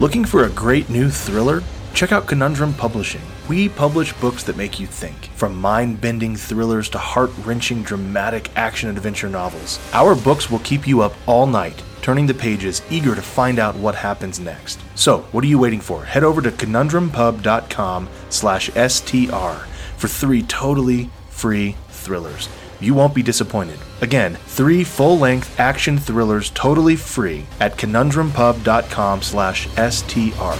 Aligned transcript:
Looking 0.00 0.24
for 0.24 0.44
a 0.44 0.48
great 0.48 0.88
new 0.88 1.10
thriller? 1.10 1.62
Check 1.92 2.10
out 2.10 2.26
Conundrum 2.26 2.72
Publishing. 2.72 3.20
We 3.50 3.68
publish 3.68 4.14
books 4.14 4.42
that 4.44 4.56
make 4.56 4.80
you 4.80 4.86
think, 4.86 5.26
from 5.36 5.54
mind 5.60 6.00
bending 6.00 6.36
thrillers 6.36 6.88
to 6.90 6.98
heart 6.98 7.30
wrenching 7.44 7.82
dramatic 7.82 8.50
action 8.56 8.88
adventure 8.88 9.28
novels. 9.28 9.78
Our 9.92 10.14
books 10.14 10.50
will 10.50 10.60
keep 10.60 10.88
you 10.88 11.02
up 11.02 11.12
all 11.26 11.46
night, 11.46 11.82
turning 12.00 12.24
the 12.24 12.32
pages, 12.32 12.80
eager 12.88 13.14
to 13.14 13.20
find 13.20 13.58
out 13.58 13.76
what 13.76 13.94
happens 13.94 14.40
next. 14.40 14.80
So, 14.94 15.18
what 15.32 15.44
are 15.44 15.48
you 15.48 15.58
waiting 15.58 15.80
for? 15.82 16.02
Head 16.02 16.24
over 16.24 16.40
to 16.40 16.50
conundrumpub.com 16.50 18.08
slash 18.30 18.70
STR 18.70 19.66
for 19.98 20.08
three 20.08 20.42
totally 20.44 21.10
free 21.28 21.76
thrillers. 21.90 22.48
You 22.80 22.94
won't 22.94 23.14
be 23.14 23.22
disappointed. 23.22 23.78
Again, 24.00 24.36
three 24.46 24.84
full-length 24.84 25.60
action 25.60 25.98
thrillers 25.98 26.50
totally 26.50 26.96
free 26.96 27.44
at 27.60 27.76
conundrumpub.com 27.76 29.22
slash 29.22 29.68
STR. 29.68 30.56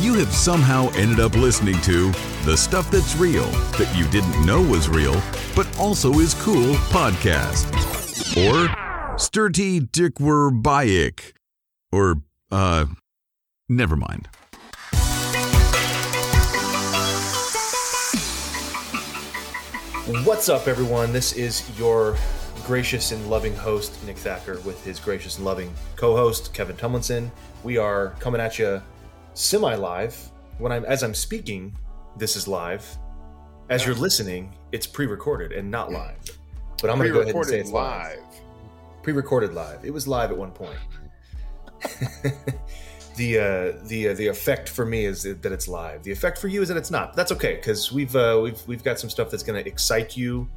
You 0.00 0.14
have 0.14 0.32
somehow 0.32 0.88
ended 0.94 1.20
up 1.20 1.34
listening 1.34 1.80
to 1.82 2.10
The 2.44 2.56
Stuff 2.56 2.90
That's 2.90 3.16
Real 3.16 3.44
That 3.78 3.94
You 3.96 4.08
Didn't 4.08 4.44
Know 4.44 4.62
Was 4.62 4.88
Real, 4.88 5.22
but 5.54 5.66
also 5.78 6.20
is 6.20 6.34
cool 6.34 6.74
podcast. 6.90 7.68
Or 8.36 8.89
Sturty 9.16 9.80
Dickwur 9.80 10.62
Bayik. 10.62 11.32
Or, 11.92 12.22
uh, 12.50 12.86
never 13.68 13.96
mind. 13.96 14.28
What's 20.24 20.48
up, 20.48 20.66
everyone? 20.66 21.12
This 21.12 21.32
is 21.32 21.70
your 21.78 22.16
gracious 22.66 23.12
and 23.12 23.28
loving 23.28 23.54
host, 23.54 23.92
Nick 24.06 24.16
Thacker, 24.16 24.60
with 24.60 24.82
his 24.84 24.98
gracious 24.98 25.36
and 25.36 25.44
loving 25.44 25.72
co 25.96 26.16
host, 26.16 26.52
Kevin 26.54 26.76
Tumlinson. 26.76 27.30
We 27.62 27.76
are 27.76 28.10
coming 28.20 28.40
at 28.40 28.58
you 28.58 28.82
semi 29.34 29.74
live. 29.74 30.16
When 30.58 30.72
I'm 30.72 30.84
as 30.84 31.02
I'm 31.02 31.14
speaking, 31.14 31.76
this 32.16 32.36
is 32.36 32.48
live. 32.48 32.84
As 33.68 33.86
you're 33.86 33.94
listening, 33.94 34.54
it's 34.72 34.86
pre-recorded 34.86 35.52
and 35.52 35.70
not 35.70 35.92
live. 35.92 36.18
But 36.80 36.90
I'm 36.90 36.98
going 36.98 37.08
to 37.08 37.14
go 37.14 37.20
ahead 37.20 37.34
and 37.34 37.46
say 37.46 37.60
it's 37.60 37.70
live. 37.70 38.18
Pre-recorded 39.02 39.54
live. 39.54 39.84
It 39.84 39.92
was 39.92 40.06
live 40.06 40.30
at 40.30 40.36
one 40.36 40.52
point. 40.52 40.78
the 43.16 43.38
uh, 43.38 43.86
the 43.86 44.08
uh, 44.08 44.14
the 44.14 44.26
effect 44.26 44.68
for 44.68 44.84
me 44.84 45.06
is 45.06 45.22
that 45.22 45.46
it's 45.46 45.68
live. 45.68 46.02
The 46.02 46.12
effect 46.12 46.38
for 46.38 46.48
you 46.48 46.60
is 46.62 46.68
that 46.68 46.76
it's 46.76 46.90
not. 46.90 47.14
That's 47.14 47.32
okay 47.32 47.54
because 47.54 47.90
we've 47.90 48.14
uh, 48.14 48.38
we've 48.42 48.60
we've 48.66 48.84
got 48.84 48.98
some 48.98 49.08
stuff 49.08 49.30
that's 49.30 49.42
going 49.42 49.62
to 49.62 49.68
excite 49.68 50.16
you 50.16 50.48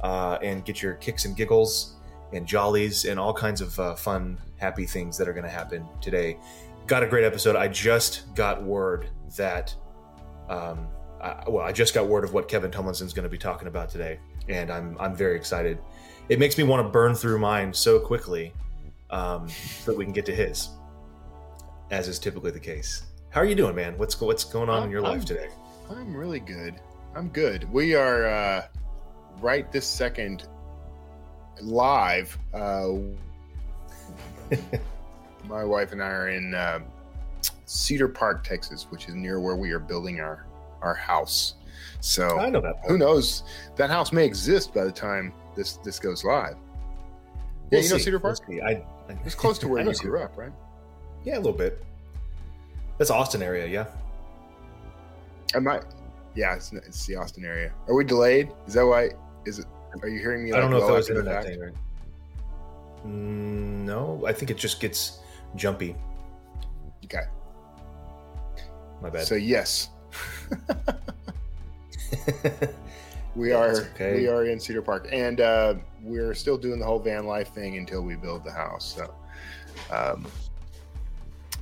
uh, 0.00 0.38
and 0.42 0.64
get 0.64 0.82
your 0.82 0.94
kicks 0.94 1.24
and 1.24 1.36
giggles 1.36 1.94
and 2.32 2.46
jollies 2.46 3.04
and 3.04 3.20
all 3.20 3.32
kinds 3.32 3.60
of 3.60 3.78
uh, 3.78 3.94
fun, 3.94 4.38
happy 4.56 4.86
things 4.86 5.16
that 5.18 5.28
are 5.28 5.32
going 5.32 5.44
to 5.44 5.50
happen 5.50 5.86
today 6.00 6.38
got 6.86 7.02
a 7.02 7.06
great 7.06 7.24
episode. 7.24 7.56
I 7.56 7.68
just 7.68 8.34
got 8.34 8.62
word 8.62 9.08
that, 9.36 9.74
um, 10.48 10.86
I, 11.20 11.44
well, 11.48 11.64
I 11.64 11.72
just 11.72 11.94
got 11.94 12.06
word 12.06 12.24
of 12.24 12.32
what 12.32 12.48
Kevin 12.48 12.70
Tumlinson's 12.70 13.12
going 13.12 13.24
to 13.24 13.28
be 13.30 13.38
talking 13.38 13.68
about 13.68 13.88
today, 13.88 14.18
and 14.48 14.70
I'm 14.70 14.96
I'm 14.98 15.14
very 15.14 15.36
excited. 15.36 15.78
It 16.28 16.38
makes 16.38 16.56
me 16.56 16.64
want 16.64 16.84
to 16.86 16.90
burn 16.90 17.14
through 17.14 17.38
mine 17.38 17.72
so 17.72 17.98
quickly 17.98 18.52
um, 19.10 19.48
so 19.48 19.90
that 19.92 19.98
we 19.98 20.04
can 20.04 20.12
get 20.12 20.24
to 20.26 20.34
his, 20.34 20.70
as 21.90 22.08
is 22.08 22.18
typically 22.18 22.50
the 22.50 22.60
case. 22.60 23.02
How 23.30 23.40
are 23.40 23.44
you 23.44 23.54
doing, 23.54 23.74
man? 23.74 23.96
What's 23.98 24.20
what's 24.20 24.44
going 24.44 24.68
on 24.68 24.84
in 24.84 24.90
your 24.90 25.00
life 25.00 25.18
I'm- 25.18 25.24
today? 25.24 25.48
I'm 25.90 26.14
really 26.14 26.40
good. 26.40 26.76
I'm 27.14 27.28
good. 27.28 27.70
We 27.70 27.94
are 27.94 28.24
uh, 28.26 28.66
right 29.40 29.70
this 29.70 29.86
second 29.86 30.46
live. 31.60 32.38
Uh, 32.54 32.92
my 35.44 35.64
wife 35.64 35.92
and 35.92 36.02
I 36.02 36.06
are 36.06 36.28
in 36.30 36.54
uh, 36.54 36.80
Cedar 37.66 38.08
Park, 38.08 38.44
Texas, 38.44 38.86
which 38.90 39.08
is 39.08 39.14
near 39.14 39.40
where 39.40 39.56
we 39.56 39.72
are 39.72 39.78
building 39.78 40.20
our 40.20 40.46
our 40.80 40.94
house. 40.94 41.54
So 42.02 42.36
I 42.36 42.50
know 42.50 42.60
that. 42.60 42.80
who 42.88 42.98
knows? 42.98 43.44
That 43.76 43.88
house 43.88 44.12
may 44.12 44.26
exist 44.26 44.74
by 44.74 44.82
the 44.82 44.90
time 44.90 45.32
this 45.54 45.74
this 45.84 46.00
goes 46.00 46.24
live. 46.24 46.56
Yeah, 47.70 47.78
We'll 47.78 47.82
you 47.82 47.90
know 47.90 47.96
see. 47.96 48.02
Cedar 48.02 48.18
Park. 48.18 48.38
We'll. 48.48 48.62
I, 48.64 48.84
I, 49.08 49.16
It's 49.24 49.36
close 49.36 49.56
to 49.60 49.68
where 49.68 49.84
know 49.84 49.92
you 49.92 49.96
grew 49.98 50.20
up, 50.20 50.36
right? 50.36 50.50
Yeah, 51.22 51.36
a 51.36 51.38
little 51.38 51.52
bit. 51.52 51.80
That's 52.98 53.10
Austin 53.10 53.40
area, 53.40 53.66
yeah. 53.66 53.86
I 55.54 55.60
might. 55.60 55.84
Yeah, 56.34 56.56
it's, 56.56 56.72
it's 56.72 57.06
the 57.06 57.14
Austin 57.14 57.44
area. 57.44 57.72
Are 57.86 57.94
we 57.94 58.04
delayed? 58.04 58.50
Is 58.66 58.74
that 58.74 58.84
why? 58.84 59.10
Is 59.46 59.60
it? 59.60 59.66
Are 60.02 60.08
you 60.08 60.18
hearing 60.18 60.44
me? 60.44 60.52
I 60.52 60.58
don't 60.58 60.72
know 60.72 60.78
like, 60.78 60.82
if 60.82 60.88
that 60.88 60.96
was 60.96 61.08
internet 61.10 61.44
thing. 61.44 61.60
Right? 61.60 61.74
No, 63.04 64.24
I 64.26 64.32
think 64.32 64.50
it 64.50 64.56
just 64.56 64.80
gets 64.80 65.20
jumpy. 65.54 65.94
Okay. 67.04 67.22
My 69.00 69.08
bad. 69.08 69.24
So 69.24 69.36
yes, 69.36 69.90
we 73.34 73.50
That's 73.50 73.80
are 73.80 73.84
okay. 73.94 74.14
we 74.14 74.28
are 74.28 74.44
in 74.44 74.60
Cedar 74.60 74.82
Park, 74.82 75.08
and 75.12 75.40
uh, 75.40 75.74
we're 76.02 76.34
still 76.34 76.58
doing 76.58 76.78
the 76.78 76.86
whole 76.86 76.98
van 76.98 77.26
life 77.26 77.48
thing 77.48 77.76
until 77.76 78.02
we 78.02 78.16
build 78.16 78.44
the 78.44 78.52
house. 78.52 78.94
So, 78.96 79.14
um, 79.90 80.26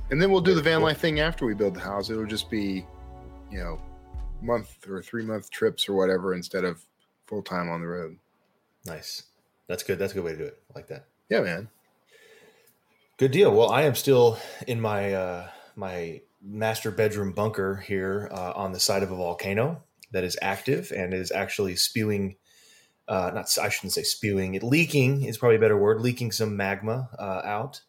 and 0.09 0.21
then 0.21 0.31
we'll 0.31 0.41
do 0.41 0.53
the 0.53 0.61
van 0.61 0.81
life 0.81 0.99
thing 0.99 1.19
after 1.19 1.45
we 1.45 1.53
build 1.53 1.75
the 1.75 1.81
house. 1.81 2.09
It'll 2.09 2.25
just 2.25 2.49
be, 2.49 2.85
you 3.49 3.59
know, 3.59 3.79
month 4.41 4.87
or 4.87 5.01
three 5.01 5.23
month 5.23 5.49
trips 5.49 5.87
or 5.87 5.93
whatever 5.93 6.33
instead 6.33 6.63
of 6.63 6.83
full 7.27 7.41
time 7.41 7.69
on 7.69 7.81
the 7.81 7.87
road. 7.87 8.17
Nice. 8.85 9.23
That's 9.67 9.83
good. 9.83 9.99
That's 9.99 10.11
a 10.11 10.15
good 10.15 10.25
way 10.25 10.31
to 10.31 10.37
do 10.37 10.43
it. 10.45 10.61
I 10.69 10.79
like 10.79 10.87
that. 10.87 11.05
Yeah, 11.29 11.41
man. 11.41 11.69
Good 13.17 13.31
deal. 13.31 13.55
Well, 13.55 13.69
I 13.69 13.83
am 13.83 13.95
still 13.95 14.37
in 14.67 14.81
my 14.81 15.13
uh, 15.13 15.47
my 15.75 16.21
master 16.41 16.91
bedroom 16.91 17.31
bunker 17.31 17.75
here 17.77 18.27
uh, 18.31 18.53
on 18.55 18.71
the 18.71 18.79
side 18.79 19.03
of 19.03 19.11
a 19.11 19.15
volcano 19.15 19.83
that 20.11 20.23
is 20.23 20.37
active 20.41 20.91
and 20.95 21.13
is 21.13 21.31
actually 21.31 21.75
spewing. 21.75 22.35
Uh, 23.07 23.31
not 23.33 23.57
I 23.61 23.69
shouldn't 23.69 23.93
say 23.93 24.03
spewing. 24.03 24.55
It 24.55 24.63
leaking 24.63 25.23
is 25.23 25.37
probably 25.37 25.57
a 25.57 25.59
better 25.59 25.77
word. 25.77 26.01
Leaking 26.01 26.31
some 26.31 26.55
magma 26.55 27.09
uh, 27.19 27.41
out, 27.43 27.81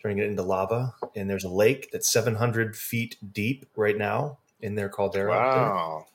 turning 0.00 0.18
it 0.18 0.26
into 0.26 0.42
lava. 0.42 0.94
And 1.14 1.28
there's 1.28 1.44
a 1.44 1.48
lake 1.48 1.90
that's 1.92 2.10
700 2.10 2.76
feet 2.76 3.16
deep 3.32 3.66
right 3.76 3.96
now 3.96 4.38
in 4.60 4.74
their 4.74 4.88
caldera. 4.88 5.30
Wow. 5.30 6.06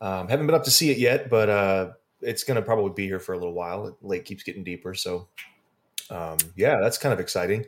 Um, 0.00 0.28
haven't 0.28 0.46
been 0.46 0.54
up 0.54 0.64
to 0.64 0.70
see 0.70 0.90
it 0.90 0.98
yet, 0.98 1.30
but 1.30 1.48
uh, 1.48 1.90
it's 2.20 2.44
going 2.44 2.56
to 2.56 2.62
probably 2.62 2.92
be 2.92 3.06
here 3.06 3.20
for 3.20 3.32
a 3.34 3.38
little 3.38 3.54
while. 3.54 3.84
The 3.84 4.06
lake 4.06 4.24
keeps 4.24 4.42
getting 4.42 4.64
deeper, 4.64 4.94
so 4.94 5.28
um, 6.10 6.36
yeah, 6.54 6.80
that's 6.80 6.98
kind 6.98 7.12
of 7.12 7.20
exciting. 7.20 7.64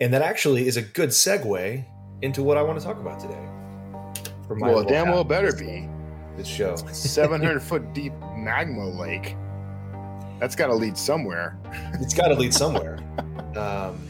And 0.00 0.12
that 0.12 0.22
actually 0.22 0.66
is 0.66 0.76
a 0.76 0.82
good 0.82 1.10
segue 1.10 1.84
into 2.22 2.42
what 2.42 2.56
I 2.56 2.62
want 2.62 2.78
to 2.78 2.84
talk 2.84 2.98
about 2.98 3.20
today. 3.20 3.48
Well, 4.48 4.84
damn 4.84 5.08
well 5.08 5.24
better 5.24 5.52
be. 5.52 5.88
This 6.36 6.46
show. 6.46 6.76
700 6.76 7.60
foot 7.62 7.92
deep 7.94 8.12
magma 8.36 8.86
lake. 8.88 9.36
That's 10.38 10.54
got 10.54 10.66
to 10.66 10.74
lead 10.74 10.98
somewhere. 10.98 11.58
It's 12.00 12.14
got 12.14 12.28
to 12.28 12.34
lead 12.34 12.52
somewhere. 12.54 12.98
Um, 13.56 14.06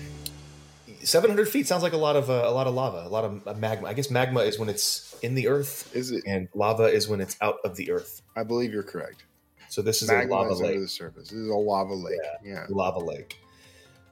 Seven 1.05 1.31
hundred 1.31 1.49
feet 1.49 1.69
sounds 1.69 1.85
like 1.85 1.93
a 1.93 1.97
lot 1.97 2.17
of 2.17 2.29
uh, 2.29 2.43
a 2.47 2.51
lot 2.51 2.67
of 2.67 2.75
lava, 2.75 3.05
a 3.07 3.09
lot 3.09 3.23
of 3.25 3.47
uh, 3.47 3.55
magma. 3.55 3.87
I 3.87 3.93
guess 3.95 4.11
magma 4.11 4.41
is 4.41 4.59
when 4.59 4.69
it's 4.69 5.17
in 5.23 5.37
the 5.37 5.47
earth, 5.47 5.89
Is 5.95 6.11
it? 6.11 6.25
and 6.27 6.49
lava 6.53 6.87
is 6.87 7.07
when 7.07 7.21
it's 7.21 7.37
out 7.41 7.59
of 7.65 7.77
the 7.77 7.93
earth. 7.93 8.23
I 8.35 8.43
believe 8.43 8.73
you're 8.73 8.83
correct. 8.83 9.23
So 9.69 9.83
this 9.83 10.03
is 10.03 10.09
Magma 10.11 10.35
a 10.35 10.37
lava 10.37 10.51
is 10.51 10.61
under 10.61 10.73
lake. 10.73 10.81
the 10.81 10.89
surface. 10.89 11.29
This 11.29 11.39
is 11.39 11.49
a 11.49 11.55
lava 11.55 11.95
lake. 11.95 12.19
Yeah. 12.45 12.67
lava 12.69 12.99
lake. 12.99 13.39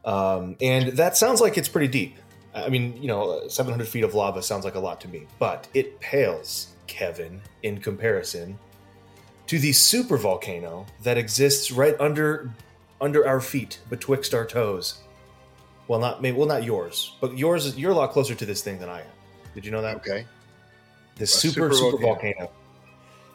Um, 0.04 0.54
and 0.60 0.92
that 0.98 1.16
sounds 1.16 1.40
like 1.40 1.58
it's 1.58 1.68
pretty 1.68 1.88
deep. 1.88 2.14
I 2.54 2.68
mean, 2.68 2.96
you 3.02 3.08
know, 3.08 3.48
700 3.48 3.88
feet 3.88 4.04
of 4.04 4.14
lava 4.14 4.40
sounds 4.40 4.64
like 4.64 4.76
a 4.76 4.80
lot 4.80 5.00
to 5.00 5.08
me, 5.08 5.26
but 5.40 5.66
it 5.74 5.98
pales, 5.98 6.73
Kevin, 6.86 7.40
in 7.62 7.80
comparison 7.80 8.58
to 9.46 9.58
the 9.58 9.72
super 9.72 10.16
volcano 10.16 10.86
that 11.02 11.18
exists 11.18 11.70
right 11.70 11.98
under 12.00 12.50
under 13.00 13.26
our 13.26 13.40
feet, 13.40 13.80
betwixt 13.90 14.34
our 14.34 14.46
toes. 14.46 15.00
Well, 15.88 16.00
not 16.00 16.22
maybe, 16.22 16.36
well, 16.36 16.48
not 16.48 16.64
yours, 16.64 17.16
but 17.20 17.36
yours. 17.36 17.66
is 17.66 17.76
You're 17.76 17.92
a 17.92 17.94
lot 17.94 18.12
closer 18.12 18.34
to 18.34 18.46
this 18.46 18.62
thing 18.62 18.78
than 18.78 18.88
I 18.88 19.00
am. 19.00 19.06
Did 19.54 19.66
you 19.66 19.72
know 19.72 19.82
that? 19.82 19.96
Okay. 19.96 20.26
the 21.16 21.24
A 21.24 21.26
super 21.26 21.72
super 21.72 21.98
volcano. 21.98 22.50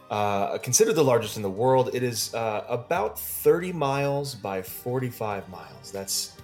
Uh, 0.09 0.57
considered 0.57 0.93
the 0.93 1.03
largest 1.03 1.37
in 1.37 1.43
the 1.43 1.49
world, 1.49 1.91
it 1.93 2.01
is 2.01 2.33
uh, 2.33 2.65
about 2.67 3.19
30 3.19 3.71
miles 3.71 4.33
by 4.33 4.59
45 4.59 5.47
miles. 5.49 5.91
That's 5.91 6.35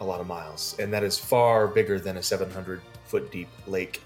a 0.00 0.04
lot 0.04 0.20
of 0.20 0.26
miles, 0.26 0.74
and 0.80 0.92
that 0.92 1.04
is 1.04 1.16
far 1.16 1.68
bigger 1.68 2.00
than 2.00 2.16
a 2.16 2.22
700 2.22 2.82
foot 3.04 3.30
deep 3.30 3.48
lake. 3.68 4.02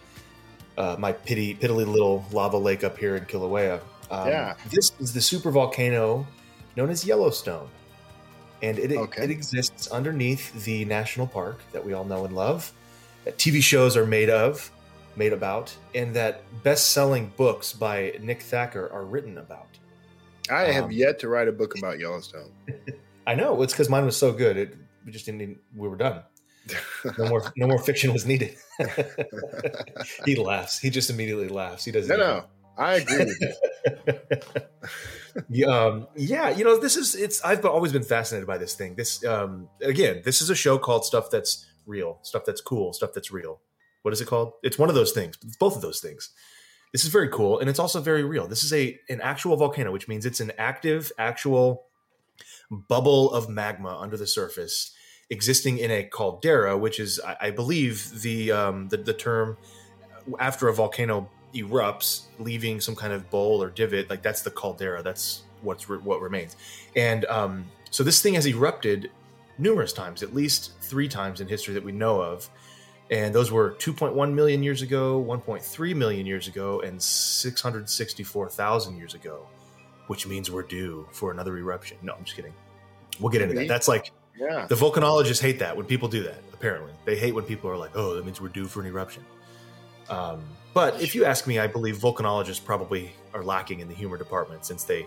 Uh, 0.77 0.97
my 0.99 1.13
pity, 1.13 1.55
piddly 1.55 1.87
little 1.87 2.25
lava 2.33 2.57
lake 2.59 2.85
up 2.85 2.99
here 2.99 3.17
in 3.17 3.25
Kilauea. 3.25 3.81
Um, 4.11 4.29
Yeah. 4.29 4.55
this 4.71 4.93
is 5.01 5.13
the 5.15 5.21
super 5.21 5.51
volcano 5.51 6.27
known 6.77 6.91
as 6.91 7.05
Yellowstone, 7.05 7.69
and 8.63 8.79
it 8.79 8.93
Okay. 8.93 9.25
it 9.25 9.31
exists 9.31 9.89
underneath 9.89 10.53
the 10.65 10.85
national 10.85 11.27
park 11.27 11.61
that 11.73 11.85
we 11.85 11.93
all 11.95 12.05
know 12.05 12.25
and 12.27 12.35
love, 12.35 12.73
that 13.25 13.39
TV 13.39 13.63
shows 13.63 13.97
are 13.97 14.07
made 14.07 14.29
of, 14.31 14.71
made 15.17 15.33
about, 15.33 15.75
and 15.95 16.15
that 16.15 16.43
best-selling 16.63 17.33
books 17.39 17.73
by 17.73 18.13
Nick 18.21 18.43
Thacker 18.43 18.91
are 18.93 19.05
written 19.05 19.39
about. 19.39 19.67
I 20.51 20.65
have 20.67 20.85
Um, 20.85 20.91
yet 20.93 21.19
to 21.21 21.29
write 21.29 21.49
a 21.49 21.53
book 21.53 21.77
about 21.79 21.99
Yellowstone. 21.99 22.51
I 23.27 23.35
know 23.35 23.63
it's 23.63 23.73
because 23.73 23.89
mine 23.89 24.05
was 24.05 24.17
so 24.17 24.31
good. 24.33 24.57
It 24.59 24.77
we 25.07 25.11
just 25.13 25.25
didn't. 25.25 25.59
We 25.75 25.89
were 25.89 25.97
done. 25.97 26.23
No 27.19 27.29
more. 27.29 27.53
no 27.57 27.67
more 27.67 27.79
fiction 27.79 28.13
was 28.13 28.27
needed. 28.27 28.57
he 30.25 30.35
laughs. 30.37 30.79
He 30.79 30.91
just 30.91 31.11
immediately 31.11 31.49
laughs. 31.49 31.85
He 31.85 31.93
doesn't. 31.93 32.09
no, 32.09 32.15
even- 32.17 32.27
no, 32.27 32.45
I 32.77 32.95
agree 32.97 33.25
with 33.25 33.41
you. 33.41 34.61
Yeah, 35.51 35.67
um, 35.67 36.07
yeah, 36.17 36.49
you 36.51 36.65
know, 36.65 36.79
this 36.79 36.97
is 36.97 37.15
it's. 37.15 37.45
I've 37.45 37.65
always 37.67 37.93
been 37.93 38.03
fascinated 38.05 38.47
by 38.47 38.57
this 38.57 38.75
thing. 38.75 38.95
This 38.95 39.23
um, 39.25 39.69
again, 39.83 40.23
this 40.25 40.41
is 40.41 40.49
a 40.49 40.55
show 40.55 40.79
called 40.79 41.05
Stuff 41.05 41.31
That's 41.31 41.67
Real, 41.85 42.19
Stuff 42.23 42.45
That's 42.47 42.63
Cool, 42.63 42.95
Stuff 42.95 43.11
That's 43.15 43.31
Real. 43.31 43.61
What 44.03 44.15
is 44.15 44.21
it 44.23 44.27
called? 44.29 44.53
It's 44.63 44.79
one 44.79 44.89
of 44.89 44.95
those 44.95 45.13
things. 45.13 45.37
It's 45.45 45.57
both 45.59 45.77
of 45.77 45.83
those 45.83 46.01
things. 46.01 46.31
This 46.93 47.05
is 47.05 47.11
very 47.11 47.29
cool, 47.29 47.59
and 47.59 47.69
it's 47.69 47.79
also 47.79 48.01
very 48.01 48.25
real. 48.25 48.47
This 48.47 48.65
is 48.65 48.73
a 48.73 48.99
an 49.11 49.21
actual 49.21 49.57
volcano, 49.57 49.93
which 49.93 50.09
means 50.09 50.25
it's 50.25 50.41
an 50.41 50.53
active, 50.57 51.13
actual 51.19 51.85
bubble 52.71 53.31
of 53.33 53.49
magma 53.51 53.99
under 54.01 54.17
the 54.17 54.27
surface, 54.27 54.95
existing 55.31 55.79
in 55.79 55.91
a 55.91 56.05
caldera, 56.05 56.77
which 56.77 57.01
is, 57.01 57.21
I, 57.25 57.37
I 57.41 57.51
believe, 57.51 58.23
the, 58.23 58.53
um, 58.53 58.89
the 58.89 58.99
the 58.99 59.15
term 59.15 59.57
after 60.39 60.69
a 60.69 60.75
volcano 60.75 61.29
erupts, 61.55 62.23
leaving 62.39 62.81
some 62.81 62.95
kind 62.95 63.13
of 63.13 63.31
bowl 63.31 63.63
or 63.63 63.71
divot. 63.71 64.11
Like 64.11 64.23
that's 64.23 64.43
the 64.43 64.51
caldera. 64.51 65.03
That's 65.03 65.43
what's 65.63 65.89
re- 65.89 65.99
what 65.99 66.21
remains. 66.21 66.57
And 66.95 67.25
um, 67.27 67.67
so 67.91 68.05
this 68.05 68.21
thing 68.23 68.35
has 68.35 68.47
erupted 68.47 69.11
numerous 69.59 69.93
times, 69.93 70.23
at 70.23 70.35
least 70.35 70.73
three 70.81 71.09
times 71.09 71.41
in 71.41 71.49
history 71.49 71.75
that 71.75 71.85
we 71.85 71.93
know 71.93 72.21
of. 72.21 72.49
And 73.11 73.35
those 73.35 73.53
were 73.53 73.73
2.1 73.73 74.35
million 74.35 74.63
years 74.65 74.83
ago, 74.83 75.23
1.3 75.23 75.97
million 75.97 76.27
years 76.27 76.49
ago, 76.49 76.81
and 76.81 77.01
664,000 77.01 78.97
years 78.97 79.15
ago, 79.15 79.47
which 80.09 80.27
means 80.27 80.51
we're 80.51 80.63
due 80.63 81.07
for 81.13 81.31
another 81.31 81.57
eruption. 81.57 81.99
No, 82.03 82.15
I'm 82.15 82.25
just 82.25 82.35
kidding. 82.35 82.53
We'll 83.21 83.31
get 83.31 83.43
into 83.43 83.55
that. 83.55 83.69
That's 83.69 83.87
like 83.87 84.11
Yeah, 84.39 84.67
the 84.67 84.75
volcanologists 84.75 85.41
hate 85.41 85.59
that 85.61 85.77
when 85.77 85.87
people 85.87 86.09
do 86.09 86.23
that. 86.25 86.39
Apparently, 86.53 86.93
they 87.05 87.17
hate 87.17 87.35
when 87.35 87.45
people 87.45 87.71
are 87.71 87.77
like, 87.77 87.93
"Oh, 87.95 88.15
that 88.15 88.25
means 88.25 88.41
we're 88.41 88.49
due 88.49 88.67
for 88.67 88.81
an 88.81 88.87
eruption." 88.87 89.25
Um, 90.09 90.45
but 90.75 91.01
if 91.01 91.15
you 91.15 91.25
ask 91.25 91.47
me, 91.47 91.59
I 91.59 91.67
believe 91.67 91.97
volcanologists 91.97 92.65
probably 92.65 93.13
are 93.35 93.43
lacking 93.43 93.81
in 93.81 93.89
the 93.89 93.95
humor 93.95 94.17
department 94.17 94.65
since 94.65 94.85
they 94.85 95.07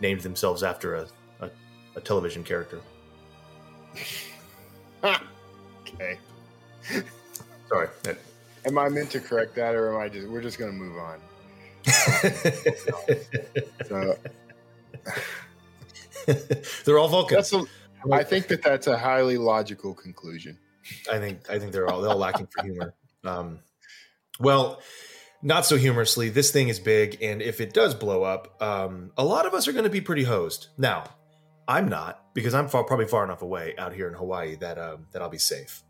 named 0.00 0.22
themselves 0.22 0.62
after 0.62 0.96
a, 0.96 1.06
a, 1.40 1.50
a 1.96 2.00
television 2.00 2.42
character. 2.42 2.80
okay. 5.04 6.18
Sorry. 7.68 7.88
Am 8.64 8.78
I 8.78 8.88
meant 8.88 9.10
to 9.10 9.20
correct 9.20 9.54
that, 9.56 9.74
or 9.74 9.94
am 9.94 10.00
I 10.00 10.08
just? 10.08 10.28
We're 10.28 10.42
just 10.42 10.58
going 10.58 10.72
to 10.72 10.76
move 10.76 10.96
on. 10.98 11.20
So 13.88 14.18
they're 16.84 16.98
all 16.98 17.08
Vulcans. 17.08 17.54
That's. 18.04 18.12
A, 18.12 18.14
I 18.14 18.24
think 18.24 18.48
that 18.48 18.62
that's 18.62 18.86
a 18.86 18.98
highly 18.98 19.38
logical 19.38 19.94
conclusion. 19.94 20.58
I 21.10 21.18
think 21.18 21.50
I 21.50 21.58
think 21.58 21.72
they're 21.72 21.88
all 21.88 22.00
they're 22.00 22.10
all 22.10 22.18
lacking 22.18 22.46
for 22.46 22.64
humor. 22.64 22.94
Um, 23.24 23.60
well, 24.38 24.80
not 25.42 25.66
so 25.66 25.76
humorously. 25.76 26.28
This 26.28 26.50
thing 26.50 26.68
is 26.68 26.78
big, 26.78 27.22
and 27.22 27.42
if 27.42 27.60
it 27.60 27.72
does 27.72 27.94
blow 27.94 28.22
up, 28.22 28.60
um, 28.62 29.12
a 29.16 29.24
lot 29.24 29.46
of 29.46 29.54
us 29.54 29.66
are 29.68 29.72
going 29.72 29.84
to 29.84 29.90
be 29.90 30.00
pretty 30.00 30.24
hosed. 30.24 30.68
Now, 30.78 31.04
I'm 31.68 31.88
not 31.88 32.34
because 32.34 32.54
I'm 32.54 32.68
far, 32.68 32.84
probably 32.84 33.06
far 33.06 33.24
enough 33.24 33.42
away 33.42 33.74
out 33.78 33.92
here 33.92 34.08
in 34.08 34.14
Hawaii 34.14 34.56
that 34.56 34.78
um, 34.78 35.06
that 35.12 35.22
I'll 35.22 35.28
be 35.28 35.38
safe. 35.38 35.82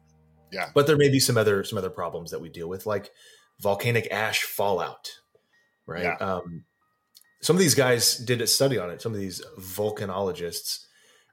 Yeah. 0.53 0.71
but 0.75 0.87
there 0.87 0.97
may 0.97 1.11
be 1.11 1.19
some 1.19 1.37
other 1.37 1.65
some 1.65 1.77
other 1.77 1.91
problems 1.91 2.31
that 2.31 2.41
we 2.41 2.49
deal 2.49 2.69
with, 2.69 2.87
like 2.87 3.11
volcanic 3.61 4.09
ash 4.11 4.43
fallout. 4.43 5.11
Right. 5.87 6.05
Yeah. 6.05 6.17
Um, 6.17 6.65
some 7.43 7.57
of 7.57 7.61
these 7.61 7.75
guys 7.75 8.17
did 8.17 8.41
a 8.41 8.47
study 8.47 8.79
on 8.79 8.91
it. 8.91 9.03
Some 9.03 9.13
of 9.13 9.19
these 9.19 9.43
volcanologists 9.59 10.87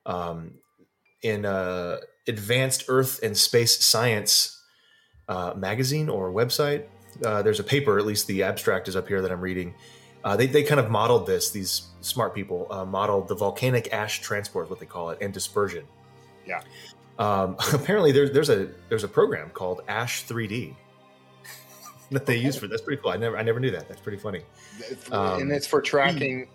um, 0.05 0.55
in 1.23 1.45
uh, 1.45 1.97
Advanced 2.27 2.85
Earth 2.87 3.21
and 3.23 3.35
Space 3.35 3.83
Science 3.83 4.61
uh, 5.27 5.53
magazine 5.55 6.09
or 6.09 6.31
website. 6.31 6.85
Uh, 7.23 7.41
there's 7.41 7.59
a 7.59 7.63
paper, 7.63 7.97
at 7.97 8.05
least 8.05 8.27
the 8.27 8.43
abstract 8.43 8.87
is 8.87 8.95
up 8.95 9.07
here 9.07 9.21
that 9.21 9.31
I'm 9.31 9.41
reading. 9.41 9.73
Uh, 10.23 10.35
they, 10.37 10.47
they 10.47 10.63
kind 10.63 10.79
of 10.79 10.89
modeled 10.89 11.27
this, 11.27 11.51
these 11.51 11.87
smart 12.01 12.33
people 12.33 12.67
uh, 12.71 12.85
modeled 12.85 13.27
the 13.27 13.35
volcanic 13.35 13.91
ash 13.93 14.21
transport, 14.21 14.69
what 14.69 14.79
they 14.79 14.85
call 14.85 15.09
it, 15.09 15.17
and 15.21 15.33
dispersion. 15.33 15.85
Yeah. 16.45 16.61
Um, 17.19 17.57
apparently, 17.73 18.11
there's 18.11 18.31
there's 18.31 18.49
a 18.49 18.69
there's 18.89 19.03
a 19.03 19.07
program 19.07 19.49
called 19.49 19.81
Ash 19.87 20.25
3D 20.25 20.75
that 22.11 22.25
they 22.25 22.37
use 22.37 22.55
for 22.55 22.67
that's 22.67 22.81
pretty 22.81 23.01
cool. 23.01 23.11
I 23.11 23.17
never 23.17 23.37
I 23.37 23.43
never 23.43 23.59
knew 23.59 23.71
that. 23.71 23.87
That's 23.87 24.01
pretty 24.01 24.17
funny. 24.17 24.41
Um, 25.11 25.41
and 25.41 25.51
it's 25.51 25.67
for 25.67 25.81
tracking 25.81 26.47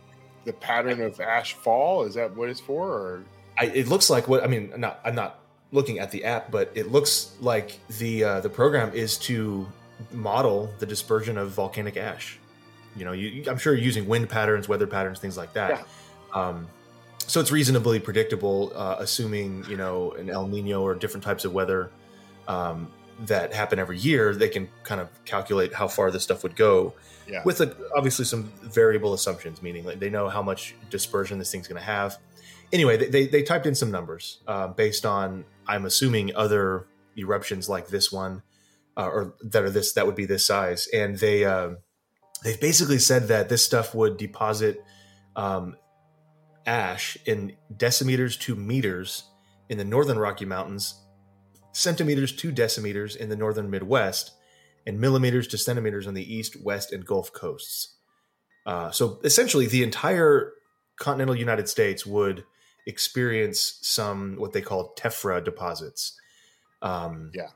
the 0.45 0.53
pattern 0.53 1.01
of 1.03 1.21
ash 1.21 1.55
fall. 1.55 2.05
Is 2.05 2.15
that 2.15 2.35
what 2.37 2.49
it's 2.49 2.61
for? 2.61 2.89
Or 2.89 3.25
I, 3.59 3.67
it 3.67 3.89
looks 3.89 4.09
like 4.09 4.29
what 4.29 4.43
I 4.45 4.47
mean. 4.47 4.71
I'm 4.73 4.81
not 4.81 5.01
I'm 5.05 5.15
not 5.15 5.41
looking 5.73 5.99
at 5.99 6.11
the 6.11 6.25
app, 6.25 6.51
but 6.51 6.71
it 6.75 6.91
looks 6.91 7.35
like 7.41 7.79
the 7.99 8.25
uh, 8.25 8.41
the 8.41 8.49
program 8.49 8.93
is 8.95 9.19
to 9.19 9.67
model 10.13 10.73
the 10.79 10.87
dispersion 10.87 11.37
of 11.37 11.51
volcanic 11.51 11.97
ash. 11.97 12.39
You 12.97 13.05
know, 13.05 13.13
you, 13.13 13.45
I'm 13.49 13.59
sure 13.59 13.75
you're 13.75 13.85
using 13.85 14.07
wind 14.07 14.29
patterns, 14.29 14.69
weather 14.69 14.87
patterns, 14.87 15.19
things 15.19 15.37
like 15.37 15.53
that. 15.55 15.87
Um, 16.35 16.69
so 17.27 17.41
it's 17.41 17.51
reasonably 17.51 18.01
predictable, 18.01 18.73
uh, 18.75 18.97
assuming 18.99 19.65
you 19.69 19.77
know 19.77 20.13
an 20.13 20.31
El 20.31 20.47
Nino 20.47 20.83
or 20.83 20.95
different 20.95 21.25
types 21.25 21.45
of 21.45 21.53
weather 21.53 21.91
um, 22.47 22.91
that 23.21 23.53
happen 23.53 23.79
every 23.79 23.99
year. 23.99 24.35
They 24.35 24.49
can 24.49 24.69
kind 24.83 25.01
of 25.01 25.09
calculate 25.25 25.75
how 25.75 25.89
far 25.89 26.11
this 26.11 26.23
stuff 26.23 26.43
would 26.43 26.57
go 26.57 26.95
yeah, 27.29 27.43
with 27.45 27.61
a, 27.61 27.77
obviously 27.97 28.25
some 28.25 28.45
variable 28.63 29.13
assumptions, 29.13 29.63
meaning 29.63 29.85
like 29.85 29.99
they 30.01 30.11
know 30.11 30.29
how 30.29 30.43
much 30.43 30.75
dispersion 30.91 31.39
this 31.39 31.51
thing's 31.53 31.69
going 31.69 31.81
to 31.81 31.85
have. 31.85 32.19
Anyway, 32.73 32.97
they, 32.97 33.27
they, 33.27 33.43
typed 33.43 33.67
in 33.67 33.75
some 33.75 33.91
numbers 33.91 34.41
uh, 34.47 34.69
based 34.69 35.07
on, 35.07 35.45
I'm 35.67 35.87
assuming, 35.87 36.35
other 36.37 36.87
eruptions 37.17 37.69
like 37.69 37.89
this 37.89 38.13
one, 38.13 38.43
uh, 38.97 39.09
or 39.09 39.35
that 39.43 39.63
are 39.63 39.71
this 39.71 39.93
that 39.93 40.07
would 40.07 40.17
be 40.17 40.27
this 40.27 40.45
size, 40.45 40.89
and 40.93 41.19
they 41.19 41.45
uh, 41.45 41.71
they've 42.45 42.61
basically 42.61 42.99
said 42.99 43.29
that 43.29 43.49
this 43.49 43.65
stuff 43.65 43.95
would 43.95 44.17
deposit 44.17 44.85
um, 45.37 45.77
ash 46.67 47.17
in 47.25 47.57
decimeters 47.75 48.39
to 48.41 48.55
meters 48.55 49.25
in 49.69 49.79
the 49.79 49.85
northern 49.85 50.19
Rocky 50.19 50.45
Mountains, 50.45 51.01
centimeters 51.73 52.33
to 52.37 52.53
decimeters 52.53 53.17
in 53.17 53.29
the 53.29 53.37
northern 53.37 53.71
Midwest, 53.71 54.33
and 54.87 55.01
millimeters 55.01 55.47
to 55.49 55.59
centimeters 55.59 56.07
on 56.07 56.15
the 56.15 56.35
east, 56.35 56.63
west, 56.63 56.93
and 56.93 57.07
Gulf 57.07 57.33
coasts. 57.33 57.97
Uh, 58.67 58.91
so 58.91 59.21
essentially, 59.25 59.67
the 59.67 59.83
entire 59.83 60.53
continental 60.99 61.37
United 61.37 61.69
States 61.69 62.05
would 62.05 62.45
experience 62.89 63.79
some 63.83 64.35
what 64.37 64.53
they 64.53 64.61
call 64.63 64.95
tephra 64.97 65.45
deposits. 65.45 66.19
Um, 66.83 67.31
Yeah. 67.35 67.51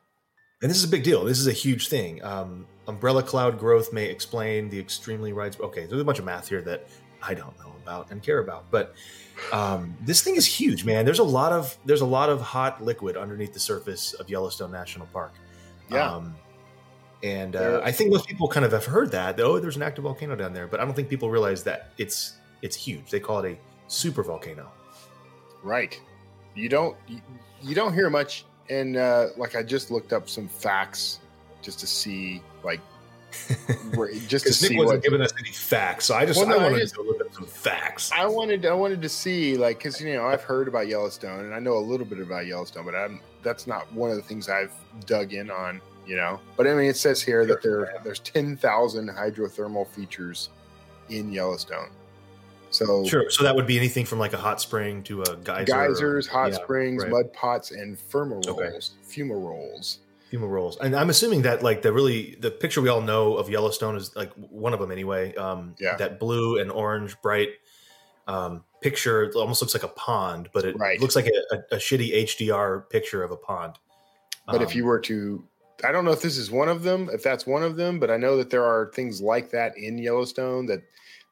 And 0.60 0.70
this 0.70 0.78
is 0.78 0.84
a 0.84 0.88
big 0.88 1.02
deal. 1.02 1.24
This 1.24 1.40
is 1.40 1.48
a 1.48 1.52
huge 1.52 1.88
thing. 1.88 2.22
Um, 2.22 2.66
umbrella 2.86 3.24
cloud 3.24 3.58
growth 3.58 3.92
may 3.92 4.06
explain 4.06 4.68
the 4.68 4.78
extremely 4.78 5.32
wide. 5.32 5.56
Okay, 5.60 5.86
there's 5.86 6.00
a 6.00 6.04
bunch 6.04 6.20
of 6.20 6.24
math 6.24 6.48
here 6.48 6.62
that 6.62 6.86
I 7.20 7.34
don't 7.34 7.58
know 7.58 7.72
about 7.82 8.12
and 8.12 8.22
care 8.22 8.38
about, 8.38 8.70
but 8.70 8.94
um, 9.52 9.96
this 10.02 10.22
thing 10.22 10.36
is 10.36 10.46
huge, 10.46 10.84
man. 10.84 11.04
There's 11.04 11.18
a 11.18 11.24
lot 11.24 11.50
of 11.50 11.76
there's 11.84 12.00
a 12.02 12.06
lot 12.06 12.28
of 12.30 12.40
hot 12.40 12.80
liquid 12.80 13.16
underneath 13.16 13.52
the 13.52 13.58
surface 13.58 14.14
of 14.14 14.30
Yellowstone 14.30 14.70
National 14.70 15.06
Park. 15.06 15.32
Yeah. 15.90 16.08
Um, 16.08 16.36
and 17.24 17.56
uh, 17.56 17.80
I 17.84 17.90
think 17.90 18.10
most 18.10 18.28
people 18.28 18.46
kind 18.46 18.64
of 18.64 18.72
have 18.72 18.84
heard 18.84 19.10
that. 19.12 19.40
Oh, 19.40 19.58
there's 19.58 19.76
an 19.76 19.82
active 19.82 20.04
volcano 20.04 20.36
down 20.36 20.52
there, 20.52 20.68
but 20.68 20.78
I 20.78 20.84
don't 20.84 20.94
think 20.94 21.08
people 21.08 21.28
realize 21.30 21.64
that 21.64 21.90
it's 21.98 22.34
it's 22.62 22.76
huge. 22.76 23.10
They 23.10 23.20
call 23.20 23.40
it 23.40 23.52
a 23.52 23.58
super 23.88 24.22
volcano. 24.22 24.70
Right. 25.62 25.98
You 26.54 26.68
don't 26.68 26.96
you, 27.62 27.74
don't 27.74 27.94
hear 27.94 28.10
much. 28.10 28.44
And 28.70 28.96
uh, 28.96 29.28
like 29.36 29.56
I 29.56 29.62
just 29.62 29.90
looked 29.90 30.12
up 30.12 30.28
some 30.28 30.48
facts 30.48 31.20
just 31.62 31.80
to 31.80 31.86
see 31.86 32.42
like 32.62 32.80
where, 33.94 34.12
just 34.12 34.44
to 34.44 34.50
Nick 34.50 34.54
see 34.58 34.76
wasn't 34.76 34.98
what 34.98 35.02
giving 35.02 35.20
us 35.22 35.32
any 35.38 35.50
facts, 35.50 36.04
so 36.04 36.14
I 36.14 36.26
just 36.26 36.38
Well, 36.38 36.48
no, 36.48 36.58
I 36.58 36.66
I 36.66 36.70
wanted 36.70 36.80
just- 36.80 36.94
to 36.94 37.02
look 37.02 37.20
up 37.20 37.32
some 37.32 37.46
facts. 37.46 38.10
I 38.12 38.26
wanted 38.26 38.66
I 38.66 38.74
wanted 38.74 39.00
to 39.02 39.08
see 39.08 39.56
like 39.56 39.78
because 39.78 40.00
you 40.00 40.12
know 40.14 40.26
I've 40.26 40.42
heard 40.42 40.68
about 40.68 40.86
Yellowstone 40.86 41.46
and 41.46 41.54
I 41.54 41.58
know 41.58 41.76
a 41.76 41.80
little 41.80 42.06
bit 42.06 42.20
about 42.20 42.46
Yellowstone, 42.46 42.84
but 42.84 42.94
I'm 42.94 43.20
that's 43.42 43.66
not 43.66 43.90
one 43.92 44.10
of 44.10 44.16
the 44.16 44.22
things 44.22 44.48
I've 44.48 44.72
dug 45.06 45.32
in 45.32 45.50
on. 45.50 45.80
You 46.04 46.16
know, 46.16 46.40
but 46.56 46.66
I 46.66 46.74
mean 46.74 46.86
it 46.90 46.96
says 46.96 47.22
here 47.22 47.46
that 47.46 47.62
there 47.62 47.94
there's 48.04 48.18
ten 48.18 48.56
thousand 48.56 49.08
hydrothermal 49.08 49.86
features 49.86 50.50
in 51.08 51.32
Yellowstone. 51.32 51.90
So 52.72 53.04
Sure. 53.04 53.30
So 53.30 53.44
that 53.44 53.54
would 53.54 53.66
be 53.66 53.76
anything 53.78 54.04
from 54.06 54.18
like 54.18 54.32
a 54.32 54.38
hot 54.38 54.60
spring 54.60 55.02
to 55.04 55.22
a 55.22 55.36
geyser. 55.36 55.64
geysers, 55.64 56.26
hot 56.26 56.52
yeah, 56.52 56.56
springs, 56.58 57.02
right. 57.02 57.12
mud 57.12 57.32
pots, 57.32 57.70
and 57.70 57.96
fumaroles. 57.96 58.46
Okay. 58.48 58.70
Fumaroles. 59.06 59.98
fumaroles. 60.32 60.80
And 60.80 60.96
I'm 60.96 61.10
assuming 61.10 61.42
that 61.42 61.62
like 61.62 61.82
the 61.82 61.92
really 61.92 62.36
the 62.40 62.50
picture 62.50 62.80
we 62.80 62.88
all 62.88 63.02
know 63.02 63.36
of 63.36 63.48
Yellowstone 63.50 63.96
is 63.96 64.16
like 64.16 64.32
one 64.34 64.72
of 64.72 64.80
them 64.80 64.90
anyway. 64.90 65.34
Um, 65.36 65.74
Yeah. 65.78 65.96
That 65.96 66.18
blue 66.18 66.58
and 66.60 66.70
orange 66.72 67.20
bright 67.22 67.50
um, 68.26 68.64
picture. 68.80 69.24
It 69.24 69.34
almost 69.34 69.60
looks 69.60 69.74
like 69.74 69.82
a 69.82 69.88
pond, 69.88 70.48
but 70.54 70.64
it 70.64 70.76
Right. 70.78 71.00
looks 71.00 71.16
like 71.16 71.26
a, 71.26 71.54
a, 71.56 71.76
a 71.76 71.78
shitty 71.78 72.14
HDR 72.24 72.88
picture 72.88 73.22
of 73.22 73.30
a 73.30 73.36
pond. 73.36 73.74
But 74.46 74.62
if 74.62 74.70
Um, 74.70 74.76
you 74.76 74.84
were 74.86 75.00
to 75.00 75.44
I 75.84 75.90
don't 75.90 76.04
know 76.04 76.12
if 76.12 76.22
this 76.22 76.36
is 76.36 76.48
one 76.50 76.68
of 76.68 76.84
them, 76.84 77.10
if 77.12 77.22
that's 77.24 77.44
one 77.46 77.62
of 77.64 77.76
them, 77.76 77.98
but 77.98 78.08
I 78.10 78.16
know 78.16 78.36
that 78.36 78.50
there 78.50 78.64
are 78.64 78.90
things 78.94 79.20
like 79.20 79.50
that 79.50 79.76
in 79.76 79.98
Yellowstone 79.98 80.66
that 80.66 80.80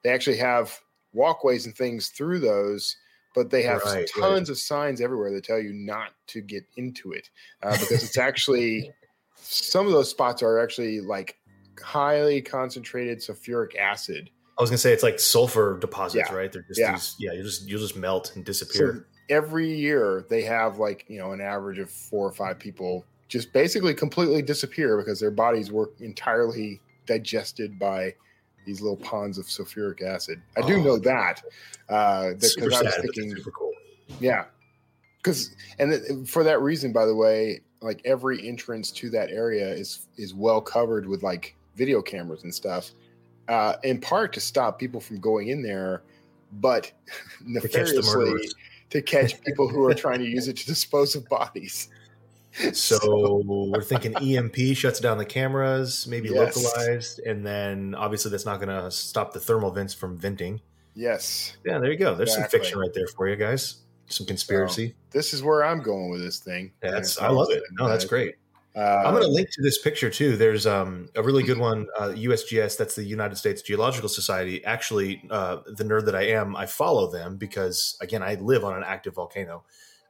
they 0.02 0.10
actually 0.10 0.38
have 0.38 0.80
walkways 1.12 1.66
and 1.66 1.74
things 1.74 2.08
through 2.08 2.38
those, 2.40 2.96
but 3.34 3.50
they 3.50 3.62
have 3.62 3.82
Right, 3.84 4.08
tons 4.18 4.40
right. 4.40 4.48
of 4.48 4.58
signs 4.58 5.00
everywhere 5.00 5.32
that 5.32 5.44
tell 5.44 5.58
you 5.60 5.72
not 5.72 6.12
to 6.28 6.40
get 6.40 6.64
into 6.76 7.12
it 7.12 7.28
uh, 7.62 7.72
because 7.78 8.02
it's 8.04 8.18
actually 8.18 8.90
some 9.36 9.86
of 9.86 9.92
those 9.92 10.10
spots 10.10 10.42
are 10.42 10.58
actually 10.58 11.00
like 11.00 11.36
highly 11.82 12.42
concentrated 12.42 13.18
sulfuric 13.18 13.76
acid. 13.76 14.30
I 14.58 14.62
was 14.62 14.68
gonna 14.70 14.78
say 14.78 14.92
it's 14.92 15.02
like 15.02 15.18
sulfur 15.18 15.78
deposits, 15.78 16.28
Yeah. 16.30 16.34
right? 16.36 16.52
They're 16.52 16.62
just 16.62 16.78
Yeah. 16.80 16.92
these, 16.92 17.16
yeah. 17.18 17.32
You 17.32 17.42
just 17.42 17.66
you 17.68 17.78
just 17.78 17.96
melt 17.96 18.32
and 18.36 18.44
So 18.44 18.46
disappear. 18.52 19.06
every 19.30 19.72
year 19.74 20.24
they 20.28 20.42
have 20.42 20.78
like 20.78 21.04
you 21.08 21.18
know 21.18 21.32
an 21.32 21.40
average 21.40 21.78
of 21.78 21.90
four 21.90 22.26
or 22.28 22.32
five 22.32 22.58
people 22.58 23.04
just 23.28 23.52
basically 23.52 23.94
completely 23.94 24.42
disappear 24.42 24.96
because 24.98 25.20
their 25.20 25.30
bodies 25.30 25.70
were 25.72 25.90
entirely 26.00 26.80
digested 27.06 27.78
by 27.78 28.14
these 28.70 28.80
little 28.80 28.96
ponds 28.96 29.36
of 29.36 29.46
sulfuric 29.46 30.00
acid. 30.02 30.40
I 30.56 30.60
do 30.66 30.74
Oh. 30.76 30.82
know 30.82 30.98
that 30.98 31.42
uh, 31.88 32.30
because 32.34 32.54
super 32.54 32.72
I 32.72 32.82
sad, 32.90 33.02
thinking, 33.02 33.34
super 33.36 33.50
cool. 33.50 33.72
yeah, 34.20 34.44
because 35.16 35.54
and 35.80 35.90
th- 35.92 36.28
for 36.28 36.44
that 36.44 36.60
reason, 36.60 36.92
by 36.92 37.04
the 37.04 37.14
way, 37.14 37.62
like 37.80 38.00
every 38.04 38.46
entrance 38.46 38.92
to 38.92 39.10
that 39.10 39.30
area 39.30 39.68
is 39.68 40.06
is 40.16 40.34
well 40.34 40.60
covered 40.60 41.06
with 41.08 41.22
like 41.24 41.56
video 41.74 42.00
cameras 42.00 42.44
and 42.44 42.54
stuff, 42.54 42.92
uh, 43.48 43.74
in 43.82 44.00
part 44.00 44.32
to 44.34 44.40
stop 44.40 44.78
people 44.78 45.00
from 45.00 45.18
going 45.18 45.48
in 45.48 45.62
there, 45.62 46.02
but 46.52 46.92
To 47.60 47.60
catch 47.68 47.88
nefariously 47.92 48.48
to 48.90 49.00
catch 49.02 49.40
people 49.42 49.68
who 49.68 49.84
are 49.84 49.94
trying 49.94 50.18
to 50.20 50.26
use 50.36 50.46
it 50.48 50.56
to 50.58 50.66
dispose 50.66 51.14
of 51.16 51.28
bodies. 51.28 51.88
So 52.72 53.42
we're 53.44 53.82
thinking 53.82 54.14
EMP 54.16 54.56
shuts 54.76 55.00
down 55.00 55.18
the 55.18 55.24
cameras, 55.24 56.06
maybe 56.08 56.30
Yes. 56.30 56.56
localized, 56.56 57.20
and 57.20 57.46
then 57.46 57.94
obviously 57.94 58.30
that's 58.30 58.44
not 58.46 58.60
going 58.60 58.68
to 58.68 58.90
stop 58.90 59.32
the 59.32 59.40
thermal 59.40 59.70
vents 59.70 59.94
from 59.94 60.16
venting. 60.16 60.60
yes, 60.94 61.56
Yeah, 61.64 61.78
there 61.78 61.92
you 61.92 61.98
go. 61.98 62.14
There's 62.14 62.30
Exactly. 62.30 62.58
some 62.58 62.60
fiction 62.60 62.78
right 62.80 62.92
there 62.94 63.06
for 63.06 63.28
you 63.28 63.36
guys. 63.36 63.76
Some 64.08 64.26
conspiracy. 64.26 64.96
this 65.12 65.32
is 65.32 65.42
where 65.44 65.64
I'm 65.64 65.80
going 65.82 66.10
with 66.10 66.20
this 66.20 66.40
thing. 66.40 66.72
That's 66.80 67.18
I 67.20 67.28
love 67.28 67.50
it. 67.50 67.62
No, 67.78 67.88
that's 67.88 68.04
great. 68.04 68.34
Uh, 68.74 69.02
I'm 69.04 69.12
going 69.14 69.22
to 69.24 69.28
link 69.28 69.48
to 69.52 69.62
this 69.62 69.78
picture 69.78 70.10
too. 70.10 70.36
There's 70.36 70.66
um, 70.66 71.08
a 71.16 71.22
really 71.22 71.42
good 71.44 71.58
one, 71.58 71.86
uh, 71.98 72.08
USGS. 72.08 72.76
That's 72.76 72.94
the 72.96 73.02
United 73.04 73.36
States 73.36 73.62
Geological 73.62 74.08
Society. 74.08 74.64
Actually, 74.64 75.22
uh, 75.30 75.58
the 75.66 75.84
nerd 75.84 76.04
that 76.06 76.14
I 76.16 76.22
am, 76.28 76.54
I 76.56 76.66
follow 76.66 77.10
them 77.10 77.36
because 77.36 77.96
again, 78.00 78.22
I 78.22 78.34
live 78.34 78.64
on 78.64 78.76
an 78.76 78.84
active 78.84 79.14
volcano, 79.14 79.64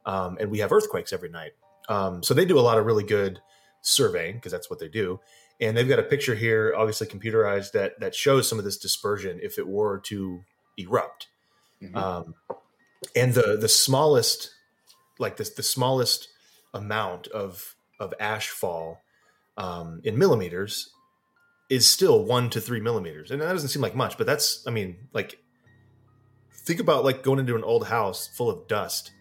um, 0.05 0.37
and 0.39 0.49
we 0.51 0.59
have 0.59 0.71
earthquakes 0.71 1.11
every 1.13 1.29
night. 1.29 1.51
Um, 1.89 2.23
so 2.23 2.33
they 2.33 2.45
do 2.45 2.59
a 2.59 2.61
lot 2.61 2.77
of 2.77 2.85
really 2.85 3.03
good 3.03 3.39
surveying 3.81 4.35
because 4.35 4.51
that's 4.51 4.69
what 4.69 4.79
they 4.79 4.87
do. 4.87 5.19
And 5.59 5.77
they've 5.77 5.87
got 5.87 5.99
a 5.99 6.03
picture 6.03 6.35
here, 6.35 6.73
obviously 6.75 7.07
computerized, 7.07 7.73
that 7.73 7.99
that 7.99 8.15
shows 8.15 8.47
some 8.47 8.57
of 8.57 8.65
this 8.65 8.77
dispersion 8.77 9.39
if 9.43 9.57
it 9.59 9.67
were 9.67 9.99
to 10.05 10.43
erupt. 10.77 11.27
Mhm. 11.81 11.95
Um, 11.95 12.35
and 13.15 13.33
the 13.33 13.57
the 13.57 13.69
smallest, 13.69 14.51
like 15.19 15.37
this, 15.37 15.49
the 15.51 15.63
smallest 15.63 16.29
amount 16.73 17.27
of 17.27 17.75
of 17.99 18.13
ash 18.19 18.49
fall 18.49 19.01
um, 19.57 20.01
in 20.03 20.17
millimeters 20.17 20.91
is 21.69 21.87
still 21.87 22.25
one 22.25 22.49
to 22.49 22.59
three 22.59 22.81
millimeters, 22.81 23.31
and 23.31 23.41
that 23.41 23.51
doesn't 23.51 23.69
seem 23.69 23.81
like 23.81 23.95
much, 23.95 24.17
but 24.17 24.27
that's, 24.27 24.65
I 24.67 24.71
mean, 24.71 25.07
like, 25.13 25.37
think 26.65 26.79
about 26.79 27.05
like 27.05 27.23
going 27.23 27.39
into 27.39 27.55
an 27.55 27.63
old 27.63 27.87
house 27.87 28.27
full 28.27 28.49
of 28.49 28.67
dust. 28.67 29.11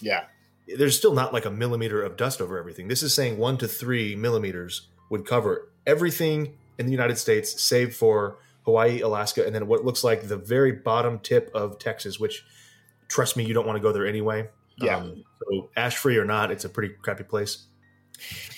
yeah, 0.00 0.24
There's 0.66 0.96
still 0.96 1.14
not 1.14 1.32
like 1.32 1.44
a 1.44 1.50
millimeter 1.50 2.02
of 2.02 2.16
dust 2.16 2.40
over 2.40 2.58
everything. 2.58 2.88
This 2.88 3.02
is 3.02 3.14
saying 3.14 3.38
one 3.38 3.56
to 3.58 3.68
three 3.68 4.16
millimeters 4.16 4.88
would 5.10 5.24
cover 5.24 5.70
everything 5.86 6.56
in 6.78 6.86
the 6.86 6.92
United 6.92 7.18
States, 7.18 7.62
save 7.62 7.94
for 7.94 8.38
Hawaii, 8.64 9.00
Alaska, 9.00 9.46
and 9.46 9.54
then 9.54 9.68
what 9.68 9.84
looks 9.84 10.02
like 10.02 10.26
the 10.28 10.36
very 10.36 10.72
bottom 10.72 11.20
tip 11.20 11.50
of 11.54 11.78
Texas, 11.78 12.18
which, 12.18 12.44
trust 13.08 13.36
me, 13.36 13.44
you 13.44 13.54
don't 13.54 13.66
want 13.66 13.76
to 13.76 13.82
go 13.82 13.92
there 13.92 14.06
anyway. 14.06 14.48
Yeah. 14.78 14.96
Um, 14.96 15.24
so 15.38 15.70
ash 15.76 15.96
free 15.96 16.16
or 16.16 16.24
not, 16.24 16.50
it's 16.50 16.64
a 16.64 16.68
pretty 16.68 16.94
crappy 17.00 17.24
place. 17.24 17.66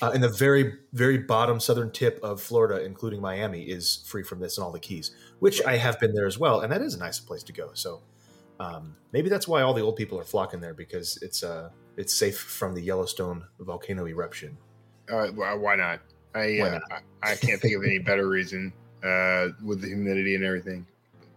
Uh, 0.00 0.10
and 0.14 0.22
the 0.22 0.28
very, 0.28 0.74
very 0.92 1.18
bottom 1.18 1.60
southern 1.60 1.90
tip 1.90 2.18
of 2.22 2.40
Florida, 2.40 2.84
including 2.84 3.20
Miami, 3.20 3.62
is 3.64 4.04
free 4.06 4.22
from 4.22 4.40
this 4.40 4.56
and 4.56 4.64
all 4.64 4.72
the 4.72 4.78
Keys, 4.78 5.10
which 5.40 5.62
I 5.64 5.76
have 5.76 5.98
been 6.00 6.14
there 6.14 6.26
as 6.26 6.38
well, 6.38 6.60
and 6.60 6.72
that 6.72 6.80
is 6.80 6.94
a 6.94 6.98
nice 6.98 7.18
place 7.18 7.42
to 7.44 7.52
go. 7.52 7.70
So 7.74 8.00
um, 8.60 8.96
maybe 9.12 9.28
that's 9.28 9.48
why 9.48 9.62
all 9.62 9.74
the 9.74 9.82
old 9.82 9.96
people 9.96 10.18
are 10.18 10.24
flocking 10.24 10.60
there 10.60 10.74
because 10.74 11.18
it's 11.22 11.42
uh, 11.42 11.70
it's 11.98 12.14
safe 12.14 12.38
from 12.38 12.74
the 12.74 12.80
Yellowstone 12.80 13.44
volcano 13.60 14.06
eruption. 14.06 14.56
uh, 15.10 15.26
why 15.28 15.52
why 15.54 15.76
not? 15.76 16.00
I, 16.34 16.58
Why 16.60 16.68
uh, 16.68 16.80
I 17.22 17.32
I 17.32 17.36
can't 17.36 17.60
think 17.60 17.74
of 17.76 17.82
any 17.84 17.98
better 17.98 18.28
reason 18.28 18.72
uh, 19.02 19.48
with 19.64 19.80
the 19.82 19.88
humidity 19.88 20.34
and 20.34 20.44
everything. 20.44 20.86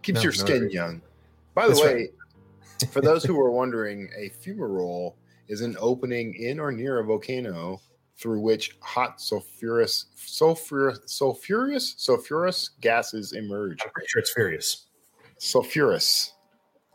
Keeps 0.02 0.16
No, 0.16 0.22
your 0.22 0.32
skin 0.32 0.56
agreed. 0.56 0.72
young. 0.72 1.02
By 1.54 1.62
the 1.68 1.74
That's 1.74 1.82
way, 1.84 2.10
for 2.90 3.00
those 3.00 3.24
who 3.24 3.38
are 3.44 3.50
wondering, 3.50 4.08
a 4.16 4.30
fumarole 4.30 5.14
is 5.48 5.60
an 5.60 5.76
opening 5.80 6.34
in 6.34 6.58
or 6.60 6.72
near 6.72 6.98
a 7.00 7.04
volcano 7.04 7.80
through 8.16 8.40
which 8.40 8.76
hot 8.80 9.18
sulfurous 9.18 10.04
sulfurous 10.16 10.98
sulfurous 11.06 11.96
sulfurous 11.96 12.70
gases 12.80 13.32
emerge. 13.32 13.80
I'm 13.82 13.90
pretty 13.90 14.08
sure 14.08 14.20
it's 14.20 14.32
furious, 14.32 14.86
Sulfurous. 15.38 16.32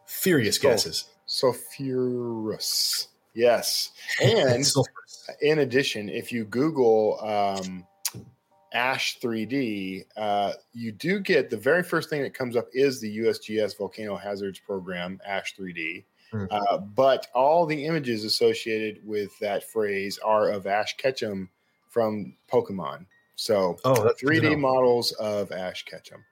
furious 0.05 0.57
gases. 0.57 1.05
Sulfurous. 1.27 3.07
Yes. 3.37 3.91
And 4.19 4.65
in 5.41 5.59
addition, 5.59 6.09
if 6.09 6.31
you 6.31 6.43
Google 6.43 7.19
um, 7.21 7.85
Ash 8.73 9.19
3D, 9.19 10.05
uh, 10.17 10.53
you 10.73 10.91
do 10.91 11.19
get 11.19 11.51
the 11.51 11.57
very 11.57 11.83
first 11.83 12.09
thing 12.09 12.23
that 12.23 12.33
comes 12.33 12.55
up 12.55 12.67
is 12.73 12.99
the 12.99 13.19
USGS 13.19 13.77
Volcano 13.77 14.17
Hazards 14.17 14.57
Program, 14.57 15.21
Ash 15.23 15.55
3D. 15.55 16.03
Hmm. 16.31 16.45
Uh, 16.49 16.79
but 16.79 17.27
all 17.35 17.67
the 17.67 17.85
images 17.85 18.23
associated 18.23 19.05
with 19.05 19.37
that 19.37 19.63
phrase 19.69 20.17
are 20.25 20.49
of 20.49 20.65
Ash 20.65 20.97
Ketchum 20.97 21.47
from 21.89 22.33
Pokemon. 22.51 23.05
So 23.35 23.77
oh, 23.85 24.03
to 24.03 24.25
3D 24.25 24.59
models 24.59 25.11
of 25.13 25.51
Ash 25.51 25.85
Ketchum. 25.85 26.25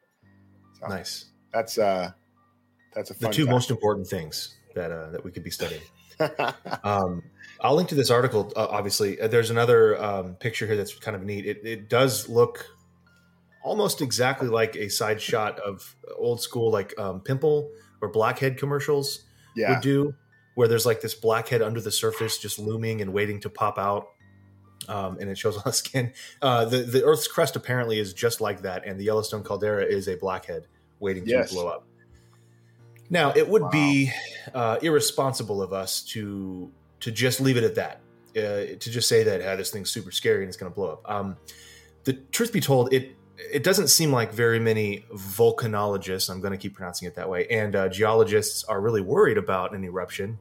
So 0.79 0.87
nice. 0.87 1.25
That's 1.53 1.77
uh, 1.77 2.11
that's 2.95 3.11
a 3.11 3.13
The 3.13 3.29
two 3.29 3.43
fact. 3.43 3.51
most 3.51 3.69
important 3.69 4.07
things 4.07 4.55
that 4.73 4.91
uh, 4.91 5.11
that 5.11 5.23
we 5.23 5.29
could 5.29 5.43
be 5.43 5.51
studying. 5.51 5.81
Um, 6.83 7.23
I'll 7.61 7.75
link 7.75 7.89
to 7.89 7.95
this 7.95 8.11
article. 8.11 8.51
Uh, 8.55 8.67
obviously, 8.69 9.19
Uh, 9.19 9.27
there's 9.27 9.49
another 9.49 10.01
um, 10.03 10.35
picture 10.35 10.67
here 10.67 10.75
that's 10.75 10.93
kind 10.95 11.15
of 11.15 11.23
neat. 11.23 11.45
It, 11.45 11.61
it 11.63 11.89
does 11.89 12.27
look 12.29 12.65
almost 13.63 14.01
exactly 14.01 14.47
like 14.47 14.75
a 14.75 14.89
side 14.89 15.21
shot 15.21 15.59
of 15.59 15.95
old 16.17 16.41
school, 16.41 16.71
like 16.71 16.97
um, 16.99 17.21
pimple 17.21 17.71
or 18.01 18.09
blackhead 18.09 18.57
commercials 18.57 19.25
yeah. 19.55 19.71
would 19.71 19.81
do, 19.81 20.13
where 20.55 20.67
there's 20.67 20.85
like 20.85 21.01
this 21.01 21.15
blackhead 21.15 21.61
under 21.61 21.81
the 21.81 21.91
surface, 21.91 22.37
just 22.37 22.59
looming 22.59 23.01
and 23.01 23.11
waiting 23.13 23.39
to 23.41 23.49
pop 23.49 23.77
out. 23.79 24.07
Um, 24.87 25.17
and 25.19 25.29
it 25.29 25.37
shows 25.37 25.55
on 25.57 25.63
the 25.65 25.73
skin. 25.73 26.13
Uh, 26.41 26.65
the 26.65 26.79
the 26.79 27.03
Earth's 27.03 27.27
crust 27.27 27.55
apparently 27.55 27.99
is 27.99 28.13
just 28.13 28.41
like 28.41 28.61
that, 28.61 28.85
and 28.85 28.99
the 28.99 29.05
Yellowstone 29.05 29.43
caldera 29.43 29.83
is 29.85 30.07
a 30.07 30.15
blackhead 30.15 30.67
waiting 30.99 31.23
Yes. 31.25 31.49
to 31.49 31.55
blow 31.55 31.67
up. 31.67 31.87
Now, 33.09 33.31
it 33.35 33.47
would 33.47 33.69
be 33.71 34.11
uh, 34.53 34.77
irresponsible 34.81 35.61
of 35.61 35.73
us 35.73 36.01
to 36.03 36.71
to 37.01 37.11
just 37.11 37.39
leave 37.39 37.57
it 37.57 37.63
at 37.63 37.75
that. 37.75 38.01
Uh, 38.35 38.75
to 38.79 38.91
just 38.91 39.07
say 39.07 39.23
that 39.23 39.41
ah, 39.41 39.55
this 39.55 39.71
thing's 39.71 39.89
super 39.89 40.11
scary 40.11 40.41
and 40.41 40.49
it's 40.49 40.57
going 40.57 40.71
to 40.71 40.75
blow 40.75 40.93
up. 40.93 41.09
Um, 41.09 41.37
the 42.03 42.13
truth 42.13 42.51
be 42.51 42.59
told, 42.59 42.93
it 42.93 43.15
it 43.37 43.63
doesn't 43.63 43.89
seem 43.89 44.11
like 44.11 44.33
very 44.33 44.59
many 44.59 45.05
volcanologists. 45.13 46.29
I'm 46.29 46.41
going 46.41 46.51
to 46.51 46.57
keep 46.57 46.73
pronouncing 46.75 47.07
it 47.07 47.15
that 47.15 47.29
way, 47.29 47.47
and 47.47 47.75
uh, 47.75 47.89
geologists 47.89 48.63
are 48.65 48.81
really 48.81 49.01
worried 49.01 49.37
about 49.37 49.73
an 49.73 49.83
eruption, 49.83 50.39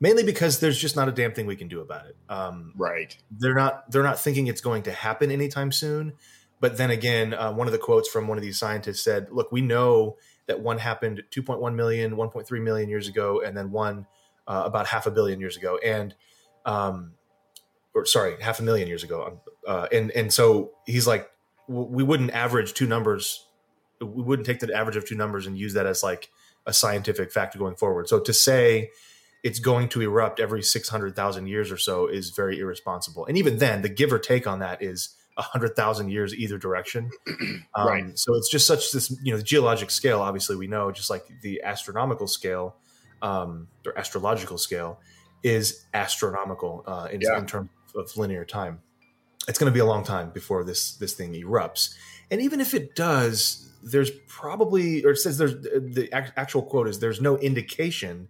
mainly 0.00 0.22
because 0.22 0.60
there's 0.60 0.78
just 0.78 0.96
not 0.96 1.08
a 1.08 1.12
damn 1.12 1.32
thing 1.32 1.46
we 1.46 1.56
can 1.56 1.68
do 1.68 1.80
about 1.80 2.06
it. 2.06 2.16
Um, 2.28 2.72
right. 2.76 3.16
they're 3.30 3.54
not 3.54 3.90
they're 3.90 4.02
not 4.02 4.18
thinking 4.18 4.46
it's 4.46 4.60
going 4.60 4.84
to 4.84 4.92
happen 4.92 5.30
anytime 5.30 5.72
soon 5.72 6.14
but 6.60 6.76
then 6.76 6.90
again 6.90 7.34
uh, 7.34 7.52
one 7.52 7.66
of 7.66 7.72
the 7.72 7.78
quotes 7.78 8.08
from 8.08 8.28
one 8.28 8.38
of 8.38 8.42
these 8.42 8.58
scientists 8.58 9.02
said 9.02 9.28
look 9.30 9.52
we 9.52 9.60
know 9.60 10.16
that 10.48 10.60
one 10.60 10.78
happened 10.78 11.22
2.1 11.30 11.74
million 11.74 12.16
1.3 12.16 12.62
million 12.62 12.88
years 12.88 13.06
ago 13.06 13.40
and 13.40 13.56
then 13.56 13.70
one 13.70 14.06
uh, 14.46 14.62
about 14.64 14.86
half 14.86 15.06
a 15.06 15.10
billion 15.10 15.38
years 15.40 15.56
ago. 15.56 15.78
And 15.84 16.14
um 16.66 17.12
or 17.94 18.04
sorry 18.04 18.36
half 18.40 18.58
a 18.60 18.62
million 18.62 18.88
years 18.88 19.04
ago. 19.04 19.40
Uh, 19.66 19.86
and 19.92 20.10
and 20.10 20.32
so 20.32 20.72
he's 20.86 21.06
like 21.06 21.30
we 21.68 22.02
wouldn't 22.02 22.32
average 22.32 22.74
two 22.74 22.86
numbers 22.86 23.46
we 24.00 24.22
wouldn't 24.22 24.46
take 24.46 24.60
the 24.60 24.74
average 24.74 24.96
of 24.96 25.06
two 25.06 25.16
numbers 25.16 25.46
and 25.46 25.58
use 25.58 25.74
that 25.74 25.86
as 25.86 26.02
like 26.02 26.30
a 26.66 26.72
scientific 26.72 27.32
fact 27.32 27.58
going 27.58 27.74
forward. 27.74 28.08
So 28.08 28.20
to 28.20 28.32
say 28.32 28.90
it's 29.42 29.58
going 29.58 29.88
to 29.90 30.00
erupt 30.00 30.40
every 30.40 30.62
600,000 30.62 31.46
years 31.46 31.70
or 31.70 31.76
so 31.76 32.06
is 32.06 32.30
very 32.30 32.58
irresponsible. 32.58 33.24
And 33.26 33.38
even 33.38 33.58
then, 33.58 33.82
the 33.82 33.88
give 33.88 34.12
or 34.12 34.18
take 34.18 34.46
on 34.46 34.58
that 34.58 34.82
is 34.82 35.10
100,000 35.38 36.10
years 36.10 36.34
either 36.34 36.58
direction. 36.58 37.10
Um, 37.74 37.86
Right. 37.86 38.18
So 38.18 38.34
it's 38.34 38.50
just 38.50 38.66
such 38.66 38.92
this, 38.92 39.10
you 39.22 39.30
know, 39.32 39.36
the 39.38 39.44
geologic 39.44 39.90
scale, 39.90 40.20
obviously, 40.20 40.56
we 40.56 40.66
know, 40.66 40.90
just 40.90 41.10
like 41.10 41.24
the 41.42 41.62
astronomical 41.62 42.26
scale 42.26 42.76
um, 43.22 43.68
or 43.86 43.96
astrological 43.98 44.58
scale 44.58 45.00
is 45.42 45.84
astronomical 45.94 46.82
uh, 46.86 47.08
in, 47.12 47.20
Yeah. 47.20 47.38
in 47.38 47.46
terms 47.46 47.70
of 47.94 48.16
linear 48.16 48.44
time. 48.44 48.80
it's 49.46 49.58
going 49.58 49.70
to 49.70 49.74
be 49.74 49.80
a 49.80 49.84
long 49.86 50.02
time 50.04 50.30
before 50.30 50.64
this 50.64 50.96
this 50.96 51.14
thing 51.14 51.32
erupts. 51.34 51.94
And 52.30 52.40
even 52.42 52.60
if 52.60 52.74
it 52.74 52.94
does, 52.96 53.70
there's 53.82 54.10
probably 54.26 55.04
or 55.04 55.10
it 55.12 55.16
says 55.18 55.38
there's 55.38 55.54
the 55.54 56.08
actual 56.36 56.62
quote 56.62 56.88
is 56.88 56.98
there's 56.98 57.20
no 57.20 57.36
indication 57.38 58.28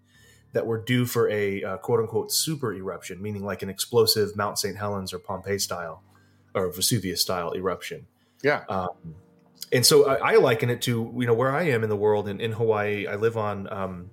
that 0.53 0.67
we're 0.67 0.83
due 0.85 1.07
for 1.07 1.29
a 1.31 1.63
uh, 1.65 1.77
quote 1.79 2.01
unquote 2.01 2.31
super 2.33 2.73
eruption, 2.73 3.21
meaning 3.23 3.45
like 3.45 3.63
an 3.63 3.69
explosive 3.71 4.37
Mount 4.37 4.59
St. 4.59 4.77
Helens 4.77 5.13
or 5.13 5.19
Pompeii 5.19 5.59
style 5.59 6.03
or 6.55 6.71
Vesuvius 6.71 7.21
style 7.21 7.53
eruption. 7.55 8.07
Yeah. 8.43 8.65
Um, 8.69 9.15
and 9.73 9.85
so 9.85 10.09
I, 10.09 10.33
I, 10.33 10.37
liken 10.37 10.71
it 10.71 10.83
to 10.83 11.13
you 11.17 11.27
know 11.27 11.35
where 11.35 11.55
I 11.55 11.65
am 11.65 11.83
in 11.83 11.91
the 11.91 11.97
world 11.97 12.29
in, 12.29 12.41
in 12.41 12.53
Hawaii. 12.53 13.07
I 13.07 13.17
live 13.17 13.37
on 13.37 13.71
um, 13.73 14.11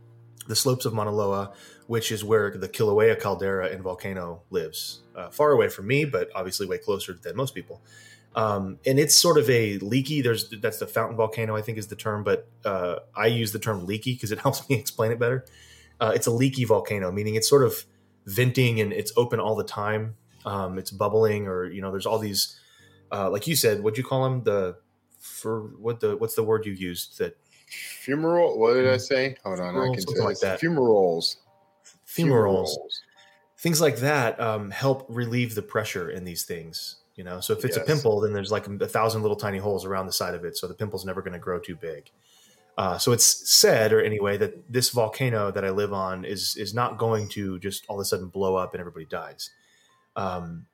the 0.48 0.56
slopes 0.56 0.86
of 0.86 0.94
Mauna 0.94 1.12
Loa, 1.12 1.54
which 1.88 2.12
is 2.12 2.24
where 2.24 2.52
the 2.52 2.68
Kilauea 2.68 3.20
caldera 3.20 3.68
and 3.68 3.82
volcano 3.82 4.42
lives, 4.50 5.02
uh, 5.16 5.30
far 5.30 5.52
away 5.52 5.70
from 5.70 5.88
me, 5.88 6.06
but 6.06 6.30
obviously 6.36 6.68
way 6.68 6.78
closer 6.78 7.14
than 7.14 7.36
most 7.36 7.56
people. 7.56 7.82
Um, 8.36 8.80
and 8.86 9.00
it's 9.00 9.16
sort 9.16 9.38
of 9.38 9.50
a 9.50 9.78
leaky. 9.78 10.22
There's 10.22 10.50
that's 10.50 10.80
the 10.80 10.88
fountain 10.88 11.16
volcano, 11.16 11.56
I 11.56 11.62
think 11.62 11.78
is 11.78 11.88
the 11.88 11.96
term, 11.96 12.24
but 12.24 12.48
uh, 12.66 12.98
I 13.16 13.28
use 13.28 13.54
the 13.54 13.60
term 13.60 13.86
leaky 13.86 14.14
because 14.14 14.32
it 14.32 14.40
helps 14.46 14.68
me 14.70 14.76
explain 14.76 15.12
it 15.12 15.20
better. 15.20 15.46
Uh, 16.00 16.12
it's 16.14 16.28
a 16.28 16.32
leaky 16.32 16.66
volcano, 16.66 17.12
meaning 17.12 17.36
it's 17.36 17.48
sort 17.48 17.64
of 17.64 17.86
venting 18.26 18.82
and 18.82 18.92
it's 18.92 19.14
open 19.16 19.40
all 19.40 19.56
the 19.56 19.64
time. 19.64 20.16
Um, 20.46 20.78
it's 20.78 20.92
bubbling, 20.92 21.48
or 21.48 21.66
you 21.66 21.82
know, 21.82 21.92
there's 21.92 22.06
all 22.06 22.20
these, 22.20 22.60
uh, 23.12 23.30
like 23.30 23.48
you 23.48 23.56
said, 23.56 23.84
what 23.84 23.98
you 23.98 24.04
call 24.04 24.24
them? 24.24 24.44
The 24.44 24.78
for 25.20 25.62
what 25.80 26.00
the 26.00 26.16
what's 26.18 26.36
the 26.36 26.44
word 26.44 26.66
you 26.66 26.74
used 26.74 27.18
that 27.18 27.36
fumarole? 28.06 28.58
What 28.58 28.74
did 28.74 28.88
I 28.88 28.98
say? 28.98 29.36
Hold 29.44 29.60
on, 29.60 29.76
I 29.76 29.94
can 29.94 30.02
something 30.02 30.24
like 30.24 30.40
that. 30.40 30.62
Fumaroles. 30.62 31.38
Fumaroles. 32.08 32.70
Things 33.58 33.82
like 33.82 33.98
that 33.98 34.40
um, 34.40 34.70
help 34.70 35.06
relieve 35.10 35.56
the 35.56 35.62
pressure 35.62 36.10
in 36.10 36.24
these 36.24 36.44
things. 36.44 36.98
You 37.16 37.24
know, 37.24 37.40
so 37.40 37.54
if 37.54 37.64
it's 37.64 37.78
yes. 37.78 37.86
a 37.86 37.88
pimple, 37.88 38.20
then 38.20 38.34
there's 38.34 38.52
like 38.52 38.68
a 38.68 38.88
thousand 38.88 39.22
little 39.22 39.38
tiny 39.38 39.58
holes 39.58 39.86
around 39.86 40.06
the 40.06 40.12
side 40.12 40.36
of 40.36 40.44
it, 40.44 40.58
so 40.58 40.68
the 40.68 40.74
pimple's 40.74 41.06
never 41.06 41.22
going 41.22 41.34
to 41.34 41.40
grow 41.40 41.60
too 41.60 41.76
big. 41.76 42.12
Uh, 42.78 42.98
so 42.98 43.14
it's 43.14 43.50
said, 43.50 43.94
or 43.94 44.02
anyway, 44.02 44.36
that 44.38 44.72
this 44.72 44.90
volcano 44.90 45.50
that 45.50 45.64
I 45.64 45.70
live 45.70 45.94
on 45.94 46.26
is 46.26 46.58
is 46.58 46.74
not 46.74 46.98
going 46.98 47.30
to 47.30 47.58
just 47.60 47.86
all 47.88 47.96
of 47.96 48.02
a 48.02 48.06
sudden 48.06 48.28
blow 48.28 48.56
up 48.56 48.74
and 48.74 48.82
everybody 48.82 49.06
dies. 49.06 49.50
Um, 50.16 50.68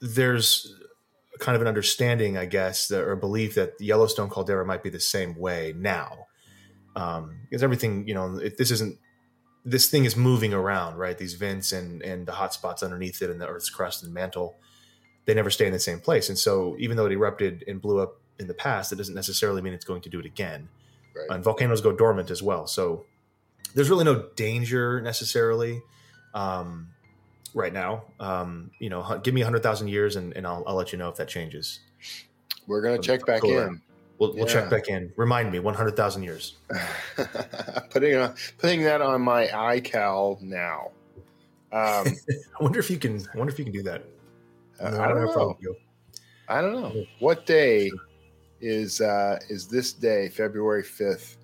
there's 0.00 0.72
kind 1.38 1.56
of 1.56 1.62
an 1.62 1.68
understanding, 1.68 2.36
I 2.36 2.46
guess, 2.46 2.90
or 2.90 3.12
a 3.12 3.16
belief 3.16 3.54
that 3.54 3.78
the 3.78 3.86
Yellowstone 3.86 4.28
caldera 4.28 4.64
might 4.64 4.82
be 4.82 4.90
the 4.90 5.00
same 5.00 5.36
way 5.36 5.72
now, 5.76 6.26
um, 6.96 7.40
because 7.48 7.62
everything, 7.62 8.06
you 8.08 8.14
know, 8.14 8.36
if 8.36 8.56
this 8.56 8.70
isn't 8.70 8.98
this 9.64 9.88
thing 9.88 10.04
is 10.04 10.16
moving 10.16 10.54
around, 10.54 10.96
right? 10.96 11.18
These 11.18 11.34
vents 11.34 11.72
and 11.72 12.02
and 12.02 12.26
the 12.26 12.32
hot 12.32 12.54
spots 12.54 12.82
underneath 12.82 13.22
it 13.22 13.30
and 13.30 13.40
the 13.40 13.46
Earth's 13.46 13.70
crust 13.70 14.02
and 14.02 14.12
mantle, 14.12 14.56
they 15.26 15.34
never 15.34 15.50
stay 15.50 15.66
in 15.66 15.72
the 15.72 15.78
same 15.78 16.00
place. 16.00 16.28
And 16.28 16.38
so, 16.38 16.76
even 16.78 16.96
though 16.96 17.06
it 17.06 17.12
erupted 17.12 17.64
and 17.66 17.80
blew 17.80 18.00
up 18.00 18.20
in 18.38 18.46
the 18.46 18.54
past, 18.54 18.92
it 18.92 18.96
doesn't 18.96 19.14
necessarily 19.14 19.62
mean 19.62 19.74
it's 19.74 19.84
going 19.84 20.02
to 20.02 20.08
do 20.08 20.20
it 20.20 20.26
again. 20.26 20.68
Right. 21.14 21.34
And 21.36 21.44
volcanoes 21.44 21.80
go 21.80 21.92
dormant 21.92 22.30
as 22.30 22.42
well. 22.42 22.66
So 22.66 23.04
there's 23.74 23.90
really 23.90 24.04
no 24.04 24.28
danger 24.36 25.00
necessarily 25.00 25.82
um, 26.34 26.88
right 27.54 27.72
now. 27.72 28.04
Um, 28.20 28.70
you 28.78 28.90
know, 28.90 29.20
give 29.22 29.34
me 29.34 29.40
100,000 29.42 29.88
years 29.88 30.16
and, 30.16 30.36
and 30.36 30.46
I'll, 30.46 30.64
I'll, 30.66 30.74
let 30.74 30.92
you 30.92 30.98
know 30.98 31.08
if 31.08 31.16
that 31.16 31.28
changes. 31.28 31.80
We're 32.66 32.82
to 32.82 33.06
check 33.06 33.24
back 33.26 33.44
in. 33.44 33.80
We'll, 34.18 34.34
we'll 34.34 34.46
check 34.46 34.68
back 34.68 34.88
in. 34.88 35.12
Remind 35.16 35.52
me, 35.52 35.60
100,000 35.60 36.22
years. 36.22 36.56
putting, 37.90 38.16
on, 38.16 38.34
putting 38.58 38.82
that 38.82 39.00
on 39.00 39.22
my 39.22 39.46
iCal 39.46 40.40
now. 40.42 40.90
Um, 41.72 42.06
I 42.58 42.62
wonder 42.62 42.80
if 42.80 42.90
you 42.90 42.98
can. 42.98 43.20
I 43.32 43.38
wonder 43.38 43.52
if 43.52 43.58
you 43.58 43.64
can 43.64 43.72
do 43.72 43.82
that. 43.82 44.04
Uh, 44.80 44.98
I, 45.00 45.08
don't 45.08 45.24
know. 45.24 45.56
I 46.48 46.60
don't 46.60 46.72
know. 46.72 47.04
What 47.20 47.46
day 47.46 47.90
is 48.60 49.00
uh, 49.00 49.38
is 49.48 49.68
this 49.68 49.92
day, 49.92 50.28
February 50.28 50.82
fifth, 50.82 51.36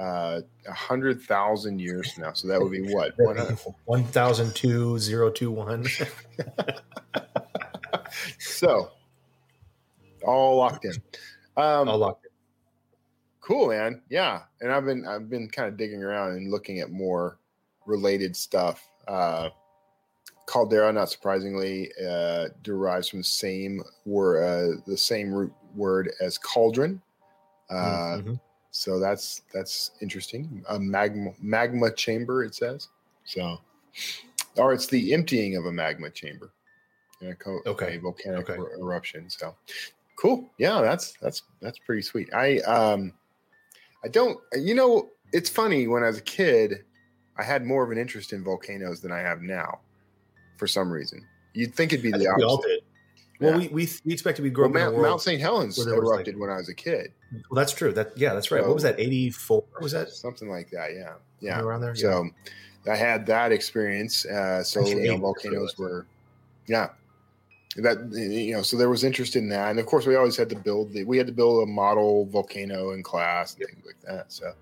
uh, 0.00 0.40
a 0.66 0.72
hundred 0.72 1.20
thousand 1.20 1.78
years 1.78 2.12
from 2.12 2.24
now. 2.24 2.32
So 2.32 2.48
that 2.48 2.60
would 2.60 2.72
be 2.72 2.92
what 2.92 3.12
one 3.84 4.04
thousand 4.04 4.54
two 4.54 4.98
zero 4.98 5.30
two 5.30 5.50
one. 5.50 5.84
so 8.38 8.90
all 10.24 10.56
locked 10.56 10.86
in. 10.86 10.94
Um, 11.56 11.88
all 11.88 11.98
locked 11.98 12.24
in. 12.24 12.30
Cool, 13.42 13.68
man. 13.68 14.00
Yeah, 14.08 14.42
and 14.60 14.72
I've 14.72 14.86
been 14.86 15.06
I've 15.06 15.28
been 15.28 15.48
kind 15.48 15.68
of 15.68 15.76
digging 15.76 16.02
around 16.02 16.32
and 16.32 16.50
looking 16.50 16.80
at 16.80 16.90
more 16.90 17.38
related 17.84 18.34
stuff. 18.34 18.88
Uh, 19.06 19.50
Caldera, 20.46 20.92
not 20.92 21.10
surprisingly, 21.10 21.90
uh, 22.08 22.48
derives 22.62 23.08
from 23.08 23.20
the 23.20 23.24
same 23.24 23.82
word, 24.06 24.42
uh, 24.42 24.80
the 24.86 24.96
same 24.96 25.32
root 25.32 25.52
word 25.74 26.10
as 26.22 26.38
cauldron. 26.38 27.02
Uh, 27.68 28.16
mm-hmm. 28.16 28.34
So 28.70 28.98
that's 29.00 29.42
that's 29.52 29.92
interesting. 30.00 30.64
A 30.68 30.78
magma 30.78 31.32
magma 31.40 31.92
chamber, 31.92 32.44
it 32.44 32.54
says. 32.54 32.88
So, 33.24 33.58
or 34.56 34.72
it's 34.72 34.86
the 34.86 35.12
emptying 35.12 35.56
of 35.56 35.66
a 35.66 35.72
magma 35.72 36.10
chamber. 36.10 36.52
A 37.22 37.34
co- 37.34 37.60
okay. 37.66 37.96
A 37.96 38.00
volcanic 38.00 38.48
okay. 38.48 38.58
er- 38.58 38.78
eruption. 38.78 39.28
So, 39.28 39.54
cool. 40.16 40.50
Yeah, 40.58 40.80
that's 40.80 41.14
that's 41.20 41.42
that's 41.60 41.78
pretty 41.78 42.02
sweet. 42.02 42.32
I 42.32 42.58
um, 42.60 43.12
I 44.04 44.08
don't. 44.08 44.38
You 44.54 44.74
know, 44.74 45.10
it's 45.32 45.50
funny. 45.50 45.86
When 45.86 46.02
I 46.02 46.06
was 46.06 46.18
a 46.18 46.22
kid, 46.22 46.84
I 47.36 47.42
had 47.42 47.64
more 47.64 47.82
of 47.82 47.90
an 47.90 47.98
interest 47.98 48.32
in 48.32 48.44
volcanoes 48.44 49.00
than 49.00 49.12
I 49.12 49.18
have 49.18 49.42
now, 49.42 49.80
for 50.56 50.66
some 50.66 50.90
reason. 50.90 51.26
You'd 51.52 51.74
think 51.74 51.92
it'd 51.92 52.02
be 52.02 52.12
the 52.12 52.28
opposite. 52.28 52.84
Well, 53.40 53.58
we, 53.58 53.68
we, 53.68 53.88
we 54.04 54.12
expect 54.12 54.36
to 54.36 54.42
be 54.42 54.50
growing 54.50 54.72
well, 54.72 54.92
Mount, 54.92 55.02
Mount 55.02 55.22
St. 55.22 55.40
Helens 55.40 55.78
erupted 55.78 56.34
like, 56.34 56.40
when 56.40 56.50
I 56.50 56.56
was 56.56 56.68
a 56.68 56.74
kid. 56.74 57.12
Well, 57.50 57.56
that's 57.56 57.72
true. 57.72 57.92
That 57.92 58.16
yeah, 58.16 58.34
that's 58.34 58.50
right. 58.50 58.60
So, 58.60 58.68
what 58.68 58.74
was 58.74 58.82
that? 58.82 59.00
Eighty 59.00 59.30
four? 59.30 59.64
Was 59.80 59.92
that 59.92 60.10
something 60.10 60.48
like 60.48 60.70
that? 60.70 60.92
Yeah, 60.94 61.14
yeah, 61.40 61.60
around 61.60 61.80
there. 61.80 61.94
So 61.94 62.28
yeah. 62.86 62.92
I 62.92 62.96
had 62.96 63.26
that 63.26 63.50
experience. 63.50 64.26
Uh, 64.26 64.62
so 64.62 64.86
you 64.86 65.08
know, 65.08 65.16
volcanoes 65.16 65.76
were, 65.78 66.06
yeah, 66.66 66.90
that 67.76 68.10
you 68.12 68.54
know. 68.54 68.62
So 68.62 68.76
there 68.76 68.90
was 68.90 69.04
interest 69.04 69.36
in 69.36 69.48
that, 69.48 69.70
and 69.70 69.80
of 69.80 69.86
course, 69.86 70.06
we 70.06 70.16
always 70.16 70.36
had 70.36 70.50
to 70.50 70.56
build. 70.56 70.92
The, 70.92 71.04
we 71.04 71.16
had 71.16 71.26
to 71.26 71.32
build 71.32 71.62
a 71.62 71.66
model 71.66 72.26
volcano 72.26 72.90
in 72.90 73.02
class 73.02 73.54
and 73.54 73.66
things 73.66 73.84
like 73.86 74.00
that. 74.02 74.32
So. 74.32 74.52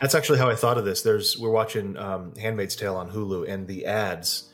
That's 0.00 0.14
actually 0.14 0.38
how 0.38 0.48
I 0.48 0.54
thought 0.54 0.78
of 0.78 0.84
this. 0.84 1.02
There's 1.02 1.36
we're 1.36 1.50
watching 1.50 1.96
um, 1.96 2.32
*Handmaid's 2.36 2.76
Tale* 2.76 2.94
on 2.94 3.10
Hulu, 3.10 3.48
and 3.48 3.66
the 3.66 3.84
ads 3.84 4.47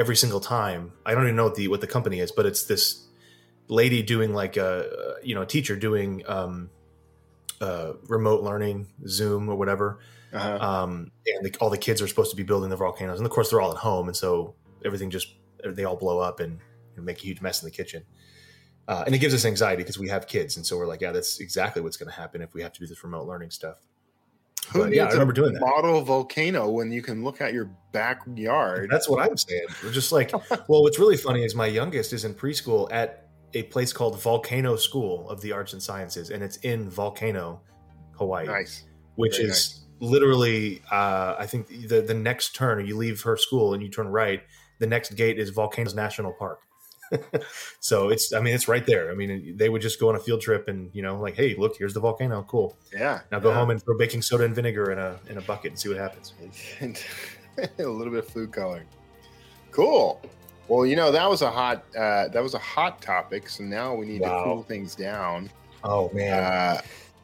every 0.00 0.16
single 0.16 0.40
time. 0.40 0.92
I 1.04 1.14
don't 1.14 1.24
even 1.24 1.36
know 1.36 1.44
what 1.44 1.54
the 1.54 1.68
what 1.68 1.82
the 1.82 1.86
company 1.86 2.20
is, 2.20 2.32
but 2.32 2.46
it's 2.46 2.64
this 2.64 3.06
lady 3.68 4.02
doing 4.02 4.32
like 4.32 4.56
a 4.56 5.16
you 5.22 5.34
know 5.34 5.42
a 5.42 5.46
teacher 5.46 5.76
doing 5.76 6.24
um, 6.26 6.70
uh, 7.60 7.92
remote 8.08 8.42
learning, 8.42 8.88
Zoom 9.06 9.48
or 9.48 9.54
whatever. 9.54 10.00
Uh-huh. 10.32 10.58
Um, 10.60 11.10
and 11.26 11.44
the, 11.44 11.54
all 11.60 11.70
the 11.70 11.78
kids 11.78 12.00
are 12.00 12.08
supposed 12.08 12.30
to 12.30 12.36
be 12.36 12.42
building 12.42 12.70
the 12.70 12.76
volcanoes, 12.76 13.18
and 13.18 13.26
of 13.26 13.32
course 13.32 13.50
they're 13.50 13.60
all 13.60 13.72
at 13.72 13.76
home, 13.76 14.08
and 14.08 14.16
so 14.16 14.54
everything 14.84 15.10
just 15.10 15.34
they 15.64 15.84
all 15.84 15.96
blow 15.96 16.18
up 16.18 16.40
and 16.40 16.52
you 16.52 16.96
know, 16.96 17.02
make 17.02 17.18
a 17.18 17.22
huge 17.22 17.42
mess 17.42 17.62
in 17.62 17.66
the 17.66 17.70
kitchen. 17.70 18.02
Uh, 18.88 19.04
and 19.04 19.14
it 19.14 19.18
gives 19.18 19.34
us 19.34 19.44
anxiety 19.44 19.82
because 19.82 19.98
we 19.98 20.08
have 20.08 20.26
kids, 20.26 20.56
and 20.56 20.64
so 20.64 20.78
we're 20.78 20.86
like, 20.86 21.02
yeah, 21.02 21.12
that's 21.12 21.40
exactly 21.40 21.82
what's 21.82 21.98
going 21.98 22.10
to 22.10 22.16
happen 22.16 22.40
if 22.40 22.54
we 22.54 22.62
have 22.62 22.72
to 22.72 22.80
do 22.80 22.86
this 22.86 23.04
remote 23.04 23.26
learning 23.26 23.50
stuff. 23.50 23.76
Who 24.72 24.80
but, 24.80 24.92
yeah, 24.92 25.06
I 25.06 25.12
remember 25.12 25.32
doing 25.32 25.52
that. 25.54 25.60
Model 25.60 26.00
volcano 26.02 26.68
when 26.68 26.92
you 26.92 27.02
can 27.02 27.24
look 27.24 27.40
at 27.40 27.52
your 27.52 27.70
backyard. 27.92 28.88
That's 28.90 29.08
what 29.08 29.20
I'm 29.20 29.36
saying. 29.36 29.66
We're 29.82 29.90
just 29.90 30.12
like, 30.12 30.32
well, 30.68 30.82
what's 30.82 30.98
really 30.98 31.16
funny 31.16 31.44
is 31.44 31.54
my 31.54 31.66
youngest 31.66 32.12
is 32.12 32.24
in 32.24 32.34
preschool 32.34 32.88
at 32.92 33.28
a 33.54 33.64
place 33.64 33.92
called 33.92 34.20
Volcano 34.22 34.76
School 34.76 35.28
of 35.28 35.40
the 35.40 35.50
Arts 35.50 35.72
and 35.72 35.82
Sciences, 35.82 36.30
and 36.30 36.42
it's 36.42 36.58
in 36.58 36.88
Volcano, 36.88 37.62
Hawaii. 38.12 38.46
Nice. 38.46 38.84
Which 39.16 39.38
Very 39.38 39.48
is 39.48 39.84
nice. 40.00 40.10
literally, 40.10 40.82
uh, 40.92 41.34
I 41.36 41.46
think 41.46 41.88
the 41.88 42.00
the 42.00 42.14
next 42.14 42.54
turn, 42.54 42.86
you 42.86 42.96
leave 42.96 43.20
her 43.22 43.36
school 43.36 43.74
and 43.74 43.82
you 43.82 43.88
turn 43.88 44.06
right. 44.06 44.42
The 44.78 44.86
next 44.86 45.14
gate 45.16 45.38
is 45.38 45.50
Volcanoes 45.50 45.94
National 45.94 46.32
Park. 46.32 46.60
so 47.80 48.08
it's 48.08 48.32
i 48.32 48.40
mean 48.40 48.54
it's 48.54 48.68
right 48.68 48.86
there. 48.86 49.10
I 49.10 49.14
mean 49.14 49.56
they 49.56 49.68
would 49.68 49.82
just 49.82 49.98
go 50.00 50.08
on 50.08 50.16
a 50.16 50.18
field 50.18 50.40
trip 50.40 50.68
and 50.68 50.90
you 50.92 51.02
know 51.02 51.20
like 51.20 51.34
hey 51.34 51.54
look 51.56 51.76
here's 51.76 51.94
the 51.94 52.00
volcano. 52.00 52.44
Cool. 52.48 52.76
Yeah 52.92 53.20
now 53.30 53.38
go 53.38 53.50
yeah. 53.50 53.56
home 53.56 53.70
and 53.70 53.82
throw 53.82 53.96
baking 53.96 54.22
soda 54.22 54.44
and 54.44 54.54
vinegar 54.54 54.90
in 54.92 54.98
a 54.98 55.18
in 55.28 55.38
a 55.38 55.40
bucket 55.42 55.72
and 55.72 55.78
see 55.78 55.88
what 55.88 55.98
happens. 55.98 56.34
A 57.78 57.82
little 57.82 58.12
bit 58.12 58.24
of 58.24 58.28
food 58.28 58.52
coloring. 58.52 58.86
Cool. 59.70 60.20
Well 60.68 60.86
you 60.86 60.96
know 60.96 61.10
that 61.10 61.28
was 61.28 61.42
a 61.42 61.50
hot 61.50 61.84
uh, 61.96 62.28
that 62.28 62.42
was 62.42 62.54
a 62.54 62.58
hot 62.58 63.02
topic 63.02 63.48
so 63.48 63.64
now 63.64 63.94
we 63.94 64.06
need 64.06 64.20
wow. 64.20 64.38
to 64.38 64.44
cool 64.44 64.62
things 64.62 64.94
down. 64.94 65.50
Oh 65.84 66.10
man. 66.12 66.42
Uh, 66.42 66.80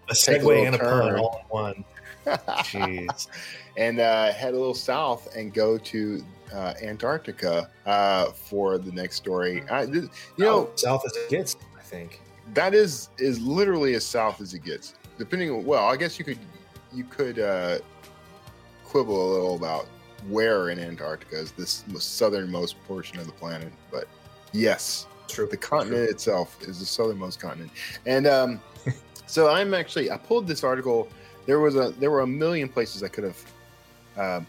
a 0.09 0.13
segue 0.13 0.63
a 0.63 0.67
and 0.67 0.75
a 0.75 0.79
pun 0.79 1.19
all 1.19 1.41
in 1.43 1.49
one. 1.49 1.85
Jeez. 2.27 3.29
And 3.77 4.01
uh, 4.01 4.33
head 4.33 4.55
a 4.55 4.57
little 4.57 4.75
south 4.75 5.35
and 5.37 5.53
go 5.53 5.79
to 5.79 6.25
uh, 6.53 6.75
Antarctica 6.83 7.71
uh, 7.87 8.27
for 8.33 8.79
the 8.79 8.93
next 8.93 9.17
story. 9.17 9.63
I, 9.71 9.83
you 9.83 10.11
know, 10.39 10.71
south 10.77 11.05
as 11.07 11.17
it 11.17 11.29
gets, 11.29 11.57
I 11.77 11.83
think 11.83 12.21
that 12.55 12.75
is 12.75 13.09
is 13.19 13.41
literally 13.41 13.95
as 13.95 14.05
south 14.05 14.41
as 14.41 14.55
it 14.55 14.65
gets. 14.65 14.95
Depending 15.19 15.51
on 15.51 15.65
well, 15.65 15.87
I 15.87 15.97
guess 15.97 16.19
you 16.19 16.25
could 16.25 16.39
you 16.93 17.05
could 17.05 17.39
uh, 17.39 17.79
quibble 18.85 19.31
a 19.31 19.31
little 19.33 19.57
about 19.57 19.87
where 20.29 20.71
in 20.71 20.79
Antarctica 20.79 21.39
is 21.39 21.53
this 21.53 21.85
southernmost 21.99 22.83
portion 22.85 23.19
of 23.19 23.27
the 23.27 23.33
planet, 23.33 23.73
but 23.91 24.09
yes, 24.53 25.07
true. 25.29 25.47
The 25.47 25.57
continent 25.57 26.11
itself 26.11 26.57
is 26.63 26.81
the 26.81 26.87
southernmost 26.87 27.41
continent, 27.41 27.73
and 28.07 28.27
um, 28.27 28.61
so 29.27 29.51
I'm 29.51 29.75
actually 29.75 30.11
I 30.11 30.17
pulled 30.17 30.47
this 30.47 30.65
article. 30.65 31.09
There 31.47 31.61
was 31.61 31.77
a 31.77 31.91
there 31.99 32.11
were 32.11 32.21
a 32.21 32.27
million 32.27 32.69
places 32.69 33.03
I 33.03 33.09
could 33.09 33.25
have 33.25 33.45
uh, 34.17 34.41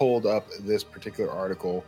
pulled 0.00 0.24
up 0.24 0.48
this 0.60 0.82
particular 0.82 1.30
article, 1.30 1.84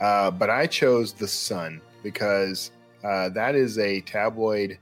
uh, 0.00 0.30
but 0.30 0.48
I 0.48 0.68
chose 0.68 1.12
the 1.12 1.26
Sun 1.26 1.80
because 2.04 2.70
uh, 3.02 3.30
that 3.30 3.56
is 3.56 3.78
a 3.78 4.00
tabloid 4.02 4.78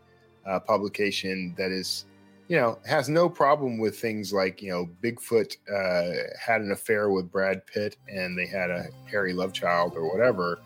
uh, 0.46 0.60
publication 0.60 1.54
that 1.56 1.70
is, 1.70 2.04
you 2.48 2.56
know, 2.58 2.78
has 2.84 3.08
no 3.08 3.30
problem 3.30 3.78
with 3.78 3.98
things 3.98 4.30
like 4.30 4.60
you 4.60 4.70
know 4.70 4.90
Bigfoot 5.02 5.56
uh, 5.74 6.28
had 6.38 6.60
an 6.60 6.70
affair 6.70 7.08
with 7.08 7.32
Brad 7.32 7.66
Pitt 7.66 7.96
and 8.08 8.38
they 8.38 8.46
had 8.46 8.70
a 8.70 8.84
hairy 9.10 9.32
love 9.32 9.54
child 9.54 9.94
or 9.96 10.12
whatever. 10.12 10.60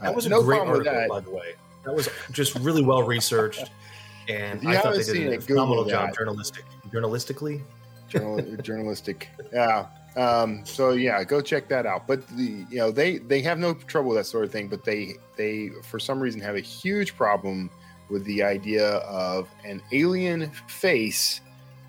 That 0.00 0.14
was 0.14 0.26
a 0.26 0.28
no 0.28 0.42
great 0.44 0.58
problem 0.58 0.78
with 0.78 0.86
article, 0.86 1.02
that. 1.02 1.08
by 1.08 1.20
the 1.20 1.36
way. 1.36 1.54
That 1.84 1.96
was 1.96 2.08
just 2.30 2.54
really 2.56 2.82
well 2.82 3.02
researched, 3.02 3.72
and 4.28 4.66
I 4.68 4.78
thought 4.78 4.94
they 4.94 5.02
did 5.02 5.32
a 5.32 5.40
phenomenal 5.40 5.84
job 5.84 6.14
journalistic, 6.14 6.64
journalistically. 6.90 7.60
Journal, 8.08 8.40
journalistic. 8.62 9.30
Yeah. 9.52 9.86
Um, 10.16 10.64
so 10.64 10.92
yeah, 10.92 11.22
go 11.24 11.40
check 11.40 11.68
that 11.68 11.84
out. 11.86 12.06
But 12.06 12.26
the 12.28 12.64
you 12.70 12.78
know 12.78 12.90
they 12.90 13.18
they 13.18 13.42
have 13.42 13.58
no 13.58 13.74
trouble 13.74 14.10
with 14.10 14.18
that 14.18 14.24
sort 14.24 14.44
of 14.44 14.50
thing, 14.50 14.68
but 14.68 14.84
they 14.84 15.14
they 15.36 15.70
for 15.82 15.98
some 15.98 16.18
reason 16.20 16.40
have 16.40 16.56
a 16.56 16.60
huge 16.60 17.16
problem 17.16 17.70
with 18.08 18.24
the 18.24 18.42
idea 18.42 18.96
of 18.98 19.48
an 19.64 19.82
alien 19.92 20.50
face 20.68 21.40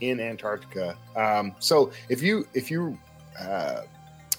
in 0.02 0.20
Antarctica. 0.20 0.98
Um, 1.16 1.56
so 1.60 1.92
if 2.10 2.22
you 2.22 2.46
if 2.54 2.70
you 2.70 2.98
uh, 3.40 3.82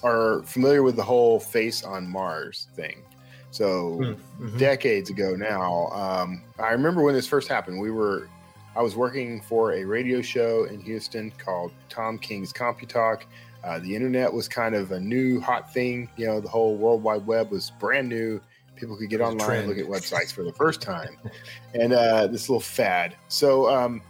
are 0.03 0.43
familiar 0.43 0.83
with 0.83 0.97
the 0.97 1.03
whole 1.03 1.41
face 1.41 1.83
on 1.83 2.07
Mars 2.09 2.69
thing, 2.75 3.03
so 3.51 4.17
Mhm. 4.41 4.59
decades 4.59 5.09
ago 5.11 5.35
now. 5.35 5.89
Um, 5.89 6.43
I 6.59 6.71
remember 6.73 7.03
when 7.03 7.15
this 7.15 7.27
first 7.27 7.49
happened. 7.49 7.81
We 7.81 7.91
were, 7.91 8.29
I 8.77 8.83
was 8.83 8.95
working 8.95 9.41
for 9.41 9.73
a 9.73 9.83
radio 9.85 10.21
show 10.23 10.65
in 10.65 10.81
Houston 10.83 11.33
called 11.39 11.73
Tom 11.89 12.19
King's 12.19 12.53
CompuTalk. 12.53 13.23
Uh, 13.69 13.79
the 13.81 13.95
internet 13.95 14.33
was 14.33 14.49
kind 14.49 14.75
of 14.75 14.93
a 14.93 15.01
new 15.01 15.41
hot 15.41 15.75
thing. 15.75 16.09
You 16.17 16.27
know, 16.27 16.41
the 16.41 16.49
whole 16.49 16.75
World 16.77 17.03
Wide 17.03 17.27
Web 17.27 17.51
was 17.51 17.71
brand 17.79 18.09
new. 18.09 18.41
People 18.77 18.97
could 18.97 19.11
get 19.11 19.21
online 19.21 19.59
and 19.59 19.69
look 19.69 19.77
at 19.77 19.85
websites 19.85 20.33
for 20.33 20.43
the 20.43 20.53
first 20.53 20.81
time, 20.81 21.19
and 21.75 21.93
uh, 21.93 22.29
this 22.29 22.49
little 22.49 22.61
fad. 22.61 23.15
So 23.29 23.69
um, 23.69 24.01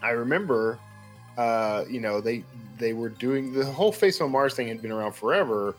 I 0.00 0.10
remember, 0.10 0.78
uh, 1.36 1.86
you 1.90 1.98
know, 2.00 2.20
they 2.20 2.44
they 2.78 2.92
were 2.92 3.08
doing 3.08 3.52
the 3.52 3.64
whole 3.64 3.90
Face 3.90 4.20
on 4.20 4.30
Mars 4.30 4.54
thing 4.54 4.68
had 4.68 4.80
been 4.80 4.92
around 4.92 5.14
forever, 5.14 5.74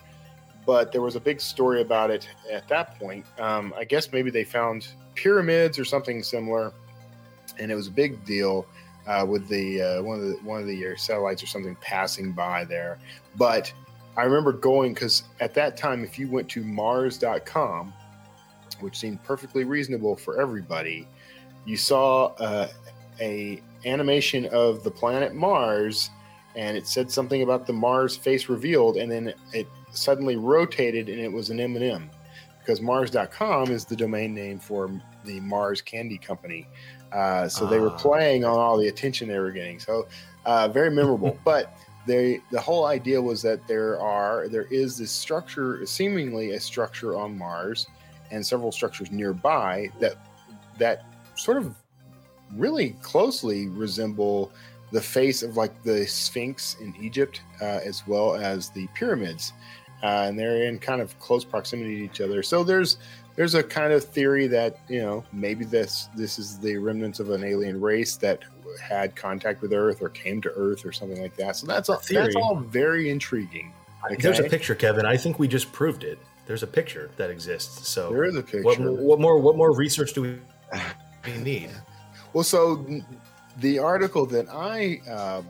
but 0.66 0.92
there 0.92 1.00
was 1.00 1.16
a 1.16 1.20
big 1.20 1.40
story 1.40 1.80
about 1.80 2.10
it 2.10 2.28
at 2.52 2.68
that 2.68 2.98
point. 2.98 3.24
Um, 3.38 3.72
I 3.78 3.84
guess 3.84 4.12
maybe 4.12 4.30
they 4.30 4.44
found 4.44 4.88
pyramids 5.14 5.78
or 5.78 5.86
something 5.86 6.22
similar, 6.22 6.72
and 7.58 7.72
it 7.72 7.74
was 7.76 7.86
a 7.86 7.92
big 7.92 8.22
deal 8.26 8.66
uh, 9.06 9.24
with 9.28 9.48
the 9.48 9.80
uh, 9.80 10.02
one 10.02 10.20
of 10.20 10.24
the 10.24 10.34
one 10.42 10.60
of 10.60 10.66
the 10.66 10.88
uh, 10.88 10.96
satellites 10.96 11.42
or 11.42 11.46
something 11.46 11.76
passing 11.80 12.32
by 12.32 12.64
there. 12.64 12.98
But 13.36 13.72
I 14.16 14.24
remember 14.24 14.52
going 14.52 14.94
because 14.94 15.24
at 15.40 15.54
that 15.54 15.76
time, 15.76 16.04
if 16.04 16.18
you 16.18 16.28
went 16.28 16.48
to 16.50 16.62
Mars.com, 16.62 17.92
which 18.80 18.98
seemed 18.98 19.22
perfectly 19.24 19.64
reasonable 19.64 20.16
for 20.16 20.40
everybody, 20.40 21.06
you 21.64 21.76
saw 21.76 22.26
uh, 22.34 22.68
a 23.20 23.62
animation 23.84 24.46
of 24.46 24.82
the 24.84 24.90
planet 24.90 25.34
Mars, 25.34 26.10
and 26.56 26.76
it 26.76 26.86
said 26.86 27.10
something 27.10 27.42
about 27.42 27.66
the 27.66 27.72
Mars 27.72 28.16
face 28.16 28.48
revealed, 28.48 28.96
and 28.96 29.10
then 29.10 29.32
it 29.52 29.66
suddenly 29.92 30.36
rotated, 30.36 31.08
and 31.08 31.20
it 31.20 31.32
was 31.32 31.50
an 31.50 31.60
M&M 31.60 32.10
because 32.58 32.80
Mars.com 32.80 33.70
is 33.70 33.84
the 33.84 33.96
domain 33.96 34.34
name 34.34 34.58
for 34.58 34.90
the 35.24 35.40
Mars 35.40 35.80
Candy 35.80 36.18
Company. 36.18 36.66
Uh, 37.12 37.48
so 37.48 37.66
they 37.66 37.78
were 37.80 37.90
Ah. 37.90 37.98
playing 37.98 38.44
on 38.44 38.58
all 38.58 38.76
the 38.78 38.88
attention 38.88 39.28
they 39.28 39.38
were 39.38 39.50
getting. 39.50 39.78
So 39.80 40.06
uh, 40.46 40.68
very 40.68 40.90
memorable. 40.90 41.38
but 41.44 41.76
they 42.06 42.40
the 42.50 42.60
whole 42.60 42.86
idea 42.86 43.20
was 43.20 43.42
that 43.42 43.66
there 43.66 44.00
are 44.00 44.48
there 44.48 44.66
is 44.70 44.96
this 44.98 45.10
structure, 45.10 45.84
seemingly 45.86 46.52
a 46.52 46.60
structure 46.60 47.16
on 47.16 47.36
Mars, 47.36 47.86
and 48.30 48.44
several 48.46 48.72
structures 48.72 49.10
nearby 49.10 49.90
that 49.98 50.14
that 50.78 51.04
sort 51.34 51.56
of 51.58 51.74
really 52.56 52.90
closely 53.02 53.68
resemble 53.68 54.50
the 54.92 55.00
face 55.00 55.42
of 55.42 55.56
like 55.56 55.82
the 55.84 56.06
Sphinx 56.06 56.76
in 56.80 56.94
Egypt, 57.00 57.42
uh, 57.60 57.80
as 57.84 58.06
well 58.06 58.34
as 58.34 58.70
the 58.70 58.88
pyramids, 58.94 59.52
uh, 60.02 60.24
and 60.26 60.38
they're 60.38 60.64
in 60.64 60.78
kind 60.78 61.00
of 61.00 61.16
close 61.20 61.44
proximity 61.44 61.98
to 61.98 62.04
each 62.04 62.20
other. 62.20 62.42
So 62.42 62.64
there's 62.64 62.96
there's 63.36 63.54
a 63.54 63.62
kind 63.62 63.92
of 63.92 64.04
theory 64.04 64.46
that 64.48 64.78
you 64.88 65.00
know 65.00 65.24
maybe 65.32 65.64
this 65.64 66.08
this 66.16 66.38
is 66.38 66.58
the 66.58 66.76
remnants 66.76 67.20
of 67.20 67.30
an 67.30 67.44
alien 67.44 67.80
race 67.80 68.16
that 68.16 68.42
had 68.80 69.16
contact 69.16 69.62
with 69.62 69.72
Earth 69.72 70.00
or 70.00 70.08
came 70.08 70.40
to 70.42 70.50
Earth 70.50 70.84
or 70.84 70.92
something 70.92 71.20
like 71.20 71.36
that. 71.36 71.56
So 71.56 71.66
that's 71.66 71.88
all, 71.88 71.96
Theory. 71.96 72.22
that's 72.24 72.36
all 72.36 72.56
very 72.56 73.10
intriguing. 73.10 73.72
There's 74.18 74.38
a 74.38 74.44
picture, 74.44 74.74
Kevin. 74.74 75.04
I 75.04 75.16
think 75.16 75.38
we 75.38 75.48
just 75.48 75.72
proved 75.72 76.04
it. 76.04 76.18
There's 76.46 76.62
a 76.62 76.66
picture 76.66 77.10
that 77.16 77.30
exists. 77.30 77.86
So 77.88 78.10
There 78.10 78.24
is 78.24 78.36
a 78.36 78.42
picture. 78.42 78.62
what, 78.62 78.80
what 78.80 79.20
more? 79.20 79.38
What 79.38 79.56
more 79.56 79.72
research 79.74 80.14
do 80.14 80.22
we, 80.22 80.38
we 81.26 81.32
need? 81.42 81.70
Well, 82.32 82.44
so 82.44 82.84
the 83.58 83.78
article 83.78 84.24
that 84.26 84.48
I 84.48 85.00
um, 85.10 85.46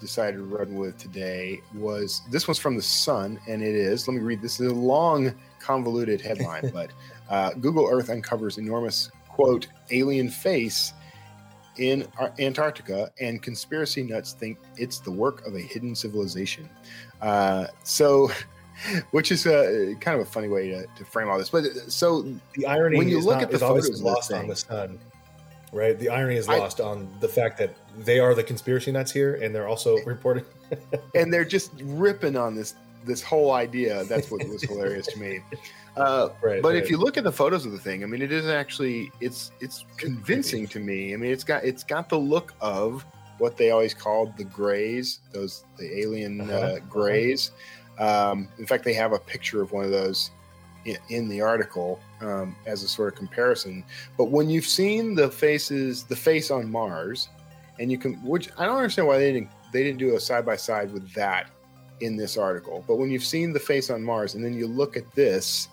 decided 0.00 0.36
to 0.36 0.44
run 0.44 0.76
with 0.76 0.98
today 0.98 1.60
was 1.74 2.22
this 2.30 2.46
one's 2.46 2.58
from 2.58 2.76
the 2.76 2.82
Sun, 2.82 3.40
and 3.48 3.62
it 3.62 3.74
is. 3.74 4.06
Let 4.06 4.14
me 4.14 4.20
read. 4.20 4.40
This 4.40 4.60
is 4.60 4.70
a 4.70 4.74
long, 4.74 5.34
convoluted 5.66 6.20
headline, 6.20 6.70
but 6.74 6.90
uh, 7.28 7.50
Google 7.54 7.88
Earth 7.90 8.08
uncovers 8.10 8.58
enormous 8.58 9.10
quote 9.28 9.66
alien 9.90 10.28
face 10.30 10.92
in 11.76 12.06
Ar- 12.18 12.32
Antarctica, 12.38 13.10
and 13.20 13.42
conspiracy 13.42 14.02
nuts 14.02 14.32
think 14.32 14.58
it's 14.76 14.98
the 15.00 15.10
work 15.10 15.46
of 15.46 15.54
a 15.54 15.60
hidden 15.60 15.94
civilization. 15.94 16.68
Uh, 17.20 17.66
so. 17.82 18.30
Which 19.10 19.32
is 19.32 19.46
uh, 19.46 19.94
kind 20.00 20.20
of 20.20 20.26
a 20.26 20.30
funny 20.30 20.48
way 20.48 20.68
to, 20.68 20.84
to 20.98 21.04
frame 21.06 21.30
all 21.30 21.38
this, 21.38 21.48
but 21.48 21.64
so 21.90 22.30
The 22.52 22.66
irony 22.66 22.98
When 22.98 23.08
you 23.08 23.16
is, 23.16 23.24
look 23.24 23.36
not, 23.36 23.44
at 23.44 23.50
the 23.50 23.58
photos 23.58 24.02
lost 24.02 24.30
on 24.30 24.40
thing- 24.40 24.48
the 24.50 24.56
sun, 24.56 24.98
right? 25.72 25.98
The 25.98 26.10
irony 26.10 26.36
is 26.36 26.46
I- 26.46 26.58
lost 26.58 26.78
on 26.78 27.08
the 27.20 27.28
fact 27.28 27.56
that 27.56 27.74
they 27.96 28.18
are 28.18 28.34
the 28.34 28.42
conspiracy 28.42 28.92
nuts 28.92 29.10
here, 29.10 29.36
and 29.36 29.54
they're 29.54 29.66
also 29.66 29.96
reporting. 30.04 30.44
and 31.14 31.32
they're 31.32 31.46
just 31.46 31.72
ripping 31.84 32.36
on 32.36 32.54
this 32.54 32.74
this 33.06 33.22
whole 33.22 33.52
idea. 33.52 34.04
That's 34.04 34.30
what 34.30 34.46
was 34.48 34.62
hilarious 34.62 35.06
to 35.08 35.18
me. 35.18 35.40
Uh, 35.96 36.28
Right, 36.42 36.60
but 36.60 36.74
right. 36.74 36.76
if 36.76 36.90
you 36.90 36.98
look 36.98 37.16
at 37.16 37.24
the 37.24 37.32
photos 37.32 37.64
of 37.64 37.72
the 37.72 37.78
thing, 37.78 38.02
I 38.02 38.06
mean, 38.06 38.20
it 38.20 38.30
is 38.30 38.46
actually 38.48 39.10
it's 39.22 39.50
it's 39.60 39.86
convincing 39.96 40.66
to 40.66 40.78
me. 40.78 41.14
I 41.14 41.16
mean, 41.16 41.32
it's 41.32 41.42
got 41.42 41.64
it's 41.64 41.82
got 41.84 42.10
the 42.10 42.18
look 42.18 42.52
of 42.60 43.02
what 43.38 43.56
they 43.56 43.70
always 43.70 43.94
called 43.94 44.36
the 44.36 44.44
grays, 44.44 45.20
those 45.32 45.64
the 45.78 45.98
alien 45.98 46.42
Uh-huh, 46.42 46.52
uh, 46.52 46.56
uh-huh. 46.58 46.78
grays. 46.90 47.52
Um, 47.98 48.46
in 48.58 48.66
fact, 48.66 48.84
they 48.84 48.92
have 48.92 49.12
a 49.14 49.18
picture 49.18 49.62
of 49.62 49.72
one 49.72 49.86
of 49.86 49.90
those 49.90 50.32
in, 50.84 50.98
in 51.08 51.28
the 51.30 51.40
article 51.40 51.98
um, 52.20 52.54
as 52.66 52.82
a 52.82 52.88
sort 52.88 53.10
of 53.10 53.18
comparison. 53.18 53.82
But 54.18 54.24
when 54.24 54.50
you've 54.50 54.66
seen 54.66 55.14
the 55.14 55.30
faces, 55.30 56.04
the 56.04 56.16
face 56.16 56.50
on 56.50 56.70
Mars, 56.70 57.30
and 57.80 57.90
you 57.90 57.96
can, 57.96 58.22
which 58.22 58.50
I 58.58 58.66
don't 58.66 58.76
understand 58.76 59.08
why 59.08 59.16
they 59.16 59.32
didn't 59.32 59.48
they 59.72 59.82
didn't 59.82 59.98
do 59.98 60.14
a 60.14 60.20
side 60.20 60.44
by 60.44 60.56
side 60.56 60.92
with 60.92 61.10
that 61.14 61.48
in 62.00 62.16
this 62.16 62.36
article. 62.36 62.84
But 62.86 62.96
when 62.96 63.10
you've 63.10 63.24
seen 63.24 63.52
the 63.52 63.60
face 63.60 63.90
on 63.90 64.02
Mars, 64.02 64.34
and 64.34 64.44
then 64.44 64.54
you 64.54 64.66
look 64.66 64.96
at 64.96 65.10
this, 65.14 65.68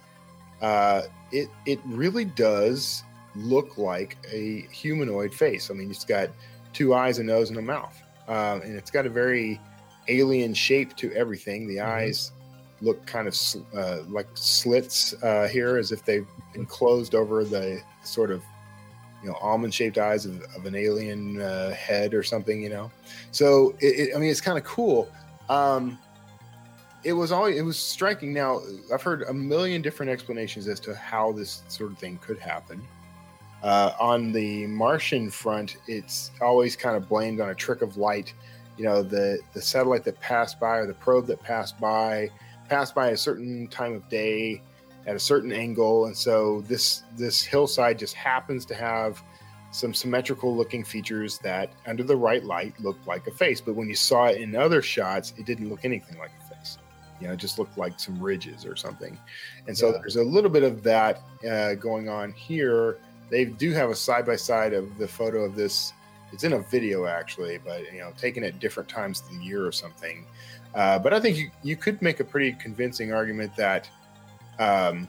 uh, 0.61 1.03
it 1.31 1.49
it 1.65 1.79
really 1.85 2.25
does 2.25 3.03
look 3.35 3.77
like 3.77 4.17
a 4.31 4.61
humanoid 4.71 5.33
face. 5.33 5.69
I 5.69 5.73
mean, 5.73 5.89
it's 5.89 6.05
got 6.05 6.29
two 6.71 6.93
eyes, 6.93 7.19
a 7.19 7.23
nose, 7.23 7.49
and 7.49 7.59
a 7.59 7.61
mouth, 7.61 8.01
um, 8.27 8.61
and 8.61 8.75
it's 8.75 8.91
got 8.91 9.05
a 9.05 9.09
very 9.09 9.59
alien 10.07 10.53
shape 10.53 10.95
to 10.97 11.11
everything. 11.13 11.67
The 11.67 11.81
eyes 11.81 12.31
look 12.81 13.05
kind 13.05 13.27
of 13.27 13.35
sl- 13.35 13.61
uh, 13.75 13.99
like 14.07 14.27
slits 14.35 15.13
uh, 15.23 15.47
here, 15.47 15.77
as 15.77 15.91
if 15.91 16.05
they've 16.05 16.27
been 16.53 16.65
closed 16.65 17.15
over 17.15 17.43
the 17.43 17.81
sort 18.03 18.31
of 18.31 18.43
you 19.23 19.29
know 19.29 19.35
almond 19.41 19.73
shaped 19.73 19.97
eyes 19.97 20.25
of, 20.25 20.41
of 20.55 20.65
an 20.65 20.75
alien 20.75 21.41
uh, 21.41 21.73
head 21.73 22.13
or 22.13 22.23
something. 22.23 22.61
You 22.61 22.69
know, 22.69 22.91
so 23.31 23.75
it, 23.79 24.09
it, 24.09 24.15
I 24.15 24.19
mean, 24.19 24.29
it's 24.29 24.41
kind 24.41 24.57
of 24.57 24.63
cool. 24.63 25.09
Um, 25.49 25.97
it 27.03 27.13
was 27.13 27.31
always 27.31 27.57
it 27.57 27.61
was 27.61 27.77
striking. 27.77 28.33
Now 28.33 28.61
I've 28.93 29.01
heard 29.01 29.23
a 29.23 29.33
million 29.33 29.81
different 29.81 30.11
explanations 30.11 30.67
as 30.67 30.79
to 30.81 30.95
how 30.95 31.31
this 31.31 31.63
sort 31.67 31.91
of 31.91 31.97
thing 31.97 32.17
could 32.21 32.39
happen. 32.39 32.81
Uh, 33.61 33.93
on 33.99 34.31
the 34.33 34.67
Martian 34.67 35.29
front, 35.29 35.77
it's 35.87 36.31
always 36.41 36.75
kind 36.75 36.97
of 36.97 37.07
blamed 37.07 37.39
on 37.39 37.49
a 37.49 37.55
trick 37.55 37.81
of 37.81 37.97
light. 37.97 38.33
You 38.77 38.85
know, 38.85 39.03
the 39.03 39.39
the 39.53 39.61
satellite 39.61 40.03
that 40.05 40.19
passed 40.19 40.59
by 40.59 40.77
or 40.77 40.85
the 40.85 40.93
probe 40.93 41.27
that 41.27 41.41
passed 41.41 41.79
by 41.79 42.29
passed 42.69 42.95
by 42.95 43.09
a 43.09 43.17
certain 43.17 43.67
time 43.67 43.93
of 43.93 44.07
day 44.09 44.61
at 45.05 45.15
a 45.15 45.19
certain 45.19 45.51
angle, 45.51 46.05
and 46.05 46.15
so 46.15 46.61
this 46.61 47.03
this 47.17 47.41
hillside 47.41 47.99
just 47.99 48.15
happens 48.15 48.65
to 48.65 48.75
have 48.75 49.21
some 49.71 49.93
symmetrical 49.93 50.55
looking 50.55 50.83
features 50.83 51.39
that, 51.39 51.69
under 51.87 52.03
the 52.03 52.15
right 52.15 52.43
light, 52.43 52.79
looked 52.79 53.07
like 53.07 53.25
a 53.27 53.31
face. 53.31 53.59
But 53.59 53.75
when 53.75 53.89
you 53.89 53.95
saw 53.95 54.25
it 54.25 54.39
in 54.39 54.55
other 54.55 54.81
shots, 54.81 55.33
it 55.37 55.45
didn't 55.45 55.67
look 55.67 55.83
anything 55.83 56.17
like 56.19 56.29
a. 56.29 56.42
You 57.19 57.27
know, 57.27 57.33
it 57.33 57.37
just 57.37 57.57
looked 57.59 57.77
like 57.77 57.99
some 57.99 58.19
ridges 58.21 58.65
or 58.65 58.75
something. 58.75 59.17
And 59.67 59.77
so 59.77 59.87
Yeah. 59.91 59.97
there's 59.99 60.15
a 60.17 60.23
little 60.23 60.49
bit 60.49 60.63
of 60.63 60.83
that 60.83 61.21
uh, 61.49 61.75
going 61.75 62.09
on 62.09 62.31
here. 62.33 62.97
They 63.29 63.45
do 63.45 63.71
have 63.71 63.89
a 63.89 63.95
side 63.95 64.25
by 64.25 64.35
side 64.35 64.73
of 64.73 64.97
the 64.97 65.07
photo 65.07 65.43
of 65.43 65.55
this. 65.55 65.93
It's 66.31 66.43
in 66.43 66.53
a 66.53 66.59
video 66.59 67.05
actually, 67.05 67.59
but 67.59 67.91
you 67.93 67.99
know, 67.99 68.11
taken 68.17 68.43
at 68.43 68.59
different 68.59 68.89
times 68.89 69.21
of 69.21 69.29
the 69.37 69.43
year 69.43 69.65
or 69.65 69.71
something. 69.71 70.25
Uh, 70.75 70.97
but 70.99 71.13
I 71.13 71.19
think 71.19 71.37
you, 71.37 71.51
you 71.61 71.75
could 71.75 72.01
make 72.01 72.19
a 72.19 72.23
pretty 72.23 72.53
convincing 72.53 73.13
argument 73.13 73.55
that 73.55 73.87
um, 74.59 75.07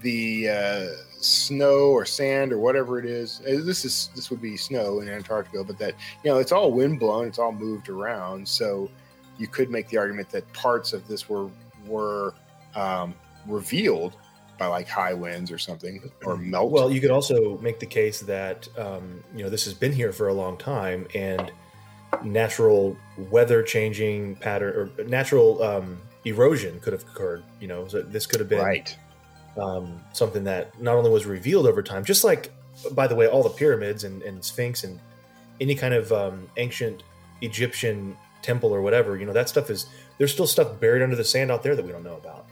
the 0.00 0.48
uh, 0.48 0.86
snow 1.18 1.90
or 1.90 2.04
sand 2.04 2.52
or 2.52 2.58
whatever 2.58 2.98
it 2.98 3.06
is, 3.06 3.40
uh, 3.46 3.62
this 3.64 3.84
is 3.84 4.10
this 4.14 4.30
would 4.30 4.42
be 4.42 4.56
snow 4.56 5.00
in 5.00 5.08
Antarctica, 5.08 5.62
but 5.64 5.78
that 5.78 5.94
you 6.24 6.30
know 6.30 6.38
it's 6.38 6.52
all 6.52 6.72
wind 6.72 6.98
blown, 6.98 7.26
it's 7.28 7.38
all 7.38 7.52
moved 7.52 7.88
around. 7.88 8.46
So 8.46 8.90
you 9.38 9.46
could 9.46 9.70
make 9.70 9.88
the 9.88 9.98
argument 9.98 10.30
that 10.30 10.50
parts 10.52 10.92
of 10.92 11.06
this 11.08 11.28
were 11.28 11.50
were 11.86 12.34
um, 12.74 13.14
revealed 13.46 14.16
by 14.58 14.66
like 14.66 14.88
high 14.88 15.12
winds 15.12 15.50
or 15.50 15.58
something 15.58 16.10
or 16.24 16.36
melt. 16.36 16.70
Well, 16.70 16.90
you 16.90 17.00
could 17.00 17.10
also 17.10 17.58
make 17.58 17.78
the 17.78 17.86
case 17.86 18.20
that 18.20 18.68
um, 18.78 19.22
you 19.34 19.42
know 19.42 19.50
this 19.50 19.64
has 19.64 19.74
been 19.74 19.92
here 19.92 20.12
for 20.12 20.28
a 20.28 20.34
long 20.34 20.56
time, 20.56 21.06
and 21.14 21.52
natural 22.24 22.96
weather 23.30 23.62
changing 23.62 24.36
pattern 24.36 24.90
or 24.98 25.04
natural 25.04 25.62
um, 25.62 25.98
erosion 26.24 26.80
could 26.80 26.92
have 26.92 27.02
occurred. 27.02 27.44
You 27.60 27.68
know, 27.68 27.86
so 27.88 28.02
this 28.02 28.26
could 28.26 28.40
have 28.40 28.48
been 28.48 28.64
right. 28.64 28.96
um, 29.58 30.00
something 30.12 30.44
that 30.44 30.80
not 30.80 30.96
only 30.96 31.10
was 31.10 31.26
revealed 31.26 31.66
over 31.66 31.82
time, 31.82 32.04
just 32.04 32.24
like, 32.24 32.50
by 32.92 33.06
the 33.06 33.14
way, 33.14 33.26
all 33.26 33.42
the 33.42 33.50
pyramids 33.50 34.04
and, 34.04 34.22
and 34.22 34.42
Sphinx 34.44 34.84
and 34.84 34.98
any 35.60 35.74
kind 35.74 35.94
of 35.94 36.12
um, 36.12 36.48
ancient 36.56 37.02
Egyptian 37.42 38.16
temple 38.46 38.72
or 38.74 38.80
whatever, 38.80 39.16
you 39.16 39.26
know, 39.26 39.32
that 39.32 39.48
stuff 39.48 39.68
is 39.70 39.86
there's 40.18 40.32
still 40.32 40.46
stuff 40.46 40.78
buried 40.80 41.02
under 41.02 41.16
the 41.16 41.24
sand 41.24 41.50
out 41.50 41.62
there 41.62 41.74
that 41.76 41.84
we 41.84 41.90
don't 41.92 42.04
know 42.04 42.16
about. 42.16 42.46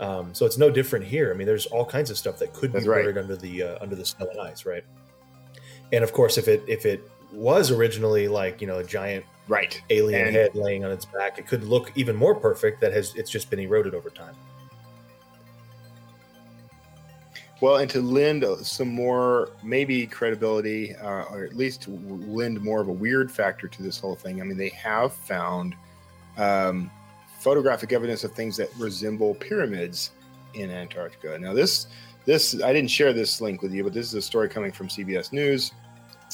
Um, 0.00 0.34
so 0.34 0.44
it's 0.46 0.58
no 0.58 0.70
different 0.70 1.04
here. 1.04 1.30
I 1.32 1.36
mean, 1.36 1.46
there's 1.46 1.66
all 1.66 1.84
kinds 1.84 2.10
of 2.10 2.16
stuff 2.18 2.38
that 2.38 2.52
could 2.52 2.72
That's 2.72 2.84
be 2.84 2.88
right. 2.90 3.02
buried 3.02 3.18
under 3.18 3.36
the 3.36 3.62
uh, 3.62 3.78
under 3.80 3.94
the 3.94 4.04
snow 4.04 4.26
and 4.28 4.40
ice, 4.40 4.64
right? 4.66 4.82
And 5.92 6.02
of 6.02 6.12
course, 6.12 6.38
if 6.38 6.48
it 6.48 6.62
if 6.66 6.84
it 6.86 7.08
was 7.32 7.70
originally 7.70 8.26
like 8.28 8.60
you 8.60 8.66
know 8.66 8.78
a 8.78 8.84
giant 8.84 9.24
Right. 9.46 9.80
alien 9.90 10.28
And- 10.28 10.34
head 10.34 10.54
laying 10.54 10.84
on 10.86 10.90
its 10.90 11.04
back, 11.04 11.38
it 11.38 11.46
could 11.46 11.64
look 11.64 11.92
even 11.94 12.16
more 12.16 12.34
perfect. 12.34 12.80
That 12.80 12.92
has 12.94 13.14
it's 13.14 13.30
just 13.30 13.50
been 13.50 13.60
eroded 13.60 13.94
over 13.94 14.08
time. 14.10 14.34
Well, 17.60 17.76
and 17.76 17.88
to 17.90 18.00
lend 18.00 18.44
some 18.62 18.88
more 18.88 19.50
maybe 19.62 20.06
credibility, 20.06 20.94
uh, 20.96 21.24
or 21.30 21.44
at 21.44 21.56
least 21.56 21.88
lend 21.88 22.60
more 22.60 22.80
of 22.80 22.88
a 22.88 22.92
weird 22.92 23.30
factor 23.30 23.68
to 23.68 23.82
this 23.82 23.98
whole 23.98 24.16
thing. 24.16 24.40
I 24.40 24.44
mean, 24.44 24.58
they 24.58 24.70
have 24.70 25.12
found 25.12 25.74
um, 26.36 26.90
photographic 27.38 27.92
evidence 27.92 28.24
of 28.24 28.32
things 28.32 28.56
that 28.56 28.74
resemble 28.76 29.34
pyramids 29.34 30.10
in 30.54 30.70
Antarctica. 30.70 31.38
Now, 31.38 31.52
this 31.52 31.86
this 32.24 32.60
I 32.62 32.72
didn't 32.72 32.90
share 32.90 33.12
this 33.12 33.40
link 33.40 33.62
with 33.62 33.72
you, 33.72 33.84
but 33.84 33.92
this 33.92 34.06
is 34.06 34.14
a 34.14 34.22
story 34.22 34.48
coming 34.48 34.72
from 34.72 34.88
CBS 34.88 35.32
News, 35.32 35.72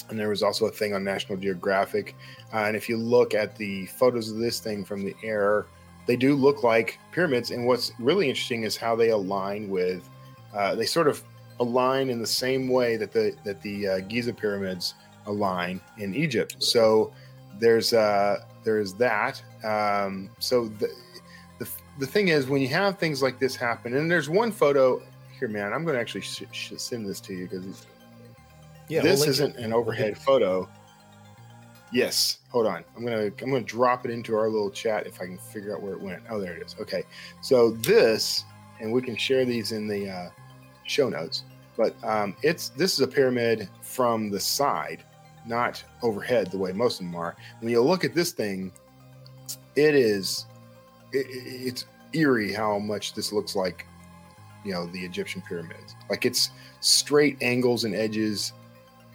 and 0.09 0.18
there 0.18 0.28
was 0.28 0.42
also 0.42 0.66
a 0.66 0.70
thing 0.70 0.94
on 0.94 1.04
National 1.04 1.37
Geographic. 1.37 2.16
Uh, 2.52 2.64
and 2.64 2.76
if 2.76 2.88
you 2.88 2.96
look 2.96 3.35
at 3.35 3.56
the 3.56 3.87
photos 3.87 4.30
of 4.30 4.38
this 4.38 4.61
thing 4.61 4.85
from 4.85 5.04
the 5.04 5.14
air, 5.22 5.66
they 6.06 6.16
do 6.16 6.35
look 6.35 6.62
like 6.62 6.98
pyramids. 7.12 7.50
And 7.50 7.66
what's 7.66 7.92
really 7.98 8.28
interesting 8.28 8.62
is 8.62 8.76
how 8.76 8.96
they 8.96 9.11
align 9.11 9.68
with 9.68 10.09
uh, 10.54 10.74
they 10.74 10.86
sort 10.86 11.08
of 11.08 11.22
align 11.60 12.10
in 12.10 12.20
the 12.20 12.26
same 12.26 12.68
way 12.68 12.96
that 12.96 13.12
the 13.12 13.34
that 13.44 13.60
the 13.62 13.88
uh, 13.88 14.00
Giza 14.00 14.32
pyramids 14.32 14.94
align 15.26 15.80
in 15.98 16.14
Egypt. 16.14 16.56
So 16.58 17.12
there's 17.58 17.92
uh, 17.92 18.44
there's 18.64 18.94
that. 18.94 19.42
Um, 19.64 20.30
so 20.38 20.68
the, 20.68 20.90
the 21.58 21.68
the 21.98 22.06
thing 22.06 22.28
is, 22.28 22.46
when 22.46 22.62
you 22.62 22.68
have 22.68 22.98
things 22.98 23.22
like 23.22 23.38
this 23.38 23.54
happen, 23.54 23.96
and 23.96 24.10
there's 24.10 24.28
one 24.28 24.50
photo 24.50 25.02
here, 25.38 25.48
man. 25.48 25.72
I'm 25.72 25.84
going 25.84 25.94
to 25.94 26.00
actually 26.00 26.22
sh- 26.22 26.44
sh- 26.52 26.72
send 26.76 27.06
this 27.06 27.20
to 27.20 27.34
you 27.34 27.48
because 27.48 27.86
Yeah, 28.88 29.02
this 29.02 29.20
we'll 29.20 29.30
isn't 29.30 29.56
an 29.56 29.72
overhead 29.72 30.16
photo. 30.18 30.68
Yes, 31.92 32.38
hold 32.50 32.66
on. 32.66 32.84
I'm 32.96 33.04
gonna 33.04 33.24
I'm 33.42 33.50
gonna 33.50 33.60
drop 33.62 34.04
it 34.04 34.12
into 34.12 34.36
our 34.36 34.48
little 34.48 34.70
chat 34.70 35.06
if 35.06 35.20
I 35.20 35.26
can 35.26 35.38
figure 35.38 35.74
out 35.74 35.82
where 35.82 35.92
it 35.92 36.00
went. 36.00 36.22
Oh, 36.30 36.40
there 36.40 36.52
it 36.54 36.62
is. 36.64 36.76
Okay, 36.80 37.02
so 37.40 37.72
this, 37.72 38.44
and 38.80 38.92
we 38.92 39.02
can 39.02 39.16
share 39.16 39.44
these 39.44 39.72
in 39.72 39.88
the 39.88 40.08
uh, 40.08 40.30
show 40.90 41.09
notes. 41.09 41.44
But 41.76 41.94
um, 42.05 42.37
it's 42.42 42.70
this 42.70 42.94
is 42.94 43.00
a 43.00 43.09
pyramid 43.09 43.68
from 43.83 44.31
the 44.31 44.40
side, 44.40 45.03
not 45.46 45.83
overhead 46.03 46.50
the 46.50 46.59
way 46.59 46.72
most 46.72 47.00
of 47.00 47.07
them 47.07 47.14
are. 47.16 47.37
When 47.61 47.70
you 47.70 47.81
look 47.81 48.05
at 48.05 48.14
this 48.14 48.33
thing, 48.33 48.72
it 49.76 49.94
is 49.94 50.46
it, 51.12 51.26
it- 51.26 51.66
it's 51.68 51.85
eerie 52.12 52.53
how 52.53 52.79
much 52.79 53.14
this 53.14 53.33
looks 53.33 53.55
like, 53.55 53.87
you 54.64 54.72
know, 54.72 54.87
the 54.87 54.98
Egyptian 55.05 55.42
pyramids. 55.48 55.94
Like 56.11 56.26
it's 56.26 56.50
straight 56.81 57.38
angles 57.40 57.85
and 57.85 57.94
edges, 57.94 58.53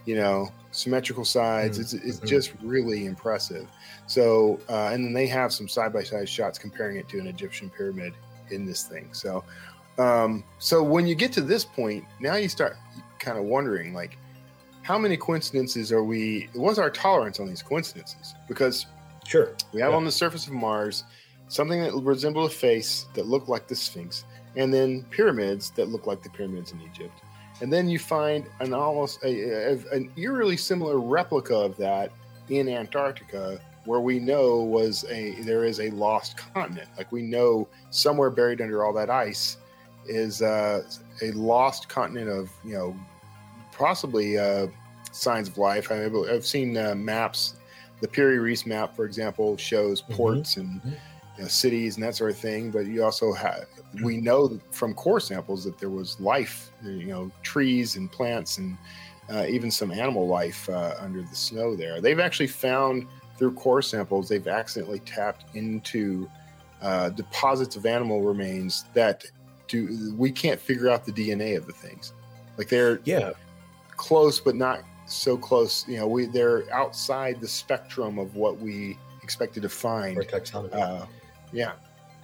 you 0.06 0.16
know, 0.16 0.50
symmetrical 0.72 1.26
sides. 1.26 1.78
Mm, 1.78 1.82
It's 1.82 1.94
it's 1.94 2.20
mhm. 2.22 2.28
just 2.28 2.54
really 2.64 3.06
impressive. 3.06 3.68
So, 4.08 4.60
uh, 4.70 4.90
and 4.94 5.04
then 5.06 5.14
they 5.14 5.28
have 5.28 5.52
some 5.54 5.68
side 5.68 5.92
by 5.94 6.04
side 6.04 6.30
shots 6.30 6.58
comparing 6.58 6.98
it 6.98 7.08
to 7.10 7.20
an 7.20 7.28
Egyptian 7.28 7.70
pyramid 7.70 8.14
in 8.50 8.66
this 8.66 8.84
thing. 8.84 9.10
So, 9.12 9.44
um, 9.98 10.44
so 10.60 10.84
when 10.84 11.08
you 11.08 11.16
get 11.16 11.32
to 11.34 11.42
this 11.42 11.64
point, 11.66 12.06
now 12.20 12.36
you 12.36 12.50
start 12.50 12.76
kind 13.20 13.38
of 13.38 13.46
wondering, 13.46 13.94
like, 13.94 14.18
how 14.82 14.98
many 14.98 15.18
coincidences 15.18 15.92
are 15.92 16.04
we? 16.04 16.48
What's 16.54 16.78
our 16.78 16.90
tolerance 16.92 17.40
on 17.40 17.48
these 17.48 17.64
coincidences? 17.64 18.36
Because 18.48 18.86
Sure. 19.26 19.54
we 19.74 19.82
have 19.82 19.92
Yeah. 19.92 19.98
on 19.98 20.06
the 20.06 20.12
surface 20.12 20.46
of 20.48 20.54
Mars 20.54 21.04
something 21.48 21.82
that 21.82 21.94
resembled 21.94 22.52
a 22.52 22.54
face 22.54 23.06
that 23.14 23.26
looked 23.28 23.48
like 23.50 23.68
the 23.68 23.76
Sphinx, 23.76 24.26
and 24.56 24.74
then 24.74 25.04
pyramids 25.12 25.72
that 25.72 25.90
look 25.90 26.06
like 26.08 26.22
the 26.24 26.30
pyramids 26.30 26.72
in 26.72 26.82
Egypt. 26.82 27.14
And 27.62 27.72
then 27.72 27.88
you 27.88 28.00
find 28.00 28.46
an 28.60 28.74
almost 28.74 29.24
a, 29.24 29.72
a- 29.74 29.92
an 29.92 30.12
eerily 30.18 30.58
similar 30.58 31.00
replica 31.00 31.56
of 31.56 31.78
that 31.78 32.12
in 32.50 32.68
Antarctica, 32.68 33.60
where 33.86 34.00
we 34.00 34.20
know 34.20 34.58
was 34.58 35.06
a 35.10 35.32
there 35.42 35.64
is 35.66 35.80
a 35.80 35.90
lost 35.92 36.38
continent. 36.54 36.90
Like 36.98 37.12
we 37.12 37.22
know 37.22 37.68
somewhere 37.92 38.30
buried 38.32 38.60
under 38.62 38.84
all 38.84 38.94
that 38.94 39.10
ice 39.10 39.58
is 40.08 40.42
uh, 40.42 40.84
a 41.22 41.32
lost 41.32 41.90
continent 41.90 42.30
of 42.30 42.50
you 42.64 42.74
know 42.74 42.96
possibly 43.72 44.38
uh, 44.38 44.68
signs 45.12 45.48
of 45.48 45.58
life. 45.58 45.92
I 45.92 46.08
mean, 46.08 46.30
I've 46.30 46.46
seen 46.46 46.78
uh, 46.78 46.96
maps. 46.96 47.56
The 48.02 48.08
Piri 48.10 48.40
Reis 48.40 48.66
map, 48.66 48.96
for 48.96 49.06
example, 49.06 49.56
shows 49.58 50.02
Mhm. 50.02 50.16
ports 50.16 50.58
and 50.58 50.82
Mhm. 50.82 50.98
you 51.38 51.44
know, 51.44 51.48
cities 51.48 51.96
and 51.96 52.04
that 52.04 52.16
sort 52.16 52.32
of 52.32 52.38
thing. 52.38 52.72
But 52.72 52.86
you 52.86 53.04
also 53.04 53.34
have 53.34 53.66
we 54.04 54.18
know 54.18 54.60
from 54.72 54.94
core 54.94 55.22
samples 55.22 55.64
that 55.64 55.78
there 55.80 55.90
was 55.90 56.20
life, 56.20 56.72
you 56.84 57.06
know, 57.08 57.32
trees 57.44 57.96
and 57.96 58.12
plants 58.12 58.58
and 58.58 58.78
uh, 59.30 59.46
even 59.50 59.72
some 59.72 59.92
animal 59.92 60.28
life 60.28 60.70
uh, 60.70 60.96
under 61.00 61.22
the 61.22 61.36
snow 61.36 61.76
there. 61.76 62.02
They've 62.02 62.20
actually 62.20 62.48
found 62.48 63.08
through 63.38 63.54
core 63.54 63.82
samples 63.82 64.30
they've 64.30 64.48
accidentally 64.48 65.00
tapped 65.00 65.46
into 65.56 66.30
uh, 66.82 67.10
deposits 67.10 67.76
of 67.76 67.86
animal 67.86 68.22
remains 68.22 68.86
that 68.94 69.26
do 69.68 70.14
we 70.18 70.32
can't 70.32 70.60
figure 70.60 70.90
out 70.90 71.06
the 71.06 71.12
DNA 71.12 71.58
of 71.58 71.66
the 71.66 71.74
things. 71.74 72.14
Like 72.58 72.70
they're 72.70 73.00
Yeah. 73.04 73.32
close 73.98 74.40
but 74.40 74.56
not 74.56 74.82
so 75.08 75.38
close 75.38 75.88
you 75.88 75.98
know 75.98 76.08
we 76.08 76.26
they're 76.26 76.64
outside 76.74 77.40
the 77.40 77.48
spectrum 77.48 78.18
of 78.18 78.36
what 78.36 78.60
we 78.60 78.98
expected 79.22 79.62
to 79.64 79.70
find 79.70 80.18
Or 80.18 80.24
taxonomy. 80.24 80.74
uh 80.74 81.06
yeah 81.54 81.74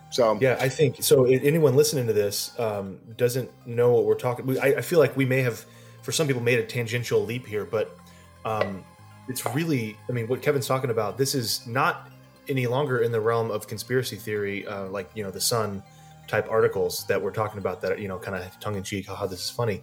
so 0.09 0.37
Yeah, 0.41 0.57
I 0.59 0.67
think 0.67 1.01
so. 1.01 1.23
Anyone 1.23 1.75
listening 1.75 2.05
to 2.07 2.11
this 2.13 2.57
um, 2.59 2.99
doesn't 3.15 3.49
know 3.65 3.91
what 3.93 4.03
we're 4.03 4.15
talking. 4.15 4.45
we- 4.45 4.59
I, 4.59 4.67
I 4.79 4.81
feel 4.81 4.99
like 4.99 5.15
we 5.15 5.23
may 5.23 5.41
have, 5.41 5.65
for 6.01 6.11
some 6.11 6.27
people, 6.27 6.41
made 6.41 6.59
a 6.59 6.65
tangential 6.65 7.23
leap 7.23 7.47
here, 7.47 7.63
but 7.63 7.95
um, 8.43 8.83
it's 9.29 9.45
really. 9.55 9.95
I 10.09 10.11
mean, 10.11 10.27
what 10.27 10.41
Kevin's 10.41 10.67
talking 10.67 10.89
about. 10.89 11.17
This 11.17 11.33
is 11.33 11.65
not 11.65 12.09
any 12.49 12.67
longer 12.67 12.99
in 12.99 13.13
the 13.13 13.21
realm 13.21 13.51
of 13.51 13.67
conspiracy 13.69 14.17
theory, 14.17 14.67
uh, 14.67 14.87
like 14.87 15.09
you 15.15 15.23
know 15.23 15.31
the 15.31 15.39
Sun 15.39 15.81
type 16.31 16.47
articles 16.49 17.05
that 17.07 17.21
we're 17.21 17.31
talking 17.31 17.59
about. 17.59 17.81
That 17.81 17.99
you 17.99 18.07
know, 18.07 18.17
kind 18.17 18.35
of 18.41 18.59
tongue 18.59 18.75
in 18.77 18.83
cheek. 18.83 19.05
Haha, 19.07 19.27
this 19.27 19.43
is 19.43 19.49
funny. 19.49 19.81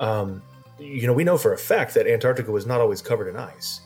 Um, 0.00 0.42
you 0.78 1.06
know, 1.08 1.12
we 1.12 1.24
know 1.24 1.36
for 1.36 1.52
a 1.52 1.58
fact 1.58 1.94
that 1.94 2.06
Antarctica 2.06 2.50
was 2.52 2.64
not 2.66 2.80
always 2.80 3.02
covered 3.02 3.28
in 3.28 3.36
ice. 3.36 3.80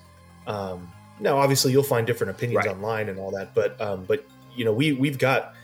Um, 0.46 0.92
now, 1.20 1.38
obviously, 1.38 1.72
you'll 1.72 1.82
find 1.82 2.06
different 2.06 2.30
opinions 2.30 2.66
Right. 2.66 2.74
online 2.76 3.08
and 3.08 3.18
all 3.18 3.30
that, 3.32 3.54
but 3.54 3.80
um, 3.80 4.04
but 4.04 4.24
you 4.54 4.64
know, 4.64 4.72
we 4.72 4.92
we've 4.92 5.18
got 5.18 5.54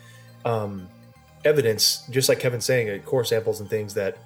um, 0.44 0.88
evidence, 1.44 2.04
just 2.10 2.28
like 2.28 2.40
Kevin's 2.40 2.64
saying, 2.64 2.88
uh, 2.88 2.98
core 3.04 3.24
samples 3.24 3.60
and 3.60 3.68
things 3.68 3.94
that 3.94 4.16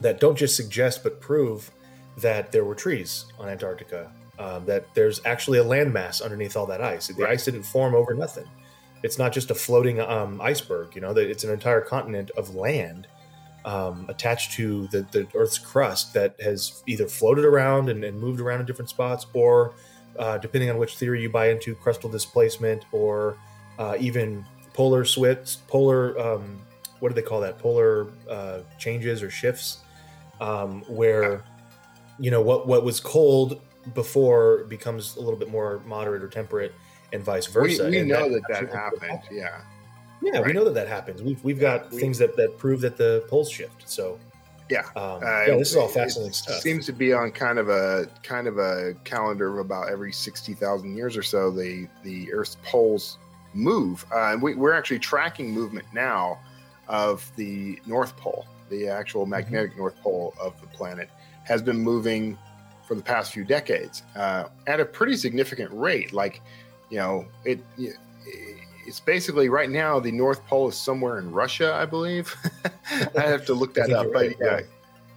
that 0.00 0.20
don't 0.20 0.36
just 0.36 0.54
suggest 0.56 1.02
but 1.02 1.20
prove 1.20 1.70
that 2.18 2.52
there 2.52 2.64
were 2.64 2.74
trees 2.74 3.26
on 3.38 3.48
Antarctica. 3.48 4.10
Um, 4.38 4.66
that 4.66 4.84
there's 4.94 5.20
actually 5.24 5.58
a 5.58 5.64
landmass 5.64 6.20
underneath 6.22 6.56
all 6.58 6.66
that 6.66 6.82
ice. 6.82 7.06
The 7.08 7.14
Right. 7.22 7.32
ice 7.32 7.46
didn't 7.46 7.62
form 7.62 7.94
over 7.94 8.12
nothing. 8.12 8.44
It's 9.06 9.18
not 9.18 9.32
just 9.32 9.50
a 9.50 9.54
floating 9.54 10.00
um, 10.00 10.40
iceberg. 10.40 10.94
You 10.94 11.00
know, 11.00 11.12
it's 11.12 11.44
an 11.44 11.50
entire 11.50 11.80
continent 11.80 12.30
of 12.36 12.54
land 12.54 13.06
um, 13.64 14.06
attached 14.08 14.52
to 14.52 14.88
the, 14.88 15.06
the 15.12 15.26
Earth's 15.34 15.58
crust 15.58 16.12
that 16.14 16.40
has 16.40 16.82
either 16.86 17.06
floated 17.06 17.44
around 17.44 17.88
and, 17.88 18.04
and 18.04 18.18
moved 18.18 18.40
around 18.40 18.60
in 18.60 18.66
different 18.66 18.88
spots, 18.90 19.26
or 19.32 19.74
uh, 20.18 20.38
depending 20.38 20.70
on 20.70 20.76
which 20.76 20.96
theory 20.96 21.22
you 21.22 21.30
buy 21.30 21.50
into, 21.50 21.74
crustal 21.76 22.10
displacement, 22.10 22.84
or 22.90 23.36
uh, 23.78 23.96
even 23.98 24.44
polar 24.74 25.04
switch, 25.04 25.56
polar 25.68 26.18
um, 26.18 26.60
what 27.00 27.08
do 27.10 27.14
they 27.14 27.26
call 27.26 27.40
that? 27.40 27.58
Polar 27.58 28.08
uh, 28.28 28.60
changes 28.78 29.22
or 29.22 29.30
shifts, 29.30 29.78
um, 30.40 30.82
where 30.88 31.44
you 32.18 32.30
know 32.30 32.40
what 32.40 32.66
what 32.66 32.84
was 32.84 33.00
cold 33.00 33.60
before 33.94 34.64
becomes 34.64 35.16
a 35.16 35.20
little 35.20 35.38
bit 35.38 35.50
more 35.50 35.80
moderate 35.86 36.22
or 36.22 36.28
temperate, 36.28 36.72
and 37.16 37.24
vice 37.24 37.46
versa. 37.46 37.84
We, 37.84 37.90
we 37.90 37.98
And 38.00 38.08
know 38.08 38.28
that 38.30 38.42
that, 38.48 38.62
actually- 38.62 38.78
happened. 38.78 39.20
Yeah. 39.30 39.60
Yeah, 40.22 40.40
we 40.40 40.52
know 40.52 40.64
that 40.64 40.74
that 40.74 40.88
happens. 40.88 41.22
We've 41.22 41.42
we've 41.44 41.60
got 41.60 41.90
We- 41.90 41.98
things 42.00 42.18
that 42.18 42.36
that 42.36 42.58
prove 42.58 42.80
that 42.82 42.96
the 42.96 43.24
poles 43.28 43.50
shift. 43.50 43.88
So 43.88 44.18
Yeah. 44.70 44.80
um, 44.96 45.22
Uh, 45.22 45.44
yeah, 45.48 45.56
this 45.56 45.70
is 45.70 45.76
all 45.76 45.88
fascinating 45.88 46.30
it 46.30 46.34
stuff. 46.34 46.60
Seems 46.60 46.86
to 46.86 46.92
be 46.92 47.12
on 47.12 47.30
kind 47.32 47.58
of 47.58 47.68
a 47.68 48.08
kind 48.22 48.46
of 48.48 48.58
a 48.58 48.94
calendar 49.04 49.48
of 49.52 49.58
about 49.58 49.88
every 49.90 50.12
sixty 50.12 50.54
thousand 50.54 50.96
years 50.96 51.16
or 51.16 51.22
so. 51.22 51.50
The 51.50 51.86
the 52.02 52.32
Earth's 52.32 52.56
poles 52.64 53.18
move, 53.54 54.04
uh, 54.12 54.32
and 54.32 54.42
we, 54.42 54.54
we're 54.54 54.72
actually 54.72 54.98
tracking 54.98 55.50
movement 55.50 55.86
now 55.94 56.38
of 56.88 57.30
the 57.36 57.78
North 57.86 58.16
Pole. 58.16 58.46
The 58.68 58.88
actual 58.88 59.26
magnetic 59.26 59.76
North 59.76 59.96
Pole 60.02 60.34
of 60.40 60.60
the 60.60 60.66
planet 60.68 61.08
has 61.44 61.62
been 61.62 61.78
moving 61.78 62.36
for 62.88 62.94
the 62.94 63.02
past 63.02 63.32
few 63.32 63.44
decades 63.44 64.02
uh, 64.16 64.44
at 64.66 64.80
a 64.80 64.84
pretty 64.84 65.16
significant 65.16 65.70
rate. 65.72 66.12
Like, 66.12 66.40
you 66.90 66.98
know, 66.98 67.26
it. 67.44 67.60
It's 68.86 69.00
basically 69.00 69.48
right 69.48 69.68
now 69.68 69.98
the 69.98 70.12
North 70.12 70.46
Pole 70.46 70.68
is 70.68 70.76
somewhere 70.76 71.18
in 71.18 71.32
Russia, 71.32 71.74
I 71.74 71.86
believe. 71.86 72.36
I 73.16 73.20
have 73.20 73.44
to 73.46 73.54
look 73.54 73.74
that 73.74 73.90
up, 73.98 74.06
but 74.12 74.14
right, 74.14 74.36
yeah, 74.40 74.58
yeah. 74.58 74.60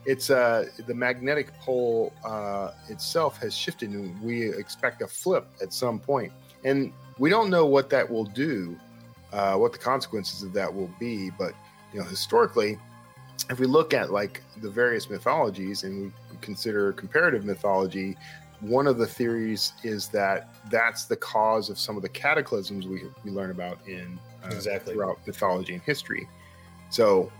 it's 0.05 0.31
uh 0.31 0.65
the 0.87 0.93
magnetic 0.93 1.53
pole 1.59 2.11
uh, 2.25 2.71
itself 2.87 3.37
has 3.37 3.55
shifted 3.55 3.91
and 3.91 4.19
we 4.23 4.49
expect 4.49 5.03
a 5.03 5.07
flip 5.07 5.47
at 5.61 5.71
some 5.71 5.99
point 5.99 6.33
and 6.63 6.91
we 7.19 7.29
don't 7.29 7.49
know 7.49 7.65
what 7.65 7.89
that 7.91 8.09
will 8.09 8.25
do 8.25 8.75
uh, 9.33 9.55
what 9.55 9.71
the 9.71 9.77
consequences 9.77 10.41
of 10.41 10.51
that 10.53 10.73
will 10.73 10.89
be 10.99 11.29
but 11.37 11.53
you 11.93 11.99
know 11.99 12.05
historically 12.05 12.79
if 13.49 13.59
we 13.59 13.65
look 13.65 13.93
at 13.93 14.11
like 14.11 14.41
the 14.61 14.69
various 14.69 15.09
mythologies 15.09 15.83
and 15.83 16.05
we 16.05 16.37
consider 16.41 16.93
comparative 16.93 17.45
mythology 17.45 18.17
one 18.61 18.87
of 18.87 18.97
the 18.97 19.07
theories 19.07 19.73
is 19.83 20.07
that 20.09 20.53
that's 20.69 21.05
the 21.05 21.15
cause 21.15 21.69
of 21.69 21.79
some 21.79 21.95
of 21.95 22.01
the 22.01 22.09
cataclysms 22.09 22.87
we, 22.87 23.03
we 23.23 23.31
learn 23.31 23.51
about 23.51 23.79
in 23.87 24.19
uh, 24.43 24.47
Exactly. 24.47 24.93
throughout 24.93 25.19
mythology 25.25 25.73
and 25.73 25.83
history 25.83 26.27
so 26.89 27.31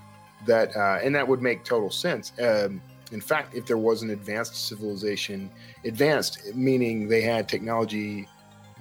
that 0.46 0.76
uh, 0.76 1.00
and 1.04 1.14
that 1.16 1.28
would 1.28 1.42
make 1.42 1.64
total 1.64 1.90
sense. 1.90 2.32
Um, 2.40 2.82
in 3.12 3.22
fact, 3.22 3.56
if 3.56 3.66
there 3.66 3.78
was 3.78 4.04
an 4.04 4.12
advanced 4.12 4.68
civilization, 4.68 5.50
advanced 5.84 6.56
meaning 6.56 7.08
they 7.08 7.22
had 7.22 7.50
technology, 7.50 8.28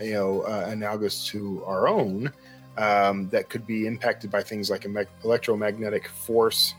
you 0.01 0.13
know, 0.13 0.43
uh, 0.43 0.67
analogous 0.69 1.27
to 1.29 1.65
our 1.65 1.89
own, 1.89 2.31
um, 2.77 3.29
that 3.31 3.49
could 3.49 3.67
be 3.67 3.87
impacted 3.87 4.31
by 4.31 4.43
things 4.43 4.71
like 4.71 4.87
electromagnetic 5.25 6.09
force 6.09 6.75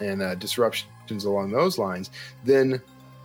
and 0.00 0.22
uh, 0.22 0.34
disruptions 0.36 1.24
along 1.24 1.50
those 1.50 1.76
lines, 1.76 2.10
then 2.44 2.80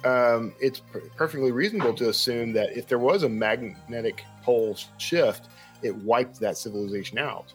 um, 0.06 0.54
it's 0.60 0.80
per- 0.80 1.02
perfectly 1.16 1.52
reasonable 1.52 1.94
to 1.96 2.10
assume 2.10 2.54
that 2.54 2.78
if 2.78 2.88
there 2.88 3.00
was 3.00 3.24
a 3.24 3.30
magnetic 3.30 4.24
pole 4.44 4.78
shift, 4.98 5.48
it 5.82 5.96
wiped 5.96 6.40
that 6.40 6.58
civilization 6.58 7.18
out. 7.18 7.52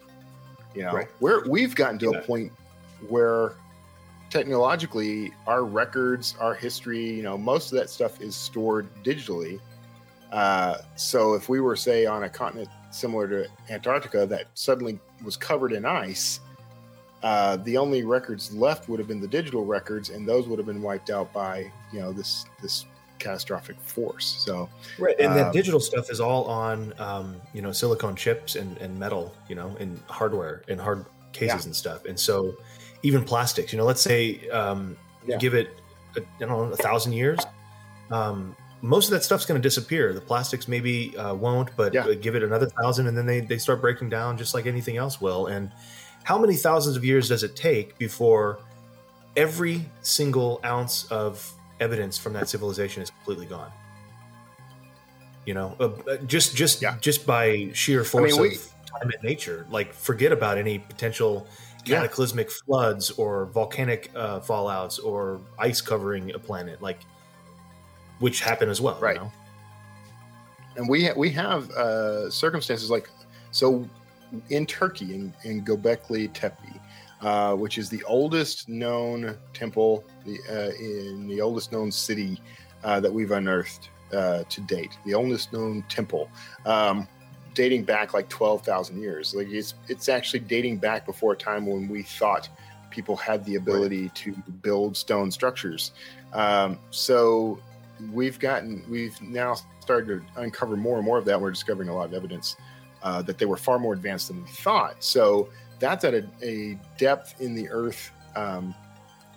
You 0.75 0.83
know, 0.83 0.93
Right. 0.93 1.07
we're 1.19 1.47
we've 1.49 1.73
gotten 1.75 1.97
to 1.99 2.11
Yeah. 2.11 2.19
a 2.19 2.21
point 2.21 2.51
where 3.07 3.53
technologically 4.29 5.33
our 5.47 5.63
records, 5.63 6.35
our 6.39 6.53
history, 6.53 7.11
you 7.11 7.23
know, 7.23 7.37
most 7.37 7.71
of 7.71 7.77
that 7.79 7.89
stuff 7.89 8.21
is 8.21 8.35
stored 8.35 8.87
digitally. 9.03 9.59
Uh, 10.31 10.77
so 10.95 11.33
if 11.33 11.49
we 11.49 11.59
were, 11.59 11.75
say, 11.75 12.05
on 12.05 12.23
a 12.23 12.29
continent 12.29 12.69
similar 12.91 13.27
to 13.27 13.47
Antarctica 13.69 14.25
that 14.25 14.45
suddenly 14.53 14.99
was 15.23 15.35
covered 15.35 15.73
in 15.73 15.85
ice, 15.85 16.39
uh, 17.23 17.57
the 17.57 17.77
only 17.77 18.03
records 18.03 18.53
left 18.53 18.89
would 18.89 18.99
have 18.99 19.07
been 19.07 19.21
the 19.21 19.27
digital 19.27 19.65
records, 19.65 20.09
and 20.09 20.27
those 20.27 20.47
would 20.47 20.59
have 20.59 20.65
been 20.67 20.81
wiped 20.81 21.09
out 21.09 21.31
by 21.33 21.71
you 21.91 21.99
know 21.99 22.11
this 22.11 22.45
this 22.61 22.85
catastrophic 23.19 23.79
force. 23.81 24.25
So 24.39 24.69
Right, 24.97 25.15
and 25.19 25.35
that 25.35 25.47
Um, 25.47 25.51
digital 25.51 25.79
stuff 25.79 26.09
is 26.11 26.19
all 26.19 26.45
on, 26.45 26.93
um, 26.99 27.41
you 27.53 27.61
know, 27.61 27.71
silicone 27.71 28.15
chips 28.15 28.55
and, 28.55 28.77
and 28.77 28.97
metal, 28.99 29.35
you 29.47 29.55
know, 29.55 29.75
and 29.79 29.99
hardware 30.09 30.63
and 30.67 30.79
hard 30.79 31.05
cases 31.31 31.65
Yeah. 31.65 31.67
and 31.67 31.75
stuff. 31.75 32.05
And 32.05 32.19
so, 32.19 32.53
even 33.03 33.23
plastics, 33.23 33.71
you 33.73 33.77
know, 33.79 33.85
let's 33.85 34.01
say 34.01 34.47
um, 34.49 34.97
Yeah. 35.25 35.37
give 35.37 35.53
it, 35.55 35.79
a, 36.17 36.21
I 36.21 36.23
don't 36.39 36.49
know, 36.49 36.63
a 36.73 36.77
thousand 36.77 37.13
years, 37.13 37.47
um, 38.11 38.55
most 38.81 39.05
of 39.05 39.11
that 39.11 39.23
stuff's 39.23 39.45
going 39.45 39.61
to 39.61 39.63
disappear. 39.67 40.13
The 40.13 40.21
plastics 40.21 40.67
maybe 40.67 41.15
uh, 41.17 41.35
won't, 41.35 41.75
but 41.77 41.93
Yeah. 41.93 42.13
give 42.15 42.35
it 42.35 42.43
another 42.43 42.67
thousand, 42.81 43.07
and 43.07 43.17
then 43.17 43.25
they 43.27 43.41
they 43.41 43.57
start 43.59 43.81
breaking 43.81 44.09
down 44.09 44.37
just 44.37 44.53
like 44.53 44.65
anything 44.65 44.97
else 44.97 45.21
will. 45.21 45.47
And 45.47 45.71
how 46.23 46.37
many 46.37 46.55
thousands 46.55 46.95
of 46.95 47.03
years 47.05 47.29
does 47.29 47.43
it 47.43 47.55
take 47.55 47.97
before 47.97 48.59
every 49.35 49.85
single 50.01 50.59
ounce 50.65 51.05
of 51.11 51.51
evidence 51.79 52.17
from 52.17 52.33
that 52.33 52.47
civilization 52.49 53.01
is 53.01 53.09
completely 53.09 53.45
gone? 53.45 53.71
You 55.45 55.55
know, 55.55 55.75
uh, 55.79 55.89
uh, 56.09 56.17
just 56.27 56.55
just 56.55 56.81
Yeah. 56.81 56.97
just 57.01 57.25
by 57.25 57.71
sheer 57.73 58.03
force 58.03 58.37
we- 58.37 58.55
of 58.55 58.73
time 58.85 59.09
and 59.11 59.23
nature. 59.23 59.65
Like, 59.71 59.93
forget 59.93 60.31
about 60.31 60.57
any 60.57 60.77
potential 60.79 61.47
Yeah. 61.85 61.97
cataclysmic 62.01 62.51
floods 62.51 63.09
or 63.11 63.45
volcanic 63.47 64.11
uh, 64.15 64.39
fallouts 64.41 65.03
or 65.03 65.41
ice 65.57 65.81
covering 65.81 66.33
a 66.35 66.39
planet, 66.39 66.81
like 66.81 66.99
which 68.19 68.41
happen 68.41 68.69
as 68.69 68.79
well. 68.79 68.97
you 68.97 69.03
Right. 69.03 69.15
know? 69.17 69.31
and 70.77 70.87
we 70.87 71.05
ha- 71.05 71.13
we 71.17 71.29
have 71.31 71.69
uh, 71.71 72.29
circumstances 72.29 72.89
like 72.89 73.09
so 73.51 73.89
in 74.49 74.65
Turkey 74.65 75.13
in, 75.13 75.33
in 75.43 75.63
Göbekli 75.63 76.31
Tepe, 76.33 76.79
uh, 77.21 77.55
which 77.55 77.77
is 77.77 77.89
the 77.89 78.03
oldest 78.03 78.69
known 78.69 79.37
temple 79.53 80.03
the, 80.25 80.39
uh, 80.49 80.71
in 80.79 81.27
the 81.27 81.41
oldest 81.41 81.71
known 81.71 81.91
city 81.91 82.41
uh, 82.83 82.99
that 82.99 83.11
we've 83.11 83.31
unearthed 83.31 83.89
uh, 84.13 84.43
to 84.49 84.61
date, 84.61 84.97
the 85.05 85.13
oldest 85.13 85.53
known 85.53 85.83
temple. 85.89 86.29
Um, 86.65 87.07
dating 87.53 87.83
back 87.83 88.13
like 88.13 88.29
12,000 88.29 89.01
years. 89.01 89.35
Like 89.35 89.49
it's 89.49 89.73
it's 89.87 90.09
actually 90.09 90.39
dating 90.39 90.77
back 90.77 91.05
before 91.05 91.33
a 91.33 91.37
time 91.37 91.65
when 91.65 91.89
we 91.89 92.03
thought 92.03 92.49
people 92.89 93.15
had 93.15 93.43
the 93.45 93.55
ability 93.55 94.09
to 94.09 94.33
build 94.61 94.95
stone 94.95 95.31
structures. 95.31 95.91
Um, 96.33 96.79
so 96.91 97.59
we've 98.11 98.39
gotten 98.39 98.83
we've 98.89 99.19
now 99.21 99.55
started 99.79 100.23
to 100.35 100.41
uncover 100.41 100.75
more 100.75 100.97
and 100.97 101.05
more 101.05 101.17
of 101.17 101.25
that. 101.25 101.39
We're 101.39 101.51
discovering 101.51 101.89
a 101.89 101.95
lot 101.95 102.05
of 102.05 102.13
evidence 102.13 102.55
uh, 103.03 103.21
that 103.23 103.37
they 103.37 103.45
were 103.45 103.57
far 103.57 103.79
more 103.79 103.93
advanced 103.93 104.27
than 104.27 104.43
we 104.43 104.49
thought. 104.49 105.03
So 105.03 105.49
that's 105.79 106.03
at 106.03 106.13
a, 106.13 106.25
a 106.41 106.77
depth 106.97 107.41
in 107.41 107.55
the 107.55 107.69
earth 107.69 108.11
um, 108.35 108.73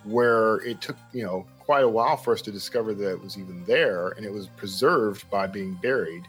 where 0.03 0.57
it 0.57 0.81
took 0.81 0.97
you 1.13 1.23
know 1.23 1.45
quite 1.59 1.83
a 1.83 1.89
while 1.89 2.15
for 2.15 2.33
us 2.33 2.41
to 2.43 2.51
discover 2.51 2.93
that 2.93 3.11
it 3.11 3.21
was 3.21 3.37
even 3.37 3.63
there 3.65 4.09
and 4.09 4.25
it 4.25 4.31
was 4.31 4.47
preserved 4.47 5.29
by 5.29 5.47
being 5.47 5.73
buried. 5.75 6.27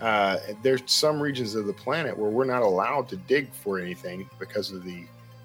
Uh, 0.00 0.38
there's 0.62 0.82
some 0.86 1.20
regions 1.20 1.54
of 1.54 1.66
the 1.66 1.72
planet 1.72 2.16
where 2.18 2.28
we're 2.28 2.44
not 2.44 2.62
allowed 2.62 3.08
to 3.08 3.16
dig 3.16 3.52
for 3.52 3.78
anything 3.78 4.28
because 4.38 4.72
of 4.72 4.84
the 4.84 5.04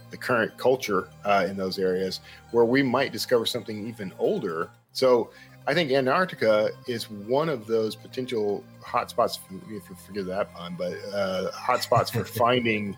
the 0.09 0.17
current 0.17 0.57
culture 0.57 1.07
uh, 1.23 1.45
in 1.47 1.55
those 1.55 1.77
areas 1.77 2.21
where 2.49 2.65
we 2.65 2.81
might 2.81 3.11
discover 3.11 3.45
something 3.45 3.87
even 3.87 4.11
older. 4.17 4.69
So 4.91 5.29
I 5.69 5.73
think 5.75 5.91
Antarctica 5.91 6.71
is 6.87 7.11
one 7.11 7.47
of 7.47 7.67
those 7.67 7.95
potential 7.95 8.63
hotspots, 8.83 9.37
if 9.67 9.69
you 9.69 9.95
forgive 10.03 10.25
that 10.25 10.51
pun, 10.51 10.73
but 10.75 10.93
uh, 11.13 11.51
hotspots 11.51 12.11
for 12.11 12.23
finding 12.43 12.97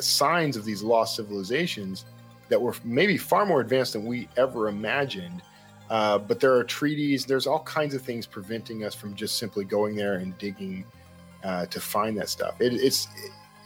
signs 0.00 0.56
of 0.56 0.64
these 0.64 0.82
lost 0.82 1.16
civilizations 1.16 2.06
that 2.48 2.58
were 2.58 2.74
maybe 2.82 3.18
far 3.18 3.44
more 3.44 3.60
advanced 3.60 3.92
than 3.92 4.06
we 4.06 4.26
ever 4.38 4.68
imagined. 4.68 5.42
Uh, 5.90 6.16
but 6.16 6.40
there 6.40 6.54
are 6.54 6.64
treaties, 6.64 7.26
there's 7.26 7.46
all 7.46 7.60
kinds 7.64 7.94
of 7.94 8.00
things 8.00 8.24
preventing 8.24 8.82
us 8.82 8.94
from 8.94 9.14
just 9.14 9.36
simply 9.38 9.62
going 9.62 9.94
there 9.94 10.14
and 10.14 10.38
digging 10.38 10.82
uh, 11.44 11.66
to 11.66 11.78
find 11.78 12.16
that 12.16 12.30
stuff. 12.30 12.58
It, 12.58 12.72
it's 12.72 13.06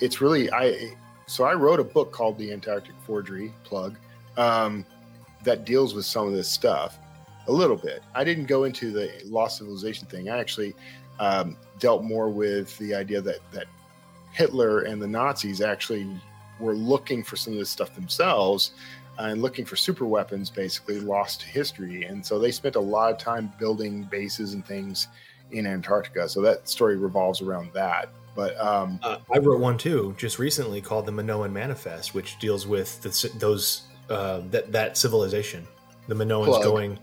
it's 0.01 0.21
really 0.21 0.51
I. 0.51 0.97
So 1.29 1.45
I 1.45 1.55
wrote 1.55 1.79
a 1.79 1.85
book 1.85 2.11
called 2.11 2.39
The 2.39 2.53
Antarctic 2.53 2.97
Forgery 3.07 3.53
plug 3.63 3.97
um, 4.37 4.85
that 5.45 5.65
deals 5.65 5.95
with 5.95 6.07
some 6.07 6.27
of 6.27 6.33
this 6.33 6.51
stuff 6.51 6.99
a 7.51 7.57
little 7.61 7.77
bit. 7.77 8.03
I 8.15 8.23
didn't 8.25 8.47
go 8.47 8.65
into 8.65 8.87
the 8.93 9.07
lost 9.25 9.59
civilization 9.59 10.07
thing. 10.07 10.31
I 10.31 10.39
actually 10.39 10.73
um, 11.19 11.57
dealt 11.79 12.03
more 12.05 12.29
with 12.43 12.77
the 12.79 12.95
idea 12.95 13.21
that 13.21 13.41
that 13.53 13.67
Hitler 14.33 14.75
and 14.91 15.03
the 15.03 15.09
Nazis 15.09 15.61
actually 15.61 16.07
were 16.61 16.75
looking 16.75 17.25
for 17.25 17.37
some 17.37 17.53
of 17.55 17.59
this 17.59 17.71
stuff 17.71 17.95
themselves 17.95 18.73
and 19.19 19.43
looking 19.43 19.65
for 19.65 19.77
super 19.77 20.07
weapons, 20.07 20.49
basically 20.49 21.01
lost 21.01 21.41
to 21.41 21.47
history. 21.47 22.05
And 22.05 22.25
so 22.25 22.39
they 22.39 22.53
spent 22.53 22.77
a 22.77 22.81
lot 22.81 23.13
of 23.13 23.19
time 23.19 23.53
building 23.59 24.05
bases 24.05 24.55
and 24.55 24.65
things 24.65 25.09
in 25.51 25.67
Antarctica. 25.67 26.29
So 26.29 26.41
that 26.43 26.69
story 26.69 26.97
revolves 26.97 27.43
around 27.43 27.71
that. 27.75 28.09
But 28.37 28.59
um, 28.61 29.01
Uh, 29.03 29.19
I 29.35 29.39
wrote 29.39 29.61
one 29.61 29.77
too, 29.77 30.15
just 30.17 30.39
recently, 30.39 30.81
called 30.81 31.05
the 31.07 31.13
Minoan 31.13 31.53
Manifest, 31.53 32.15
which 32.15 32.39
deals 32.39 32.67
with 32.67 33.03
the, 33.03 33.39
those 33.39 33.83
uh, 34.09 34.41
that 34.51 34.73
that 34.73 34.97
civilization, 34.97 35.67
the 36.09 36.15
Minoans 36.15 36.47
Plug. 36.47 36.63
going. 36.63 36.99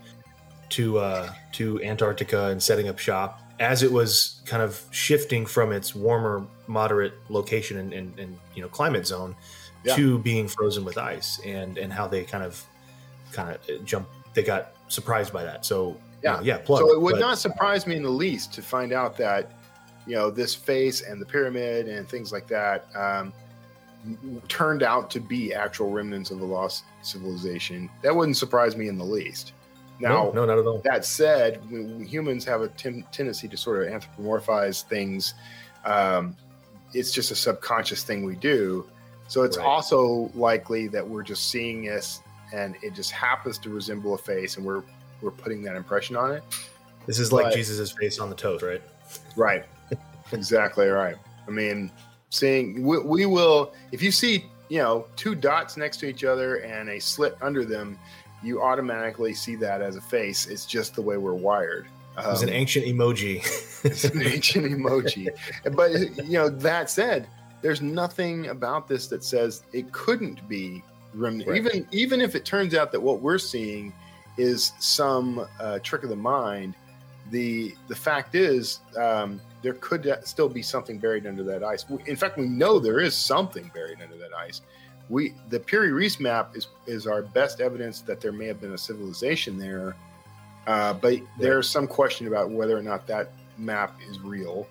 To 0.70 0.98
uh, 0.98 1.32
to 1.52 1.82
Antarctica 1.82 2.46
and 2.48 2.62
setting 2.62 2.88
up 2.88 2.98
shop 2.98 3.40
as 3.60 3.82
it 3.82 3.90
was 3.90 4.40
kind 4.46 4.62
of 4.62 4.80
shifting 4.92 5.44
from 5.44 5.72
its 5.72 5.94
warmer, 5.94 6.46
moderate 6.68 7.14
location 7.28 7.78
and, 7.78 7.92
and, 7.92 8.18
and 8.18 8.38
you 8.54 8.62
know 8.62 8.68
climate 8.68 9.06
zone 9.06 9.34
Yeah. 9.84 9.96
to 9.96 10.18
being 10.18 10.46
frozen 10.48 10.84
with 10.84 10.98
ice, 10.98 11.40
and 11.44 11.78
and 11.78 11.92
how 11.92 12.06
they 12.06 12.24
kind 12.24 12.44
of 12.44 12.62
kind 13.32 13.56
of 13.68 13.84
jump. 13.84 14.08
They 14.34 14.42
got 14.42 14.72
surprised 14.88 15.32
by 15.32 15.44
that. 15.44 15.64
So 15.64 15.88
you 15.88 15.96
Yeah. 16.22 16.32
know, 16.36 16.40
yeah. 16.42 16.58
Plug, 16.58 16.80
so 16.80 16.92
it 16.92 17.00
would 17.00 17.12
but- 17.14 17.20
not 17.20 17.38
surprise 17.38 17.86
me 17.86 17.96
in 17.96 18.02
the 18.02 18.10
least 18.10 18.52
to 18.54 18.62
find 18.62 18.92
out 18.92 19.16
that 19.18 19.52
you 20.06 20.14
know 20.14 20.30
this 20.30 20.54
face 20.54 21.02
and 21.02 21.20
the 21.20 21.26
pyramid 21.26 21.88
and 21.88 22.08
things 22.08 22.32
like 22.32 22.46
that 22.48 22.86
um, 22.96 23.32
turned 24.48 24.82
out 24.82 25.10
to 25.10 25.20
be 25.20 25.52
actual 25.52 25.90
remnants 25.90 26.30
of 26.30 26.40
a 26.40 26.44
lost 26.44 26.84
civilization. 27.02 27.90
That 28.02 28.14
wouldn't 28.14 28.36
surprise 28.36 28.76
me 28.76 28.88
in 28.88 28.96
the 28.96 29.04
least. 29.04 29.52
Now, 30.00 30.24
no, 30.26 30.32
no, 30.32 30.44
not 30.44 30.58
at 30.58 30.66
all. 30.66 30.78
that 30.84 31.04
said, 31.04 31.60
we, 31.70 31.84
we 31.84 32.06
humans 32.06 32.44
have 32.44 32.60
a 32.62 32.68
ten- 32.68 33.04
tendency 33.12 33.48
to 33.48 33.56
sort 33.56 33.82
of 33.86 33.92
anthropomorphize 33.92 34.84
things. 34.84 35.34
Um, 35.84 36.36
it's 36.94 37.10
just 37.12 37.30
a 37.30 37.34
subconscious 37.34 38.02
thing 38.04 38.24
we 38.24 38.36
do. 38.36 38.86
So 39.26 39.42
it's 39.42 39.58
Right. 39.58 39.66
also 39.66 40.30
likely 40.34 40.86
that 40.88 41.06
we're 41.06 41.22
just 41.22 41.48
seeing 41.50 41.84
this, 41.84 42.20
and 42.52 42.76
it 42.82 42.94
just 42.94 43.10
happens 43.10 43.58
to 43.58 43.70
resemble 43.70 44.14
a 44.14 44.18
face, 44.18 44.56
and 44.56 44.64
we're 44.64 44.82
we're 45.20 45.32
putting 45.32 45.62
that 45.62 45.74
impression 45.74 46.14
on 46.16 46.32
it. 46.32 46.42
This 47.06 47.18
is 47.18 47.32
like 47.32 47.46
but- 47.46 47.54
Jesus' 47.54 47.90
face 47.90 48.18
on 48.20 48.30
the 48.30 48.36
toast, 48.36 48.62
right? 48.62 48.80
Right. 49.36 49.64
exactly 50.32 50.86
right. 50.88 51.16
I 51.46 51.50
mean, 51.50 51.90
seeing 52.30 52.86
we, 52.86 52.98
we 52.98 53.26
will 53.26 53.72
if 53.92 54.02
you 54.02 54.12
see 54.12 54.46
you 54.68 54.78
know 54.78 55.06
two 55.16 55.34
dots 55.34 55.76
next 55.76 55.96
to 55.98 56.06
each 56.06 56.22
other 56.24 56.56
and 56.56 56.88
a 56.88 56.98
slit 57.00 57.36
under 57.42 57.64
them, 57.64 57.98
you 58.42 58.62
automatically 58.62 59.34
see 59.34 59.54
that 59.56 59.80
as 59.80 59.96
a 59.96 60.00
face. 60.00 60.46
It's 60.46 60.66
just 60.66 60.94
the 60.94 61.02
way 61.02 61.16
we're 61.16 61.34
wired. 61.34 61.86
It 62.16 62.26
was 62.26 62.42
an 62.42 62.48
Um, 62.48 62.54
ancient 62.54 62.84
emoji. 62.86 63.36
it's 63.84 64.04
an 64.04 64.22
ancient 64.26 64.66
emoji. 64.66 65.28
But 65.74 65.92
you 66.26 66.32
know, 66.38 66.48
that 66.48 66.90
said, 66.90 67.28
there's 67.62 67.80
nothing 67.82 68.48
about 68.48 68.88
this 68.88 69.06
that 69.08 69.22
says 69.24 69.62
it 69.72 69.90
couldn't 69.92 70.48
be 70.48 70.82
remnant. 71.14 71.48
Right. 71.48 71.58
Even 71.58 71.86
even 71.92 72.20
if 72.20 72.34
it 72.34 72.44
turns 72.44 72.74
out 72.74 72.92
that 72.92 73.00
what 73.00 73.20
we're 73.20 73.38
seeing 73.38 73.92
is 74.36 74.72
some 74.78 75.46
uh, 75.60 75.78
trick 75.80 76.02
of 76.04 76.08
the 76.10 76.16
mind, 76.16 76.74
the 77.30 77.74
the 77.88 77.94
fact 77.96 78.34
is 78.34 78.80
um, 78.96 79.40
there 79.62 79.74
could 79.74 80.12
still 80.24 80.48
be 80.48 80.62
something 80.62 80.98
buried 80.98 81.26
under 81.26 81.42
that 81.44 81.62
ice. 81.64 81.84
In 82.06 82.16
fact, 82.16 82.36
we 82.38 82.46
know 82.46 82.78
there 82.78 83.00
is 83.00 83.14
something 83.16 83.70
buried 83.74 83.98
under 84.02 84.16
that 84.16 84.32
ice. 84.32 84.60
We 85.08 85.34
the 85.48 85.58
Piri 85.60 85.92
Reis 85.92 86.20
map 86.20 86.56
is 86.56 86.68
is 86.86 87.06
our 87.06 87.22
best 87.22 87.60
evidence 87.60 88.00
that 88.02 88.20
there 88.20 88.32
may 88.32 88.46
have 88.46 88.60
been 88.60 88.72
a 88.74 88.78
civilization 88.78 89.58
there. 89.58 89.96
Uh, 90.66 90.92
but 90.92 91.14
there's 91.38 91.68
some 91.68 91.86
question 91.86 92.26
about 92.26 92.50
whether 92.50 92.76
or 92.76 92.82
not 92.82 93.06
that 93.06 93.30
map 93.56 93.98
is 94.10 94.20
real. 94.20 94.66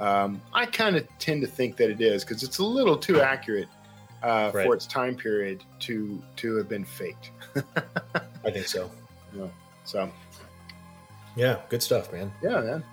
Um, 0.00 0.40
I 0.54 0.64
kind 0.66 0.96
of 0.96 1.06
tend 1.18 1.42
to 1.42 1.46
think 1.46 1.76
that 1.76 1.90
it 1.90 2.00
is 2.00 2.24
because 2.24 2.42
it's 2.42 2.58
a 2.58 2.64
little 2.64 2.96
too 2.96 3.20
accurate 3.20 3.68
uh, 4.22 4.50
Right. 4.54 4.64
for 4.66 4.74
its 4.74 4.86
time 4.86 5.14
period 5.14 5.62
to 5.80 6.22
to 6.36 6.56
have 6.56 6.68
been 6.68 6.84
faked. 6.84 7.30
I 8.44 8.50
think 8.50 8.66
so. 8.66 8.90
So 9.84 10.10
Yeah, 11.36 11.56
good 11.68 11.82
stuff, 11.82 12.12
man. 12.12 12.32
yeah, 12.42 12.60
man. 12.60 12.84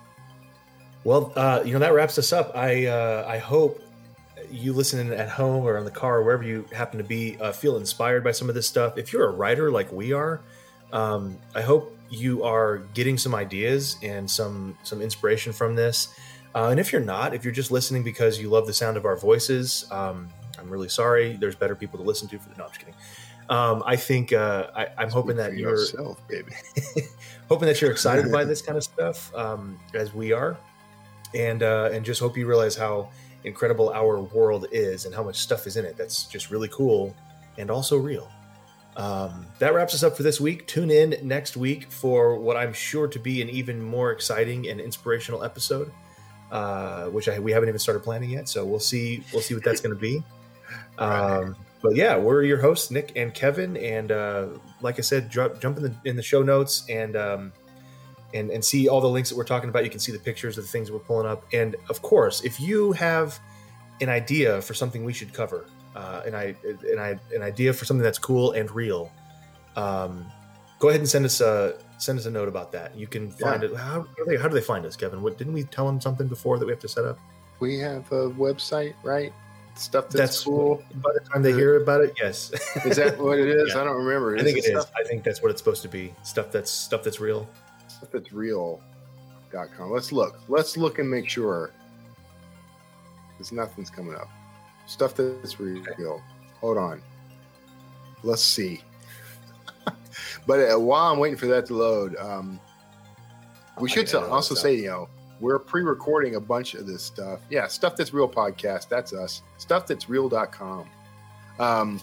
Well, 1.04 1.32
uh, 1.36 1.62
you 1.64 1.72
know 1.72 1.78
that 1.78 1.94
wraps 1.94 2.18
us 2.18 2.32
up. 2.32 2.54
I 2.54 2.86
uh, 2.86 3.24
I 3.26 3.38
hope 3.38 3.80
you 4.50 4.72
listening 4.72 5.12
at 5.12 5.28
home 5.28 5.64
or 5.64 5.76
in 5.76 5.84
the 5.84 5.90
car 5.90 6.18
or 6.18 6.22
wherever 6.22 6.42
you 6.42 6.66
happen 6.72 6.98
to 6.98 7.04
be 7.04 7.36
uh, 7.40 7.52
feel 7.52 7.76
inspired 7.76 8.24
by 8.24 8.32
some 8.32 8.48
of 8.48 8.54
this 8.54 8.66
stuff. 8.66 8.98
If 8.98 9.12
you're 9.12 9.26
a 9.26 9.32
writer 9.32 9.70
like 9.70 9.90
we 9.92 10.12
are, 10.12 10.40
um, 10.92 11.38
I 11.54 11.62
hope 11.62 11.96
you 12.10 12.42
are 12.42 12.78
getting 12.94 13.16
some 13.18 13.34
ideas 13.34 13.96
and 14.02 14.30
some 14.30 14.76
some 14.82 15.00
inspiration 15.00 15.52
from 15.52 15.74
this. 15.74 16.14
Uh, 16.54 16.68
and 16.68 16.80
if 16.80 16.92
you're 16.92 17.00
not, 17.00 17.34
if 17.34 17.44
you're 17.44 17.54
just 17.54 17.70
listening 17.70 18.02
because 18.02 18.40
you 18.40 18.50
love 18.50 18.66
the 18.66 18.74
sound 18.74 18.96
of 18.96 19.04
our 19.04 19.16
voices, 19.16 19.86
um, 19.90 20.28
I'm 20.58 20.68
really 20.68 20.88
sorry. 20.88 21.36
There's 21.36 21.54
better 21.54 21.76
people 21.76 21.98
to 21.98 22.04
listen 22.04 22.28
to. 22.28 22.38
For 22.38 22.48
no, 22.58 22.64
I'm 22.64 22.70
just 22.70 22.80
kidding. 22.80 22.94
Um, 23.48 23.82
I 23.84 23.96
think 23.96 24.32
uh, 24.32 24.68
I, 24.76 24.88
I'm 24.98 25.10
hoping 25.10 25.36
that 25.36 25.56
you're 25.56 25.70
yourself, 25.70 26.26
baby. 26.28 26.52
hoping 27.48 27.66
that 27.66 27.80
you're 27.80 27.90
excited 27.90 28.30
by 28.30 28.44
this 28.50 28.62
kind 28.62 28.76
of 28.76 28.84
stuff 28.84 29.34
um, 29.34 29.78
as 29.94 30.14
we 30.14 30.32
are 30.32 30.56
and 31.34 31.62
uh, 31.62 31.90
and 31.92 32.04
just 32.04 32.20
hope 32.20 32.36
you 32.36 32.46
realize 32.46 32.76
how 32.76 33.10
incredible 33.44 33.90
our 33.90 34.20
world 34.20 34.66
is 34.70 35.06
and 35.06 35.14
how 35.14 35.22
much 35.22 35.36
stuff 35.36 35.66
is 35.66 35.76
in 35.76 35.84
it 35.84 35.96
that's 35.96 36.24
just 36.24 36.50
really 36.50 36.68
cool 36.68 37.14
and 37.58 37.70
also 37.70 37.96
real. 37.96 38.30
Um, 38.96 39.46
that 39.60 39.72
wraps 39.72 39.94
us 39.94 40.02
up 40.02 40.16
for 40.16 40.24
this 40.24 40.40
week. 40.40 40.66
Tune 40.66 40.90
in 40.90 41.16
next 41.22 41.56
week 41.56 41.90
for 41.90 42.36
what 42.36 42.56
i'm 42.56 42.72
sure 42.72 43.06
to 43.08 43.18
be 43.18 43.40
an 43.40 43.48
even 43.48 43.80
more 43.80 44.10
exciting 44.10 44.68
and 44.68 44.80
inspirational 44.80 45.44
episode 45.44 45.92
uh, 46.50 47.04
which 47.06 47.28
I, 47.28 47.38
we 47.38 47.52
haven't 47.52 47.68
even 47.68 47.78
started 47.78 48.02
planning 48.02 48.30
yet. 48.30 48.48
So 48.48 48.64
we'll 48.64 48.80
see 48.80 49.24
we'll 49.32 49.42
see 49.42 49.54
what 49.54 49.64
that's 49.64 49.80
going 49.80 49.94
to 49.94 50.00
be 50.00 50.22
um, 50.98 51.56
but 51.82 51.96
yeah, 51.96 52.16
we're 52.16 52.42
your 52.42 52.60
hosts, 52.60 52.90
Nick 52.90 53.12
and 53.16 53.32
Kevin, 53.32 53.76
and 53.76 54.12
uh, 54.12 54.48
like 54.82 54.98
I 54.98 55.02
said, 55.02 55.30
jump, 55.30 55.60
jump 55.60 55.78
in 55.78 55.82
the 55.84 55.94
in 56.04 56.16
the 56.16 56.22
show 56.22 56.42
notes 56.42 56.84
and 56.88 57.16
um, 57.16 57.52
and 58.34 58.50
and 58.50 58.64
see 58.64 58.88
all 58.88 59.00
the 59.00 59.08
links 59.08 59.30
that 59.30 59.36
we're 59.36 59.44
talking 59.44 59.68
about. 59.68 59.84
You 59.84 59.90
can 59.90 60.00
see 60.00 60.12
the 60.12 60.18
pictures 60.18 60.58
of 60.58 60.64
the 60.64 60.70
things 60.70 60.90
we're 60.90 60.98
pulling 60.98 61.26
up, 61.26 61.44
and 61.52 61.76
of 61.88 62.02
course, 62.02 62.42
if 62.42 62.60
you 62.60 62.92
have 62.92 63.38
an 64.00 64.08
idea 64.08 64.62
for 64.62 64.74
something 64.74 65.04
we 65.04 65.12
should 65.12 65.32
cover, 65.32 65.66
uh, 65.94 66.22
an, 66.24 66.34
I, 66.34 66.54
an, 66.64 66.98
I, 66.98 67.18
an 67.34 67.42
idea 67.42 67.72
for 67.72 67.84
something 67.84 68.02
that's 68.02 68.18
cool 68.18 68.52
and 68.52 68.70
real, 68.70 69.12
um, 69.76 70.30
go 70.78 70.88
ahead 70.88 71.00
and 71.00 71.08
send 71.08 71.24
us 71.24 71.40
a 71.40 71.78
send 71.98 72.18
us 72.18 72.26
a 72.26 72.30
note 72.30 72.48
about 72.48 72.72
that. 72.72 72.96
You 72.96 73.06
can 73.06 73.30
find 73.30 73.62
it. 73.62 73.74
How, 73.76 73.84
how, 73.84 74.06
do 74.16 74.24
they, 74.26 74.36
how 74.36 74.48
do 74.48 74.54
they 74.54 74.60
find 74.60 74.86
us, 74.86 74.96
Kevin? 74.96 75.22
What 75.22 75.38
didn't 75.38 75.52
we 75.52 75.64
tell 75.64 75.86
them 75.86 76.00
something 76.00 76.28
before 76.28 76.58
that 76.58 76.64
we 76.64 76.72
have 76.72 76.80
to 76.80 76.88
set 76.88 77.04
up? 77.04 77.18
We 77.60 77.78
have 77.78 78.10
a 78.10 78.30
website, 78.30 78.94
right? 79.02 79.32
Stuff 79.76 80.08
that's, 80.08 80.14
That's 80.14 80.44
cool. 80.44 80.82
By 80.96 81.10
the 81.14 81.20
time 81.20 81.42
they 81.42 81.52
hear 81.52 81.80
about 81.80 82.02
it, 82.02 82.14
yes. 82.20 82.52
Is 82.84 82.96
that 82.96 83.18
what 83.18 83.38
it 83.38 83.48
is? 83.48 83.68
Yeah. 83.74 83.80
I 83.80 83.84
don't 83.84 83.96
remember. 83.96 84.36
I 84.36 84.42
think 84.42 84.58
it 84.58 84.66
is. 84.66 84.86
I 84.98 85.04
think 85.04 85.22
that's 85.24 85.42
what 85.42 85.50
it's 85.50 85.60
supposed 85.60 85.82
to 85.82 85.88
be. 85.88 86.12
Stuff 86.22 86.50
that's 86.50 86.70
stuff 86.70 87.02
that's 87.02 87.20
real. 87.20 87.48
Stuff 88.00 88.12
that's 88.12 88.32
real.com. 88.32 89.90
Let's 89.90 90.10
look. 90.10 90.40
Let's 90.48 90.76
look 90.76 90.98
and 90.98 91.10
make 91.10 91.28
sure. 91.28 91.70
Because 93.32 93.52
nothing's 93.52 93.90
coming 93.90 94.14
up. 94.14 94.28
Stuff 94.86 95.14
that's 95.14 95.60
real. 95.60 96.22
Hold 96.60 96.78
on. 96.78 97.02
Let's 98.22 98.42
see. 98.42 98.80
but 100.46 100.72
uh, 100.72 100.78
while 100.78 101.12
I'm 101.12 101.18
waiting 101.18 101.38
for 101.38 101.46
that 101.46 101.66
to 101.66 101.74
load, 101.74 102.16
um, 102.16 102.58
we 103.78 103.88
should 103.88 104.12
also 104.14 104.54
say, 104.54 104.74
you 104.74 104.88
know, 104.88 105.08
we're 105.40 105.58
pre-recording 105.58 106.34
a 106.34 106.40
bunch 106.40 106.74
of 106.74 106.86
this 106.86 107.02
stuff. 107.02 107.40
Yeah, 107.50 107.66
stuff 107.66 107.96
that's 107.96 108.12
real 108.12 108.28
podcast. 108.28 108.88
That's 108.88 109.12
us. 109.12 109.42
Stuff 109.58 109.86
that's 109.86 110.08
real.com. 110.08 110.86
Um, 111.58 112.00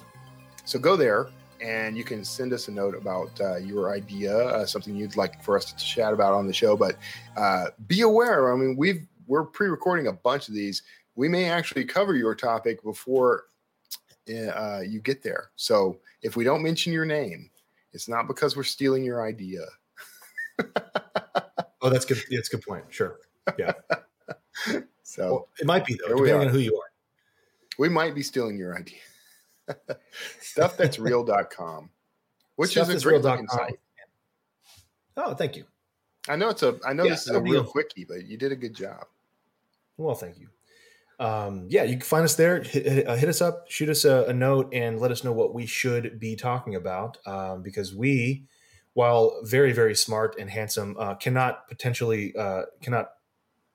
so 0.65 0.79
go 0.79 0.95
there 0.95 1.27
and 1.61 1.97
you 1.97 2.03
can 2.03 2.23
send 2.23 2.53
us 2.53 2.67
a 2.67 2.71
note 2.71 2.95
about 2.95 3.29
uh, 3.41 3.57
your 3.57 3.93
idea, 3.93 4.35
uh, 4.35 4.65
something 4.65 4.95
you'd 4.95 5.15
like 5.17 5.43
for 5.43 5.57
us 5.57 5.65
to 5.71 5.75
chat 5.83 6.13
about 6.13 6.33
on 6.33 6.47
the 6.47 6.53
show. 6.53 6.75
But 6.75 6.97
uh, 7.35 7.67
be 7.87 8.01
aware. 8.01 8.53
I 8.53 8.57
mean, 8.57 8.75
we've 8.77 9.07
we're 9.27 9.43
pre-recording 9.43 10.07
a 10.07 10.13
bunch 10.13 10.47
of 10.47 10.53
these. 10.53 10.83
We 11.15 11.27
may 11.27 11.45
actually 11.45 11.85
cover 11.85 12.15
your 12.15 12.35
topic 12.35 12.83
before 12.83 13.45
uh, 14.29 14.81
you 14.81 15.01
get 15.01 15.23
there. 15.23 15.51
So 15.55 15.99
if 16.21 16.35
we 16.35 16.43
don't 16.43 16.63
mention 16.63 16.93
your 16.93 17.05
name, 17.05 17.49
it's 17.93 18.07
not 18.07 18.27
because 18.27 18.55
we're 18.55 18.63
stealing 18.63 19.03
your 19.03 19.25
idea. 19.25 19.61
Oh, 21.79 21.89
that's 21.91 22.05
good. 22.05 22.17
That's 22.31 22.51
a 22.51 22.57
good 22.57 22.65
point. 22.65 22.85
Sure. 22.89 23.19
Yeah. 23.57 23.71
so 25.03 25.31
Well, 25.31 25.47
it 25.59 25.67
might 25.67 25.85
be 25.85 25.93
though, 25.93 26.15
depending 26.15 26.47
on 26.47 26.49
who 26.49 26.57
you 26.57 26.75
are. 26.75 26.89
we 27.77 27.87
might 27.87 28.15
be 28.15 28.23
stealing 28.23 28.57
your 28.57 28.75
idea. 28.75 28.97
Stuff 30.41 30.77
that's 30.77 30.99
real.com, 30.99 31.89
which 32.55 32.77
is 32.77 32.77
a 32.77 32.85
great 32.85 32.93
that's 32.93 33.05
real 33.05 33.19
looking 33.19 33.45
dot 33.45 33.59
com. 33.59 33.67
site. 33.67 33.79
Oh, 35.17 35.33
thank 35.33 35.55
you. 35.55 35.65
I 36.29 36.35
know 36.35 36.49
it's 36.49 36.63
a 36.63 36.77
I 36.85 36.93
know 36.93 37.03
Yeah, 37.03 37.11
this 37.11 37.27
is 37.27 37.35
a 37.35 37.41
real 37.41 37.63
quickie, 37.63 38.05
but 38.05 38.25
you 38.25 38.37
did 38.37 38.51
a 38.51 38.55
good 38.55 38.75
job. 38.75 39.05
Well, 39.97 40.15
thank 40.15 40.37
you. 40.37 40.49
Um, 41.19 41.65
yeah, 41.69 41.83
you 41.83 41.93
can 41.93 42.01
find 42.01 42.23
us 42.23 42.35
there. 42.35 42.61
Hit, 42.61 42.85
hit, 42.85 43.07
uh, 43.07 43.15
hit 43.15 43.27
us 43.27 43.41
up, 43.41 43.65
shoot 43.69 43.89
us 43.89 44.05
a, 44.05 44.25
a 44.25 44.33
note, 44.33 44.71
and 44.73 44.99
let 44.99 45.09
us 45.09 45.23
know 45.23 45.31
what 45.31 45.53
we 45.53 45.65
should 45.65 46.19
be 46.19 46.35
talking 46.35 46.75
about. 46.75 47.17
Um, 47.25 47.63
because 47.63 47.95
we, 47.95 48.45
while 48.93 49.39
very 49.43 49.71
very 49.71 49.95
smart 49.95 50.35
and 50.39 50.49
handsome, 50.49 50.95
uh, 50.99 51.15
cannot 51.15 51.67
potentially 51.67 52.35
uh, 52.35 52.63
cannot 52.81 53.09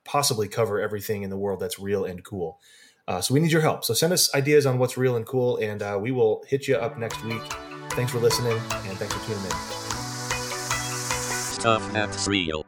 possibly 0.04 0.48
cover 0.48 0.80
everything 0.80 1.22
in 1.22 1.30
the 1.30 1.38
world 1.38 1.60
that's 1.60 1.78
real 1.78 2.04
and 2.04 2.24
cool. 2.24 2.60
Uh, 3.08 3.20
so 3.20 3.34
we 3.34 3.40
need 3.40 3.50
your 3.50 3.62
help. 3.62 3.84
So 3.84 3.94
send 3.94 4.12
us 4.12 4.32
ideas 4.34 4.64
on 4.64 4.78
what's 4.78 4.96
real 4.96 5.16
and 5.16 5.26
cool, 5.26 5.56
and 5.56 5.82
uh, 5.82 5.98
we 6.00 6.12
will 6.12 6.44
hit 6.46 6.68
you 6.68 6.76
up 6.76 6.98
next 6.98 7.24
week. 7.24 7.42
Thanks 7.90 8.12
for 8.12 8.18
listening, 8.18 8.52
and 8.52 8.96
thanks 8.96 9.12
for 9.14 9.26
tuning 9.26 9.44
in. 9.44 9.50
Stuff 11.52 11.92
that's 11.92 12.28
real. 12.28 12.64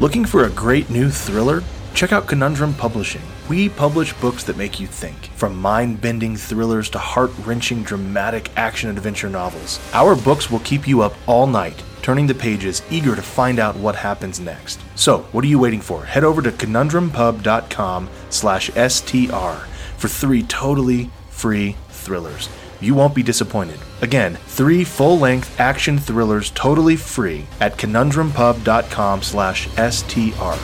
Looking 0.00 0.26
for 0.26 0.44
a 0.44 0.50
great 0.50 0.90
new 0.90 1.08
thriller? 1.08 1.62
Check 1.94 2.10
out 2.10 2.26
Conundrum 2.26 2.74
Publishing. 2.74 3.22
We 3.48 3.68
publish 3.68 4.12
books 4.14 4.42
that 4.44 4.56
make 4.56 4.80
you 4.80 4.86
think, 4.88 5.26
from 5.36 5.56
mind 5.56 6.00
bending 6.00 6.36
thrillers 6.36 6.90
to 6.90 6.98
heart 6.98 7.30
wrenching 7.44 7.84
dramatic 7.84 8.50
action 8.56 8.90
adventure 8.90 9.30
novels. 9.30 9.78
Our 9.92 10.16
books 10.16 10.50
will 10.50 10.58
keep 10.60 10.88
you 10.88 11.02
up 11.02 11.14
all 11.28 11.46
night, 11.46 11.80
turning 12.02 12.26
the 12.26 12.34
pages, 12.34 12.82
eager 12.90 13.14
to 13.14 13.22
find 13.22 13.60
out 13.60 13.76
what 13.76 13.94
happens 13.94 14.40
next. 14.40 14.80
So, 14.96 15.18
what 15.30 15.44
are 15.44 15.48
you 15.48 15.60
waiting 15.60 15.80
for? 15.80 16.04
Head 16.04 16.24
over 16.24 16.42
to 16.42 16.50
conundrumpub.com 16.50 18.10
slash 18.28 18.70
STR 18.70 19.66
for 19.96 20.08
three 20.08 20.42
totally 20.42 21.10
free 21.30 21.76
thrillers. 21.90 22.48
You 22.80 22.96
won't 22.96 23.14
be 23.14 23.22
disappointed. 23.22 23.78
Again, 24.02 24.34
three 24.46 24.82
full-length 24.82 25.60
action 25.60 25.98
thrillers 25.98 26.50
totally 26.50 26.96
free 26.96 27.46
at 27.60 27.78
conundrumpub.com 27.78 29.22
slash 29.22 29.68
STR. 29.68 30.58